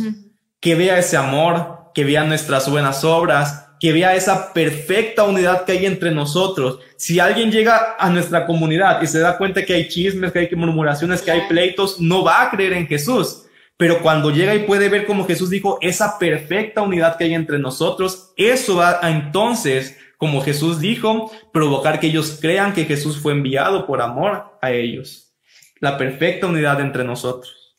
que 0.58 0.74
vea 0.74 0.98
ese 0.98 1.16
amor, 1.16 1.92
que 1.94 2.04
vea 2.04 2.24
nuestras 2.24 2.68
buenas 2.68 3.04
obras, 3.04 3.68
que 3.82 3.92
vea 3.92 4.14
esa 4.14 4.52
perfecta 4.52 5.24
unidad 5.24 5.64
que 5.64 5.72
hay 5.72 5.86
entre 5.86 6.12
nosotros. 6.12 6.78
Si 6.94 7.18
alguien 7.18 7.50
llega 7.50 7.96
a 7.98 8.10
nuestra 8.10 8.46
comunidad 8.46 9.02
y 9.02 9.08
se 9.08 9.18
da 9.18 9.36
cuenta 9.36 9.64
que 9.64 9.74
hay 9.74 9.88
chismes, 9.88 10.30
que 10.30 10.38
hay 10.38 10.48
murmuraciones, 10.54 11.20
que 11.20 11.32
hay 11.32 11.48
pleitos, 11.48 12.00
no 12.00 12.22
va 12.22 12.42
a 12.42 12.50
creer 12.52 12.74
en 12.74 12.86
Jesús. 12.86 13.42
Pero 13.76 14.00
cuando 14.00 14.30
llega 14.30 14.54
y 14.54 14.60
puede 14.60 14.88
ver 14.88 15.04
como 15.04 15.26
Jesús 15.26 15.50
dijo, 15.50 15.78
esa 15.80 16.16
perfecta 16.16 16.80
unidad 16.80 17.16
que 17.16 17.24
hay 17.24 17.34
entre 17.34 17.58
nosotros, 17.58 18.32
eso 18.36 18.76
va 18.76 19.00
a 19.02 19.10
entonces, 19.10 19.98
como 20.16 20.42
Jesús 20.42 20.78
dijo, 20.78 21.32
provocar 21.52 21.98
que 21.98 22.06
ellos 22.06 22.38
crean 22.40 22.74
que 22.74 22.84
Jesús 22.84 23.18
fue 23.18 23.32
enviado 23.32 23.84
por 23.84 24.00
amor 24.00 24.58
a 24.62 24.70
ellos. 24.70 25.34
La 25.80 25.98
perfecta 25.98 26.46
unidad 26.46 26.80
entre 26.80 27.02
nosotros. 27.02 27.74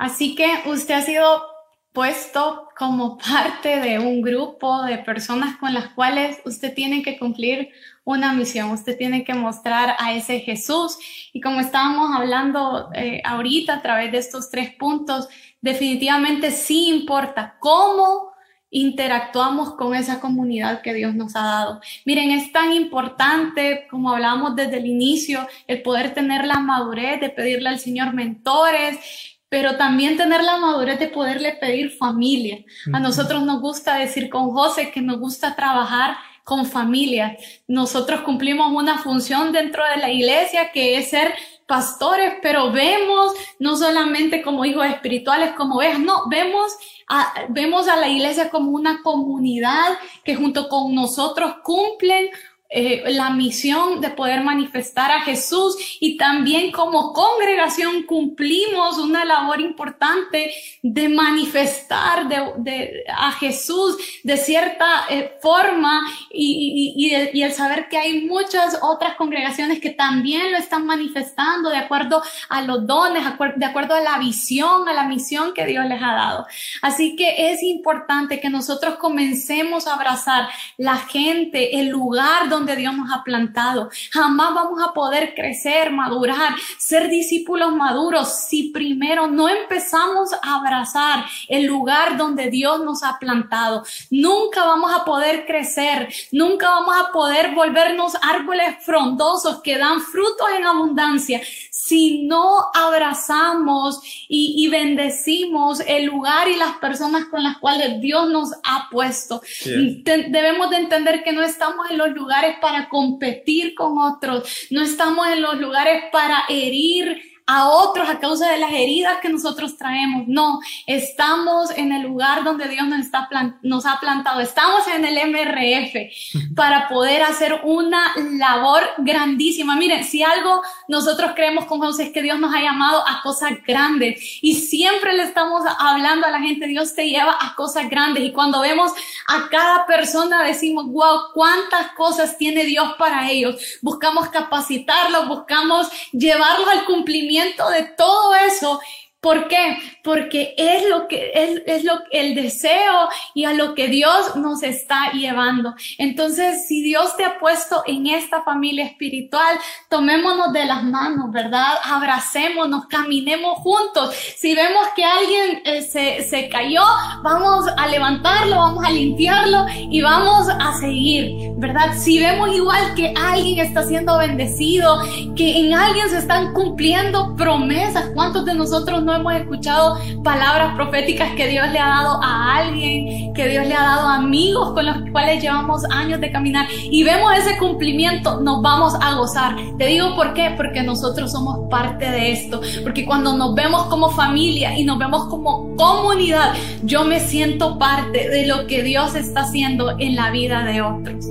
Así 0.00 0.34
que 0.34 0.62
usted 0.66 0.94
ha 0.94 1.02
sido 1.02 1.44
puesto 1.92 2.67
como 2.78 3.18
parte 3.30 3.80
de 3.80 3.98
un 3.98 4.22
grupo 4.22 4.82
de 4.82 4.98
personas 4.98 5.56
con 5.56 5.74
las 5.74 5.88
cuales 5.90 6.38
usted 6.44 6.74
tiene 6.74 7.02
que 7.02 7.18
cumplir 7.18 7.70
una 8.04 8.32
misión, 8.32 8.70
usted 8.70 8.96
tiene 8.96 9.22
que 9.24 9.34
mostrar 9.34 9.94
a 9.98 10.14
ese 10.14 10.40
Jesús. 10.40 10.98
Y 11.32 11.40
como 11.40 11.60
estábamos 11.60 12.16
hablando 12.16 12.88
eh, 12.94 13.20
ahorita 13.24 13.74
a 13.74 13.82
través 13.82 14.12
de 14.12 14.18
estos 14.18 14.50
tres 14.50 14.72
puntos, 14.74 15.28
definitivamente 15.60 16.50
sí 16.50 16.88
importa 16.88 17.56
cómo 17.60 18.28
interactuamos 18.70 19.74
con 19.74 19.94
esa 19.94 20.20
comunidad 20.20 20.82
que 20.82 20.94
Dios 20.94 21.14
nos 21.14 21.36
ha 21.36 21.42
dado. 21.42 21.80
Miren, 22.04 22.30
es 22.30 22.52
tan 22.52 22.72
importante, 22.72 23.86
como 23.90 24.10
hablábamos 24.10 24.56
desde 24.56 24.78
el 24.78 24.86
inicio, 24.86 25.46
el 25.66 25.82
poder 25.82 26.14
tener 26.14 26.44
la 26.44 26.60
madurez 26.60 27.20
de 27.20 27.30
pedirle 27.30 27.70
al 27.70 27.78
Señor 27.78 28.14
mentores, 28.14 29.37
pero 29.48 29.76
también 29.76 30.16
tener 30.16 30.42
la 30.42 30.58
madurez 30.58 30.98
de 30.98 31.08
poderle 31.08 31.52
pedir 31.52 31.90
familia. 31.90 32.64
A 32.92 33.00
nosotros 33.00 33.42
nos 33.42 33.60
gusta 33.60 33.96
decir 33.96 34.28
con 34.28 34.50
José 34.50 34.90
que 34.90 35.00
nos 35.00 35.18
gusta 35.18 35.56
trabajar 35.56 36.16
con 36.44 36.66
familia. 36.66 37.36
Nosotros 37.66 38.22
cumplimos 38.22 38.72
una 38.72 38.98
función 38.98 39.52
dentro 39.52 39.84
de 39.84 40.00
la 40.00 40.10
iglesia 40.10 40.70
que 40.72 40.96
es 40.96 41.10
ser 41.10 41.34
pastores, 41.66 42.34
pero 42.40 42.72
vemos 42.72 43.34
no 43.58 43.76
solamente 43.76 44.40
como 44.40 44.64
hijos 44.64 44.86
espirituales, 44.86 45.52
como 45.52 45.78
ves, 45.78 45.98
no, 45.98 46.26
vemos 46.30 46.72
a, 47.06 47.34
vemos 47.50 47.86
a 47.88 47.96
la 47.96 48.08
iglesia 48.08 48.48
como 48.48 48.70
una 48.70 49.02
comunidad 49.02 49.98
que 50.24 50.34
junto 50.34 50.68
con 50.70 50.94
nosotros 50.94 51.56
cumplen 51.62 52.30
eh, 52.70 53.02
la 53.12 53.30
misión 53.30 54.02
de 54.02 54.10
poder 54.10 54.42
manifestar 54.42 55.10
a 55.10 55.22
Jesús 55.22 55.74
y 56.00 56.18
también 56.18 56.70
como 56.70 57.14
congregación 57.14 58.02
cumplimos 58.02 58.98
una 58.98 59.24
labor 59.24 59.62
importante 59.62 60.52
de 60.82 61.08
manifestar 61.08 62.28
de, 62.28 63.04
a 63.08 63.32
Jesús 63.32 63.96
de 64.22 64.36
cierta 64.36 65.06
eh, 65.08 65.38
forma 65.40 66.02
y, 66.30 66.92
y, 66.94 67.40
el 67.42 67.52
saber 67.52 67.88
que 67.88 67.96
hay 67.96 68.26
muchas 68.26 68.78
otras 68.82 69.14
congregaciones 69.16 69.80
que 69.80 69.90
también 69.90 70.52
lo 70.52 70.58
están 70.58 70.84
manifestando 70.84 71.70
de 71.70 71.78
acuerdo 71.78 72.22
a 72.50 72.60
los 72.60 72.86
dones, 72.86 73.24
de 73.56 73.64
acuerdo 73.64 73.94
a 73.94 74.00
la 74.02 74.18
visión, 74.18 74.86
a 74.86 74.92
la 74.92 75.04
misión 75.04 75.54
que 75.54 75.64
Dios 75.64 75.86
les 75.86 76.02
ha 76.02 76.12
dado. 76.12 76.46
Así 76.82 77.16
que 77.16 77.50
es 77.50 77.62
importante 77.62 78.40
que 78.40 78.50
nosotros 78.50 78.96
comencemos 78.96 79.86
a 79.86 79.94
abrazar 79.94 80.50
la 80.76 80.98
gente, 80.98 81.80
el 81.80 81.88
lugar 81.88 82.50
donde 82.50 82.57
donde 82.58 82.76
Dios 82.76 82.94
nos 82.96 83.10
ha 83.12 83.22
plantado. 83.22 83.90
Jamás 84.10 84.54
vamos 84.54 84.82
a 84.82 84.92
poder 84.92 85.34
crecer, 85.34 85.90
madurar, 85.90 86.54
ser 86.78 87.08
discípulos 87.08 87.74
maduros 87.74 88.46
si 88.48 88.70
primero 88.70 89.26
no 89.28 89.48
empezamos 89.48 90.32
a 90.32 90.56
abrazar 90.56 91.24
el 91.48 91.66
lugar 91.66 92.16
donde 92.16 92.50
Dios 92.50 92.84
nos 92.84 93.02
ha 93.02 93.18
plantado. 93.18 93.84
Nunca 94.10 94.64
vamos 94.64 94.92
a 94.92 95.04
poder 95.04 95.46
crecer, 95.46 96.08
nunca 96.32 96.68
vamos 96.68 96.94
a 96.96 97.12
poder 97.12 97.54
volvernos 97.54 98.14
árboles 98.22 98.76
frondosos 98.84 99.62
que 99.62 99.78
dan 99.78 100.00
frutos 100.00 100.48
en 100.56 100.66
abundancia 100.66 101.40
si 101.70 102.26
no 102.26 102.66
abrazamos 102.74 104.00
y, 104.28 104.68
bendecimos 104.68 105.80
el 105.86 106.04
lugar 106.04 106.48
y 106.48 106.56
las 106.56 106.76
personas 106.76 107.24
con 107.26 107.42
las 107.42 107.56
cuales 107.58 108.00
Dios 108.00 108.28
nos 108.28 108.52
ha 108.64 108.88
puesto. 108.90 109.40
debemos 109.64 110.70
de 110.70 110.76
entender 110.76 111.22
que 111.22 111.32
no 111.32 111.42
estamos 111.42 111.90
en 111.90 111.98
los 111.98 112.10
lugares 112.10 112.47
para 112.60 112.88
competir 112.88 113.74
con 113.74 113.98
otros, 113.98 114.68
no 114.70 114.82
estamos 114.82 115.26
en 115.28 115.42
los 115.42 115.58
lugares 115.58 116.04
para 116.10 116.44
herir 116.48 117.27
a 117.48 117.66
otros 117.70 118.06
a 118.10 118.20
causa 118.20 118.50
de 118.50 118.58
las 118.58 118.70
heridas 118.70 119.20
que 119.22 119.30
nosotros 119.30 119.78
traemos. 119.78 120.28
No, 120.28 120.60
estamos 120.86 121.70
en 121.70 121.92
el 121.92 122.02
lugar 122.02 122.44
donde 122.44 122.68
Dios 122.68 122.86
nos, 122.86 123.00
está 123.00 123.26
nos 123.62 123.86
ha 123.86 123.98
plantado. 123.98 124.40
Estamos 124.40 124.86
en 124.86 125.06
el 125.06 125.30
MRF 125.30 126.54
para 126.54 126.88
poder 126.88 127.22
hacer 127.22 127.62
una 127.64 128.12
labor 128.32 128.82
grandísima. 128.98 129.76
Miren, 129.76 130.04
si 130.04 130.22
algo 130.22 130.60
nosotros 130.88 131.32
creemos 131.34 131.64
con 131.64 131.80
José 131.80 132.04
es 132.04 132.12
que 132.12 132.20
Dios 132.20 132.38
nos 132.38 132.54
ha 132.54 132.60
llamado 132.60 133.02
a 133.08 133.22
cosas 133.22 133.52
grandes 133.66 134.20
y 134.42 134.54
siempre 134.54 135.14
le 135.14 135.22
estamos 135.22 135.62
hablando 135.78 136.26
a 136.26 136.30
la 136.30 136.40
gente, 136.40 136.66
Dios 136.66 136.94
te 136.94 137.08
lleva 137.08 137.34
a 137.40 137.54
cosas 137.54 137.88
grandes 137.88 138.24
y 138.24 138.32
cuando 138.32 138.60
vemos 138.60 138.92
a 139.26 139.48
cada 139.48 139.86
persona 139.86 140.44
decimos, 140.44 140.84
wow, 140.88 141.32
cuántas 141.32 141.92
cosas 141.92 142.36
tiene 142.36 142.64
Dios 142.64 142.92
para 142.98 143.30
ellos. 143.30 143.56
Buscamos 143.80 144.28
capacitarlos, 144.28 145.28
buscamos 145.28 145.88
llevarlos 146.12 146.68
al 146.68 146.84
cumplimiento 146.84 147.37
de 147.70 147.84
todo 147.96 148.34
eso 148.34 148.80
¿Por 149.20 149.48
qué? 149.48 149.76
Porque 150.08 150.54
es 150.56 150.88
lo 150.88 151.06
que 151.06 151.32
es, 151.34 151.62
es 151.66 151.84
lo 151.84 151.98
el 152.10 152.34
deseo 152.34 153.10
y 153.34 153.44
a 153.44 153.52
lo 153.52 153.74
que 153.74 153.88
Dios 153.88 154.36
nos 154.36 154.62
está 154.62 155.12
llevando. 155.12 155.74
Entonces, 155.98 156.66
si 156.66 156.82
Dios 156.82 157.14
te 157.18 157.26
ha 157.26 157.38
puesto 157.38 157.82
en 157.86 158.06
esta 158.06 158.42
familia 158.42 158.86
espiritual, 158.86 159.58
tomémonos 159.90 160.54
de 160.54 160.64
las 160.64 160.82
manos, 160.82 161.30
¿verdad? 161.30 161.74
Abracémonos, 161.84 162.86
caminemos 162.86 163.58
juntos. 163.58 164.14
Si 164.38 164.54
vemos 164.54 164.86
que 164.96 165.04
alguien 165.04 165.60
eh, 165.66 165.82
se, 165.82 166.22
se 166.22 166.48
cayó, 166.48 166.84
vamos 167.22 167.66
a 167.76 167.86
levantarlo, 167.86 168.56
vamos 168.56 168.86
a 168.86 168.90
limpiarlo 168.90 169.66
y 169.90 170.00
vamos 170.00 170.48
a 170.48 170.72
seguir, 170.80 171.50
¿verdad? 171.56 171.98
Si 171.98 172.18
vemos 172.18 172.48
igual 172.54 172.94
que 172.94 173.12
alguien 173.14 173.58
está 173.58 173.82
siendo 173.82 174.16
bendecido, 174.16 175.02
que 175.36 175.58
en 175.58 175.74
alguien 175.74 176.08
se 176.08 176.16
están 176.16 176.54
cumpliendo 176.54 177.36
promesas, 177.36 178.10
¿cuántos 178.14 178.46
de 178.46 178.54
nosotros 178.54 179.02
no 179.02 179.14
hemos 179.14 179.34
escuchado 179.34 179.97
palabras 180.22 180.74
proféticas 180.74 181.32
que 181.34 181.48
Dios 181.48 181.68
le 181.70 181.78
ha 181.78 181.88
dado 181.88 182.20
a 182.22 182.56
alguien, 182.56 183.32
que 183.34 183.48
Dios 183.48 183.66
le 183.66 183.74
ha 183.74 183.82
dado 183.82 184.08
a 184.08 184.16
amigos 184.16 184.72
con 184.72 184.86
los 184.86 184.96
cuales 185.12 185.42
llevamos 185.42 185.82
años 185.90 186.20
de 186.20 186.30
caminar 186.30 186.66
y 186.82 187.04
vemos 187.04 187.32
ese 187.36 187.56
cumplimiento, 187.58 188.40
nos 188.40 188.62
vamos 188.62 188.94
a 189.00 189.14
gozar. 189.14 189.56
Te 189.78 189.86
digo 189.86 190.14
por 190.16 190.34
qué, 190.34 190.54
porque 190.56 190.82
nosotros 190.82 191.32
somos 191.32 191.68
parte 191.70 192.10
de 192.10 192.32
esto, 192.32 192.60
porque 192.82 193.04
cuando 193.04 193.36
nos 193.36 193.54
vemos 193.54 193.84
como 193.84 194.10
familia 194.10 194.78
y 194.78 194.84
nos 194.84 194.98
vemos 194.98 195.26
como 195.26 195.74
comunidad, 195.76 196.54
yo 196.82 197.04
me 197.04 197.20
siento 197.20 197.78
parte 197.78 198.28
de 198.28 198.46
lo 198.46 198.66
que 198.66 198.82
Dios 198.82 199.14
está 199.14 199.40
haciendo 199.40 199.98
en 199.98 200.16
la 200.16 200.30
vida 200.30 200.64
de 200.64 200.82
otros. 200.82 201.26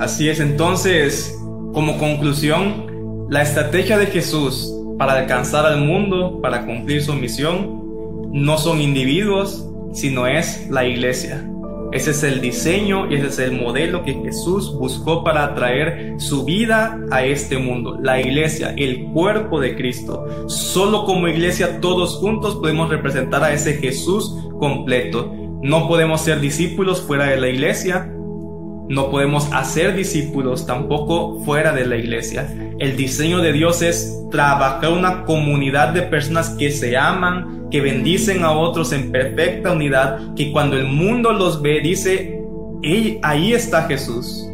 Así 0.00 0.28
es, 0.28 0.40
entonces, 0.40 1.38
como 1.72 1.98
conclusión, 1.98 3.26
la 3.30 3.42
estrategia 3.42 3.96
de 3.96 4.06
Jesús 4.06 4.73
para 4.98 5.18
alcanzar 5.18 5.66
al 5.66 5.80
mundo, 5.80 6.40
para 6.40 6.64
cumplir 6.66 7.02
su 7.02 7.14
misión, 7.14 8.30
no 8.32 8.58
son 8.58 8.80
individuos, 8.80 9.68
sino 9.92 10.26
es 10.26 10.68
la 10.70 10.86
iglesia. 10.86 11.44
Ese 11.92 12.10
es 12.10 12.24
el 12.24 12.40
diseño 12.40 13.08
y 13.08 13.14
ese 13.14 13.26
es 13.28 13.38
el 13.38 13.52
modelo 13.52 14.02
que 14.02 14.14
Jesús 14.14 14.76
buscó 14.76 15.22
para 15.22 15.54
traer 15.54 16.14
su 16.18 16.44
vida 16.44 16.98
a 17.12 17.24
este 17.24 17.56
mundo. 17.56 17.96
La 18.02 18.20
iglesia, 18.20 18.74
el 18.76 19.04
cuerpo 19.12 19.60
de 19.60 19.76
Cristo. 19.76 20.48
Solo 20.48 21.04
como 21.04 21.28
iglesia 21.28 21.80
todos 21.80 22.16
juntos 22.16 22.56
podemos 22.56 22.90
representar 22.90 23.44
a 23.44 23.52
ese 23.52 23.74
Jesús 23.74 24.34
completo. 24.58 25.32
No 25.62 25.86
podemos 25.86 26.20
ser 26.20 26.40
discípulos 26.40 27.00
fuera 27.00 27.26
de 27.26 27.36
la 27.36 27.48
iglesia, 27.48 28.12
no 28.88 29.10
podemos 29.10 29.50
hacer 29.52 29.94
discípulos 29.96 30.66
tampoco 30.66 31.40
fuera 31.44 31.72
de 31.72 31.86
la 31.86 31.96
iglesia. 31.96 32.54
El 32.78 32.96
diseño 32.96 33.40
de 33.40 33.52
Dios 33.52 33.82
es 33.82 34.20
trabajar 34.30 34.90
una 34.90 35.24
comunidad 35.24 35.88
de 35.94 36.02
personas 36.02 36.50
que 36.50 36.70
se 36.70 36.96
aman, 36.96 37.68
que 37.70 37.80
bendicen 37.80 38.44
a 38.44 38.52
otros 38.52 38.92
en 38.92 39.10
perfecta 39.10 39.72
unidad, 39.72 40.34
que 40.34 40.52
cuando 40.52 40.76
el 40.76 40.86
mundo 40.86 41.32
los 41.32 41.62
ve 41.62 41.80
dice, 41.80 42.40
ahí 43.22 43.52
está 43.52 43.84
Jesús. 43.84 44.46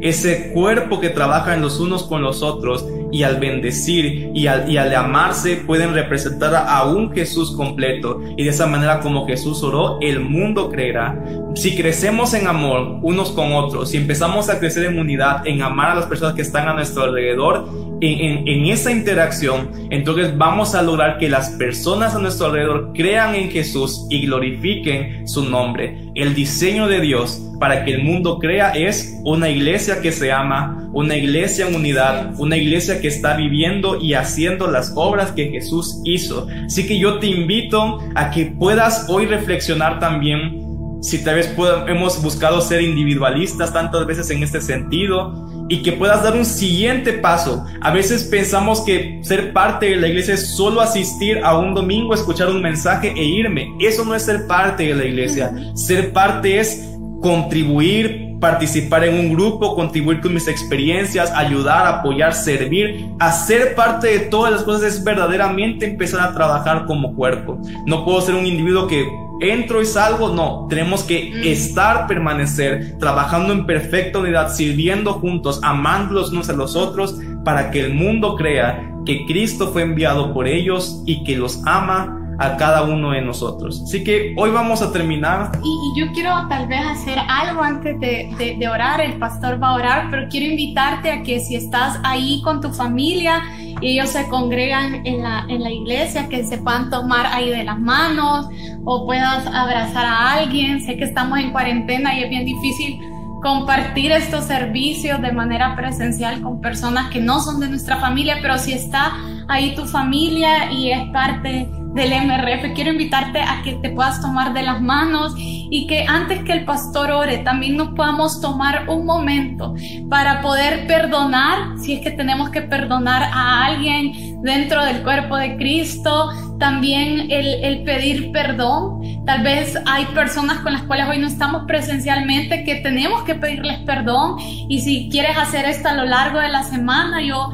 Ese 0.00 0.52
cuerpo 0.52 1.00
que 1.00 1.08
trabaja 1.08 1.56
los 1.56 1.80
unos 1.80 2.04
con 2.04 2.22
los 2.22 2.42
otros 2.42 2.86
y 3.12 3.22
al 3.22 3.38
bendecir 3.38 4.30
y 4.34 4.46
al, 4.46 4.70
y 4.70 4.76
al 4.76 4.94
amarse 4.94 5.56
pueden 5.56 5.94
representar 5.94 6.54
a 6.54 6.84
un 6.84 7.12
Jesús 7.12 7.56
completo. 7.56 8.20
Y 8.36 8.44
de 8.44 8.50
esa 8.50 8.66
manera 8.66 9.00
como 9.00 9.26
Jesús 9.26 9.62
oró, 9.62 9.98
el 10.00 10.20
mundo 10.20 10.70
creerá. 10.70 11.22
Si 11.54 11.74
crecemos 11.74 12.34
en 12.34 12.46
amor 12.46 12.98
unos 13.02 13.30
con 13.30 13.52
otros, 13.52 13.90
si 13.90 13.96
empezamos 13.96 14.48
a 14.48 14.58
crecer 14.58 14.84
en 14.84 14.98
unidad, 14.98 15.46
en 15.46 15.62
amar 15.62 15.92
a 15.92 15.94
las 15.94 16.06
personas 16.06 16.34
que 16.34 16.42
están 16.42 16.68
a 16.68 16.74
nuestro 16.74 17.04
alrededor, 17.04 17.68
en, 18.00 18.46
en, 18.46 18.66
esa 18.66 18.90
interacción, 18.90 19.70
entonces 19.90 20.36
vamos 20.36 20.74
a 20.74 20.82
lograr 20.82 21.18
que 21.18 21.30
las 21.30 21.50
personas 21.50 22.14
a 22.14 22.18
nuestro 22.18 22.46
alrededor 22.46 22.92
crean 22.94 23.34
en 23.34 23.50
Jesús 23.50 24.06
y 24.10 24.26
glorifiquen 24.26 25.26
su 25.26 25.48
nombre. 25.48 26.05
El 26.16 26.34
diseño 26.34 26.88
de 26.88 27.02
Dios 27.02 27.42
para 27.60 27.84
que 27.84 27.92
el 27.92 28.02
mundo 28.02 28.38
crea 28.38 28.70
es 28.70 29.20
una 29.22 29.50
iglesia 29.50 30.00
que 30.00 30.12
se 30.12 30.32
ama, 30.32 30.88
una 30.94 31.14
iglesia 31.14 31.68
en 31.68 31.74
unidad, 31.74 32.32
una 32.38 32.56
iglesia 32.56 33.02
que 33.02 33.08
está 33.08 33.36
viviendo 33.36 34.00
y 34.00 34.14
haciendo 34.14 34.66
las 34.66 34.94
obras 34.96 35.32
que 35.32 35.50
Jesús 35.50 36.00
hizo. 36.04 36.48
Así 36.64 36.86
que 36.86 36.98
yo 36.98 37.18
te 37.18 37.26
invito 37.26 37.98
a 38.14 38.30
que 38.30 38.46
puedas 38.46 39.10
hoy 39.10 39.26
reflexionar 39.26 40.00
también 40.00 40.64
si 41.02 41.22
tal 41.22 41.34
vez 41.34 41.54
hemos 41.86 42.22
buscado 42.22 42.62
ser 42.62 42.80
individualistas 42.80 43.74
tantas 43.74 44.06
veces 44.06 44.30
en 44.30 44.42
este 44.42 44.62
sentido 44.62 45.55
y 45.68 45.82
que 45.82 45.92
puedas 45.92 46.22
dar 46.22 46.36
un 46.36 46.44
siguiente 46.44 47.12
paso. 47.12 47.64
A 47.80 47.90
veces 47.90 48.24
pensamos 48.24 48.80
que 48.82 49.20
ser 49.22 49.52
parte 49.52 49.86
de 49.86 49.96
la 49.96 50.08
iglesia 50.08 50.34
es 50.34 50.54
solo 50.56 50.80
asistir 50.80 51.40
a 51.44 51.58
un 51.58 51.74
domingo, 51.74 52.14
escuchar 52.14 52.48
un 52.48 52.62
mensaje 52.62 53.12
e 53.16 53.24
irme. 53.24 53.72
Eso 53.80 54.04
no 54.04 54.14
es 54.14 54.22
ser 54.22 54.46
parte 54.46 54.84
de 54.84 54.94
la 54.94 55.04
iglesia. 55.04 55.52
Ser 55.74 56.12
parte 56.12 56.60
es 56.60 56.88
contribuir, 57.20 58.26
participar 58.40 59.04
en 59.04 59.18
un 59.18 59.34
grupo, 59.34 59.74
contribuir 59.74 60.20
con 60.20 60.34
mis 60.34 60.46
experiencias, 60.46 61.32
ayudar, 61.32 61.86
apoyar, 61.86 62.34
servir, 62.34 63.06
hacer 63.18 63.74
parte 63.74 64.08
de 64.08 64.18
todas 64.26 64.52
las 64.52 64.62
cosas 64.62 64.94
es 64.94 65.04
verdaderamente 65.04 65.86
empezar 65.86 66.20
a 66.20 66.34
trabajar 66.34 66.86
como 66.86 67.14
cuerpo. 67.14 67.58
No 67.86 68.04
puedo 68.04 68.20
ser 68.20 68.34
un 68.34 68.46
individuo 68.46 68.86
que 68.86 69.06
entro 69.40 69.82
y 69.82 69.86
salgo, 69.86 70.30
no, 70.30 70.66
tenemos 70.68 71.02
que 71.02 71.32
mm. 71.34 71.46
estar, 71.46 72.06
permanecer, 72.06 72.98
trabajando 72.98 73.52
en 73.52 73.66
perfecta 73.66 74.18
unidad, 74.18 74.52
sirviendo 74.52 75.14
juntos, 75.14 75.60
amándolos 75.62 76.32
unos 76.32 76.48
a 76.48 76.54
los 76.54 76.76
otros, 76.76 77.16
para 77.44 77.70
que 77.70 77.80
el 77.80 77.94
mundo 77.94 78.36
crea 78.36 78.92
que 79.04 79.24
Cristo 79.26 79.72
fue 79.72 79.82
enviado 79.82 80.32
por 80.32 80.48
ellos 80.48 81.02
y 81.06 81.22
que 81.24 81.36
los 81.36 81.62
ama 81.64 82.25
a 82.38 82.56
cada 82.56 82.82
uno 82.82 83.12
de 83.12 83.22
nosotros. 83.22 83.82
Así 83.82 84.04
que 84.04 84.34
hoy 84.36 84.50
vamos 84.50 84.82
a 84.82 84.92
terminar. 84.92 85.52
Y, 85.62 85.98
yo 85.98 86.12
quiero 86.12 86.46
tal 86.48 86.66
vez 86.66 86.84
hacer 86.84 87.18
algo 87.18 87.62
antes 87.62 87.98
de, 87.98 88.68
orar, 88.68 89.00
el 89.00 89.18
pastor 89.18 89.62
va 89.62 89.68
a 89.68 89.74
orar, 89.74 90.08
pero 90.10 90.28
quiero 90.28 90.46
invitarte 90.46 91.10
a 91.10 91.22
que 91.22 91.40
si 91.40 91.56
estás 91.56 91.98
ahí 92.04 92.42
con 92.42 92.60
tu 92.60 92.70
familia 92.72 93.42
y 93.80 93.92
ellos 93.92 94.10
se 94.10 94.28
congregan 94.28 95.06
en 95.06 95.22
la, 95.22 95.46
en 95.48 95.62
la 95.62 95.70
iglesia, 95.70 96.28
que 96.28 96.44
se 96.44 96.58
puedan 96.58 96.90
tomar 96.90 97.26
ahí 97.26 97.50
de 97.50 97.64
las 97.64 97.78
manos 97.78 98.48
o 98.84 99.06
puedas 99.06 99.46
abrazar 99.46 100.04
a 100.04 100.32
alguien. 100.32 100.82
Sé 100.82 100.96
que 100.96 101.04
estamos 101.04 101.38
en 101.38 101.52
cuarentena 101.52 102.14
y 102.18 102.24
es 102.24 102.30
bien 102.30 102.44
difícil 102.44 103.00
compartir 103.42 104.12
estos 104.12 104.44
servicios 104.44 105.20
de 105.22 105.32
manera 105.32 105.76
presencial 105.76 106.42
con 106.42 106.60
personas 106.60 107.10
que 107.10 107.20
no 107.20 107.40
son 107.40 107.60
de 107.60 107.68
nuestra 107.68 107.98
familia, 107.98 108.38
pero 108.42 108.58
si 108.58 108.72
está 108.72 109.12
ahí 109.48 109.74
tu 109.74 109.84
familia 109.84 110.70
y 110.72 110.90
es 110.90 111.08
parte 111.10 111.68
del 111.96 112.10
MRF, 112.10 112.74
quiero 112.74 112.90
invitarte 112.90 113.40
a 113.40 113.62
que 113.64 113.72
te 113.76 113.88
puedas 113.88 114.20
tomar 114.20 114.52
de 114.52 114.62
las 114.62 114.82
manos 114.82 115.32
y 115.38 115.86
que 115.86 116.04
antes 116.06 116.44
que 116.44 116.52
el 116.52 116.66
pastor 116.66 117.10
ore, 117.10 117.38
también 117.38 117.76
nos 117.76 117.88
podamos 117.94 118.42
tomar 118.42 118.86
un 118.88 119.06
momento 119.06 119.74
para 120.10 120.42
poder 120.42 120.86
perdonar, 120.86 121.78
si 121.78 121.94
es 121.94 122.02
que 122.02 122.10
tenemos 122.10 122.50
que 122.50 122.60
perdonar 122.60 123.22
a 123.22 123.64
alguien 123.64 124.42
dentro 124.42 124.84
del 124.84 125.02
cuerpo 125.02 125.36
de 125.36 125.56
Cristo, 125.56 126.30
también 126.58 127.30
el, 127.30 127.64
el, 127.64 127.82
pedir 127.82 128.30
perdón. 128.30 129.00
Tal 129.24 129.42
vez 129.42 129.76
hay 129.86 130.04
personas 130.06 130.58
con 130.58 130.72
las 130.72 130.82
cuales 130.82 131.08
hoy 131.08 131.18
no 131.18 131.26
estamos 131.26 131.64
presencialmente 131.66 132.64
que 132.64 132.76
tenemos 132.76 133.24
que 133.24 133.34
pedirles 133.34 133.78
perdón. 133.80 134.36
Y 134.68 134.80
si 134.80 135.08
quieres 135.10 135.36
hacer 135.36 135.64
esto 135.64 135.88
a 135.88 135.94
lo 135.94 136.04
largo 136.04 136.38
de 136.38 136.48
la 136.48 136.62
semana, 136.62 137.22
yo 137.22 137.50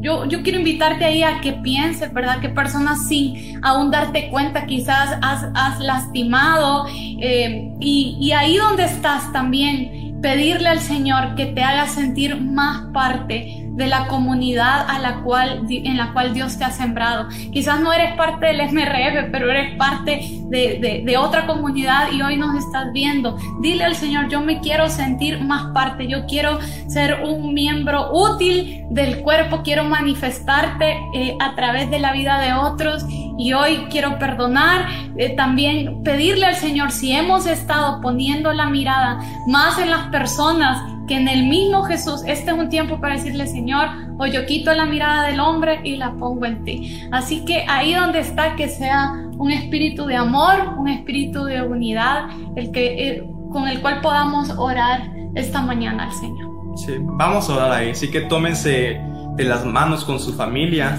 yo, 0.00 0.26
yo 0.26 0.42
quiero 0.42 0.58
invitarte 0.58 1.04
ahí 1.04 1.22
a 1.22 1.40
que 1.40 1.52
pienses, 1.52 2.12
¿verdad? 2.12 2.40
Que 2.40 2.48
personas 2.48 3.08
sin 3.08 3.58
aún 3.64 3.90
darte 3.90 4.28
cuenta 4.30 4.66
quizás 4.66 5.18
has, 5.22 5.46
has 5.54 5.80
lastimado 5.80 6.86
eh, 7.20 7.72
y, 7.80 8.18
y 8.20 8.32
ahí 8.32 8.56
donde 8.56 8.84
estás 8.84 9.32
también 9.32 10.20
pedirle 10.20 10.68
al 10.68 10.80
Señor 10.80 11.34
que 11.34 11.46
te 11.46 11.62
haga 11.62 11.86
sentir 11.86 12.40
más 12.40 12.86
parte 12.92 13.63
de 13.74 13.88
la 13.88 14.06
comunidad 14.06 14.86
a 14.88 14.98
la 15.00 15.22
cual, 15.22 15.66
en 15.68 15.96
la 15.96 16.12
cual 16.12 16.32
Dios 16.32 16.58
te 16.58 16.64
ha 16.64 16.70
sembrado. 16.70 17.28
Quizás 17.52 17.80
no 17.80 17.92
eres 17.92 18.16
parte 18.16 18.46
del 18.46 18.60
MRF, 18.72 19.30
pero 19.32 19.50
eres 19.50 19.76
parte 19.76 20.20
de, 20.48 21.02
de, 21.04 21.16
otra 21.16 21.46
comunidad 21.46 22.12
y 22.12 22.22
hoy 22.22 22.36
nos 22.36 22.56
estás 22.56 22.92
viendo. 22.92 23.36
Dile 23.60 23.84
al 23.84 23.96
Señor, 23.96 24.28
yo 24.28 24.40
me 24.40 24.60
quiero 24.60 24.88
sentir 24.88 25.40
más 25.42 25.72
parte, 25.72 26.06
yo 26.06 26.26
quiero 26.26 26.60
ser 26.88 27.22
un 27.24 27.52
miembro 27.52 28.10
útil 28.12 28.84
del 28.90 29.20
cuerpo, 29.20 29.62
quiero 29.64 29.84
manifestarte 29.84 30.98
eh, 31.14 31.36
a 31.40 31.54
través 31.56 31.90
de 31.90 31.98
la 31.98 32.12
vida 32.12 32.38
de 32.40 32.52
otros 32.52 33.04
y 33.38 33.52
hoy 33.52 33.86
quiero 33.90 34.18
perdonar, 34.18 34.86
eh, 35.16 35.30
también 35.30 36.02
pedirle 36.04 36.46
al 36.46 36.54
Señor 36.54 36.92
si 36.92 37.12
hemos 37.12 37.46
estado 37.46 38.00
poniendo 38.00 38.52
la 38.52 38.66
mirada 38.66 39.18
más 39.48 39.78
en 39.78 39.90
las 39.90 40.08
personas 40.08 40.93
que 41.06 41.16
en 41.16 41.28
el 41.28 41.46
mismo 41.46 41.82
Jesús, 41.84 42.22
este 42.26 42.50
es 42.50 42.56
un 42.56 42.68
tiempo 42.68 43.00
para 43.00 43.14
decirle, 43.14 43.46
Señor, 43.46 43.88
o 44.18 44.26
yo 44.26 44.46
quito 44.46 44.72
la 44.72 44.86
mirada 44.86 45.26
del 45.26 45.40
hombre 45.40 45.80
y 45.84 45.96
la 45.96 46.12
pongo 46.12 46.46
en 46.46 46.64
ti. 46.64 47.02
Así 47.12 47.44
que 47.44 47.64
ahí 47.68 47.94
donde 47.94 48.20
está, 48.20 48.56
que 48.56 48.68
sea 48.68 49.12
un 49.36 49.50
espíritu 49.50 50.06
de 50.06 50.16
amor, 50.16 50.74
un 50.78 50.88
espíritu 50.88 51.44
de 51.44 51.62
unidad, 51.62 52.28
el 52.56 52.70
que, 52.70 53.08
eh, 53.08 53.24
con 53.50 53.68
el 53.68 53.80
cual 53.80 54.00
podamos 54.00 54.50
orar 54.50 55.10
esta 55.34 55.60
mañana 55.60 56.04
al 56.04 56.12
Señor. 56.12 56.50
Sí, 56.76 56.94
vamos 57.00 57.48
a 57.48 57.56
orar 57.56 57.72
ahí. 57.72 57.90
Así 57.90 58.10
que 58.10 58.22
tómense 58.22 59.00
de 59.36 59.44
las 59.44 59.64
manos 59.64 60.04
con 60.04 60.18
su 60.18 60.32
familia. 60.32 60.98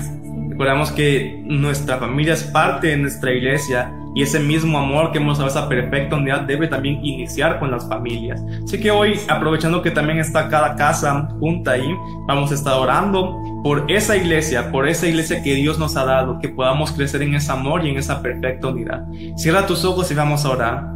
Recordamos 0.50 0.92
que 0.92 1.42
nuestra 1.46 1.98
familia 1.98 2.34
es 2.34 2.44
parte 2.44 2.88
de 2.88 2.98
nuestra 2.98 3.34
iglesia 3.34 3.92
y 4.16 4.22
ese 4.22 4.40
mismo 4.40 4.78
amor 4.80 5.12
que 5.12 5.18
hemos 5.18 5.38
dado, 5.38 5.50
esa 5.50 5.68
perfecta 5.68 6.16
unidad, 6.16 6.42
debe 6.42 6.70
también 6.70 7.04
iniciar 7.06 7.60
con 7.60 7.70
las 7.70 7.88
familias. 7.88 8.42
Así 8.64 8.80
que 8.80 8.90
hoy, 8.90 9.20
aprovechando 9.28 9.82
que 9.82 9.92
también 9.92 10.20
está 10.20 10.48
cada 10.48 10.76
casa 10.76 11.28
junta 11.38 11.72
ahí, 11.72 11.94
vamos 12.26 12.50
a 12.52 12.56
estar 12.56 12.76
orando 12.76 13.38
por 13.62 13.92
esa 13.92 14.16
iglesia, 14.16 14.72
por 14.72 14.88
esa 14.88 15.06
iglesia 15.06 15.44
que 15.44 15.56
Dios 15.56 15.78
nos 15.78 15.98
ha 15.98 16.06
dado, 16.06 16.40
que 16.40 16.48
podamos 16.48 16.94
crecer 16.94 17.24
en 17.24 17.36
ese 17.36 17.52
amor 17.52 17.86
y 17.86 17.90
en 17.90 17.98
esa 17.98 18.22
perfecta 18.22 18.70
unidad. 18.70 19.04
Cierra 19.36 19.68
tus 19.68 19.84
ojos 19.84 20.10
y 20.10 20.16
vamos 20.16 20.46
a 20.46 20.50
orar. 20.50 20.88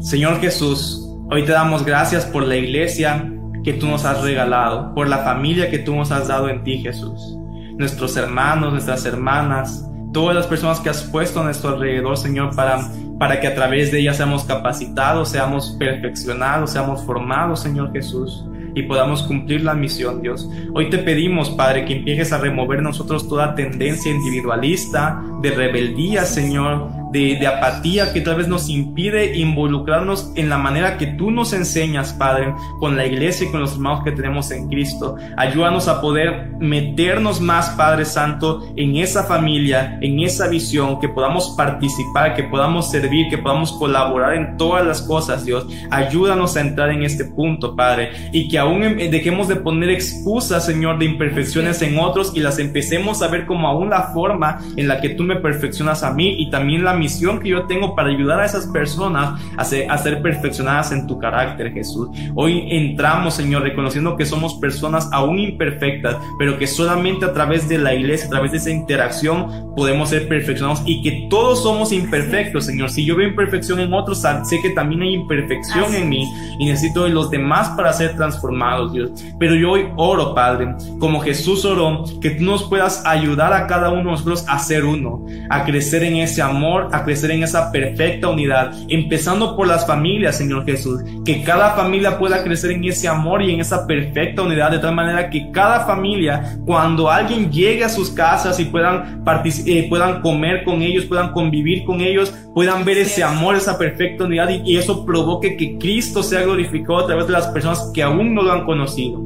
Señor 0.00 0.40
Jesús, 0.40 1.04
hoy 1.32 1.44
te 1.44 1.50
damos 1.50 1.84
gracias 1.84 2.24
por 2.24 2.46
la 2.46 2.54
iglesia 2.54 3.32
que 3.64 3.72
tú 3.72 3.88
nos 3.88 4.04
has 4.04 4.22
regalado, 4.22 4.94
por 4.94 5.08
la 5.08 5.18
familia 5.18 5.70
que 5.70 5.80
tú 5.80 5.96
nos 5.96 6.12
has 6.12 6.28
dado 6.28 6.48
en 6.48 6.62
ti, 6.62 6.78
Jesús. 6.78 7.36
Nuestros 7.78 8.16
hermanos, 8.16 8.70
nuestras 8.70 9.04
hermanas, 9.06 9.90
todas 10.14 10.34
las 10.34 10.46
personas 10.46 10.80
que 10.80 10.88
has 10.88 11.02
puesto 11.02 11.40
a 11.40 11.44
nuestro 11.44 11.70
alrededor, 11.70 12.16
Señor, 12.16 12.56
para, 12.56 12.88
para 13.18 13.40
que 13.40 13.48
a 13.48 13.54
través 13.54 13.92
de 13.92 14.00
ellas 14.00 14.16
seamos 14.16 14.44
capacitados, 14.44 15.28
seamos 15.28 15.76
perfeccionados, 15.78 16.70
seamos 16.70 17.04
formados, 17.04 17.60
Señor 17.60 17.92
Jesús 17.92 18.46
y 18.74 18.82
podamos 18.82 19.22
cumplir 19.22 19.62
la 19.62 19.74
misión, 19.74 20.20
Dios. 20.20 20.48
Hoy 20.72 20.90
te 20.90 20.98
pedimos, 20.98 21.50
Padre, 21.50 21.84
que 21.84 21.96
empieces 21.96 22.32
a 22.32 22.38
remover 22.38 22.82
nosotros 22.82 23.28
toda 23.28 23.54
tendencia 23.54 24.10
individualista, 24.10 25.22
de 25.42 25.50
rebeldía, 25.52 26.24
Señor, 26.24 26.90
de, 27.14 27.46
apatía 27.46 28.12
que 28.12 28.20
tal 28.20 28.36
vez 28.36 28.48
nos 28.48 28.68
impide 28.68 29.36
involucrarnos 29.36 30.32
en 30.34 30.48
la 30.48 30.58
manera 30.58 30.98
que 30.98 31.06
tú 31.06 31.30
nos 31.30 31.52
enseñas, 31.52 32.12
Padre, 32.12 32.52
con 32.80 32.96
la 32.96 33.06
iglesia 33.06 33.46
y 33.46 33.50
con 33.50 33.60
los 33.60 33.74
hermanos 33.74 34.02
que 34.02 34.10
tenemos 34.10 34.50
en 34.50 34.68
Cristo. 34.68 35.16
Ayúdanos 35.36 35.86
a 35.86 36.00
poder 36.00 36.50
meternos 36.58 37.40
más, 37.40 37.70
Padre 37.70 38.04
Santo, 38.04 38.66
en 38.76 38.96
esa 38.96 39.22
familia, 39.24 39.98
en 40.00 40.20
esa 40.20 40.48
visión, 40.48 40.98
que 40.98 41.08
podamos 41.08 41.54
participar, 41.56 42.34
que 42.34 42.42
podamos 42.42 42.90
servir, 42.90 43.28
que 43.30 43.38
podamos 43.38 43.72
colaborar 43.72 44.34
en 44.34 44.56
todas 44.56 44.84
las 44.84 45.00
cosas, 45.00 45.44
Dios. 45.44 45.66
Ayúdanos 45.90 46.56
a 46.56 46.62
entrar 46.62 46.90
en 46.90 47.04
este 47.04 47.24
punto, 47.24 47.76
Padre, 47.76 48.10
y 48.32 48.48
que 48.48 48.58
aún 48.58 48.82
em, 48.82 49.10
dejemos 49.10 49.46
de 49.46 49.56
poner 49.56 49.90
excusas, 49.90 50.66
Señor, 50.66 50.98
de 50.98 51.04
imperfecciones 51.04 51.80
en 51.82 51.98
otros 51.98 52.32
y 52.34 52.40
las 52.40 52.58
empecemos 52.58 53.22
a 53.22 53.28
ver 53.28 53.46
como 53.46 53.68
aún 53.68 53.90
la 53.90 54.10
forma 54.12 54.58
en 54.76 54.88
la 54.88 55.00
que 55.00 55.10
tú 55.10 55.22
me 55.22 55.36
perfeccionas 55.36 56.02
a 56.02 56.12
mí 56.12 56.34
y 56.38 56.50
también 56.50 56.82
la 56.82 56.94
misión 57.04 57.38
que 57.38 57.50
yo 57.50 57.66
tengo 57.66 57.94
para 57.94 58.08
ayudar 58.08 58.40
a 58.40 58.46
esas 58.46 58.66
personas 58.68 59.38
a 59.58 59.64
ser, 59.64 59.90
a 59.90 59.98
ser 59.98 60.22
perfeccionadas 60.22 60.90
en 60.90 61.06
tu 61.06 61.18
carácter, 61.18 61.70
Jesús. 61.70 62.08
Hoy 62.34 62.66
entramos, 62.70 63.34
Señor, 63.34 63.62
reconociendo 63.62 64.16
que 64.16 64.24
somos 64.24 64.54
personas 64.54 65.10
aún 65.12 65.38
imperfectas, 65.38 66.16
pero 66.38 66.58
que 66.58 66.66
solamente 66.66 67.26
a 67.26 67.34
través 67.34 67.68
de 67.68 67.76
la 67.76 67.94
iglesia, 67.94 68.26
a 68.26 68.30
través 68.30 68.52
de 68.52 68.58
esa 68.58 68.70
interacción, 68.70 69.74
podemos 69.76 70.08
ser 70.08 70.28
perfeccionados 70.28 70.82
y 70.86 71.02
que 71.02 71.26
todos 71.28 71.62
somos 71.62 71.92
imperfectos, 71.92 72.64
Señor. 72.64 72.90
Si 72.90 73.04
yo 73.04 73.16
veo 73.16 73.28
imperfección 73.28 73.80
en 73.80 73.92
otros, 73.92 74.22
sé 74.44 74.60
que 74.62 74.70
también 74.70 75.02
hay 75.02 75.12
imperfección 75.12 75.94
en 75.94 76.08
mí 76.08 76.26
y 76.58 76.64
necesito 76.64 77.04
de 77.04 77.10
los 77.10 77.30
demás 77.30 77.68
para 77.76 77.92
ser 77.92 78.16
transformados, 78.16 78.94
Dios. 78.94 79.10
Pero 79.38 79.54
yo 79.56 79.72
hoy 79.72 79.88
oro, 79.96 80.34
Padre, 80.34 80.74
como 80.98 81.20
Jesús 81.20 81.66
oró, 81.66 82.04
que 82.22 82.30
tú 82.30 82.44
nos 82.44 82.62
puedas 82.64 83.04
ayudar 83.04 83.52
a 83.52 83.66
cada 83.66 83.90
uno 83.90 84.04
de 84.04 84.10
nosotros 84.12 84.46
a 84.48 84.58
ser 84.58 84.86
uno, 84.86 85.26
a 85.50 85.64
crecer 85.64 86.02
en 86.02 86.16
ese 86.16 86.40
amor, 86.40 86.88
a 86.94 87.04
crecer 87.04 87.30
en 87.30 87.42
esa 87.42 87.70
perfecta 87.70 88.28
unidad, 88.28 88.72
empezando 88.88 89.56
por 89.56 89.66
las 89.66 89.86
familias, 89.86 90.38
Señor 90.38 90.64
Jesús, 90.64 91.00
que 91.24 91.42
cada 91.42 91.74
familia 91.74 92.18
pueda 92.18 92.42
crecer 92.42 92.72
en 92.72 92.84
ese 92.84 93.08
amor 93.08 93.42
y 93.42 93.52
en 93.52 93.60
esa 93.60 93.86
perfecta 93.86 94.42
unidad, 94.42 94.70
de 94.70 94.78
tal 94.78 94.94
manera 94.94 95.30
que 95.30 95.50
cada 95.50 95.86
familia, 95.86 96.58
cuando 96.64 97.10
alguien 97.10 97.50
llegue 97.50 97.84
a 97.84 97.88
sus 97.88 98.10
casas 98.10 98.58
y 98.60 98.66
puedan, 98.66 99.24
eh, 99.66 99.86
puedan 99.88 100.20
comer 100.20 100.64
con 100.64 100.82
ellos, 100.82 101.04
puedan 101.06 101.32
convivir 101.32 101.84
con 101.84 102.00
ellos, 102.00 102.34
puedan 102.54 102.84
ver 102.84 102.98
ese 102.98 103.22
amor, 103.22 103.56
esa 103.56 103.78
perfecta 103.78 104.24
unidad 104.24 104.48
y, 104.48 104.72
y 104.72 104.76
eso 104.76 105.04
provoque 105.04 105.56
que 105.56 105.78
Cristo 105.78 106.22
sea 106.22 106.42
glorificado 106.42 106.98
a 106.98 107.06
través 107.06 107.26
de 107.26 107.32
las 107.32 107.48
personas 107.48 107.90
que 107.92 108.02
aún 108.02 108.34
no 108.34 108.42
lo 108.42 108.52
han 108.52 108.64
conocido. 108.64 109.22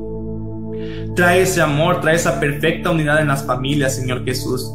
Trae 1.15 1.43
ese 1.43 1.61
amor, 1.61 2.01
trae 2.01 2.15
esa 2.15 2.39
perfecta 2.39 2.91
unidad 2.91 3.21
en 3.21 3.29
las 3.29 3.45
familias, 3.45 3.97
Señor 3.97 4.25
Jesús. 4.25 4.73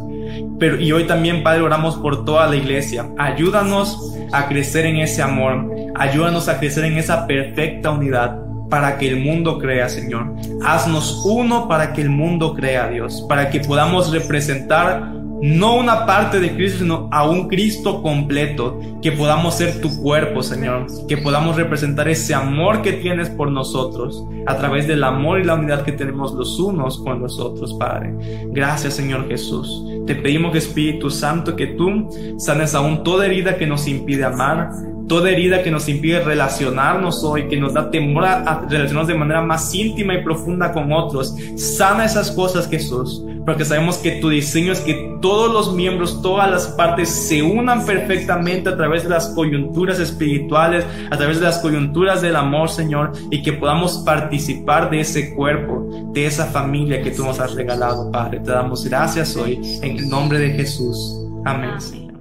Pero, 0.60 0.80
y 0.80 0.92
hoy 0.92 1.06
también, 1.06 1.44
Padre, 1.44 1.62
oramos 1.62 1.96
por 1.98 2.26
toda 2.26 2.48
la 2.48 2.56
iglesia. 2.56 3.08
Ayúdanos 3.18 4.16
a 4.32 4.48
crecer 4.48 4.86
en 4.86 4.98
ese 4.98 5.22
amor. 5.22 5.70
Ayúdanos 5.96 6.48
a 6.48 6.60
crecer 6.60 6.86
en 6.86 6.98
esa 6.98 7.28
perfecta 7.28 7.92
unidad 7.92 8.40
para 8.70 8.98
que 8.98 9.08
el 9.08 9.18
mundo 9.18 9.60
crea, 9.60 9.88
Señor. 9.90 10.34
Haznos 10.66 11.24
uno 11.26 11.68
para 11.68 11.94
que 11.94 12.02
el 12.02 12.10
mundo 12.10 12.56
crea, 12.56 12.88
Dios. 12.88 13.24
Para 13.30 13.50
que 13.50 13.60
podamos 13.60 14.12
representar 14.12 15.12
no 15.44 15.76
una 15.76 16.06
parte 16.06 16.40
de 16.40 16.56
Cristo, 16.56 16.80
sino 16.80 17.10
a 17.12 17.28
un 17.30 17.50
Cristo 17.50 18.02
completo, 18.02 18.80
que 19.02 19.12
podamos 19.12 19.56
ser 19.56 19.82
tu 19.82 20.02
cuerpo, 20.02 20.42
Señor, 20.42 20.88
que 21.06 21.18
podamos 21.18 21.58
representar 21.58 22.08
ese 22.08 22.34
amor 22.34 22.82
que 22.82 22.94
tienes 22.94 23.30
por 23.30 23.52
nosotros, 23.52 24.24
a 24.46 24.56
través 24.56 24.88
del 24.88 25.04
amor 25.04 25.42
y 25.42 25.44
la 25.44 25.56
unidad 25.56 25.84
que 25.84 25.92
tenemos 25.92 26.32
los 26.32 26.58
unos 26.62 26.98
con 27.00 27.20
los 27.20 27.42
otros, 27.42 27.74
Padre. 27.74 28.16
Gracias, 28.52 28.94
Señor 28.94 29.28
Jesús. 29.28 29.84
Te 30.08 30.16
pedimos, 30.16 30.56
Espíritu 30.56 31.10
Santo, 31.10 31.58
que 31.58 31.68
tú 31.68 32.08
sanes 32.38 32.74
aún 32.74 33.04
toda 33.04 33.26
herida 33.26 33.58
que 33.58 33.68
nos 33.68 33.86
impide 33.86 34.24
amar, 34.24 34.70
toda 35.10 35.30
herida 35.30 35.62
que 35.62 35.72
nos 35.72 35.90
impide 35.90 36.24
relacionarnos 36.24 37.22
hoy, 37.26 37.50
que 37.50 37.58
nos 37.58 37.74
da 37.74 37.92
temor 37.92 38.24
a 38.24 38.66
relacionarnos 38.70 39.10
de 39.10 39.16
manera 39.16 39.42
más 39.42 39.76
íntima 39.76 40.14
y 40.14 40.24
profunda 40.24 40.72
con 40.72 40.94
otros. 40.94 41.36
Sana 41.58 42.06
esas 42.06 42.32
cosas, 42.32 42.70
Jesús 42.70 43.26
porque 43.46 43.66
sabemos 43.66 43.98
que 43.98 44.14
tu 44.22 44.30
diseño 44.30 44.72
es 44.72 44.80
que 44.80 45.18
todos 45.22 45.52
los 45.52 45.74
miembros, 45.76 46.22
todas 46.22 46.50
las 46.50 46.68
partes 46.68 47.10
se 47.10 47.42
unan 47.42 47.86
perfectamente 47.86 48.70
a 48.70 48.78
través 48.78 49.04
de 49.04 49.10
las 49.10 49.30
coyunturas 49.30 50.00
espirituales, 50.00 50.86
a 51.12 51.18
través 51.18 51.40
de 51.40 51.46
las 51.46 51.60
coyunturas 51.60 52.22
del 52.22 52.36
amor, 52.36 52.70
Señor, 52.70 53.12
y 53.32 53.42
que 53.42 53.54
podamos 53.54 54.00
participar 54.00 54.90
de 54.90 55.02
ese 55.02 55.34
cuerpo, 55.34 55.86
de 56.14 56.26
esa 56.26 56.46
familia 56.46 57.02
que 57.02 57.12
tú 57.12 57.24
nos 57.24 57.40
has 57.40 57.54
regalado, 57.54 58.12
Padre. 58.12 58.40
Te 58.40 58.52
damos 58.52 58.86
gracias 58.86 59.36
hoy 59.36 59.60
en 59.82 59.98
el 59.98 60.10
nombre 60.10 60.40
de 60.40 60.52
Jesús. 60.52 61.18
Amén. 61.46 62.13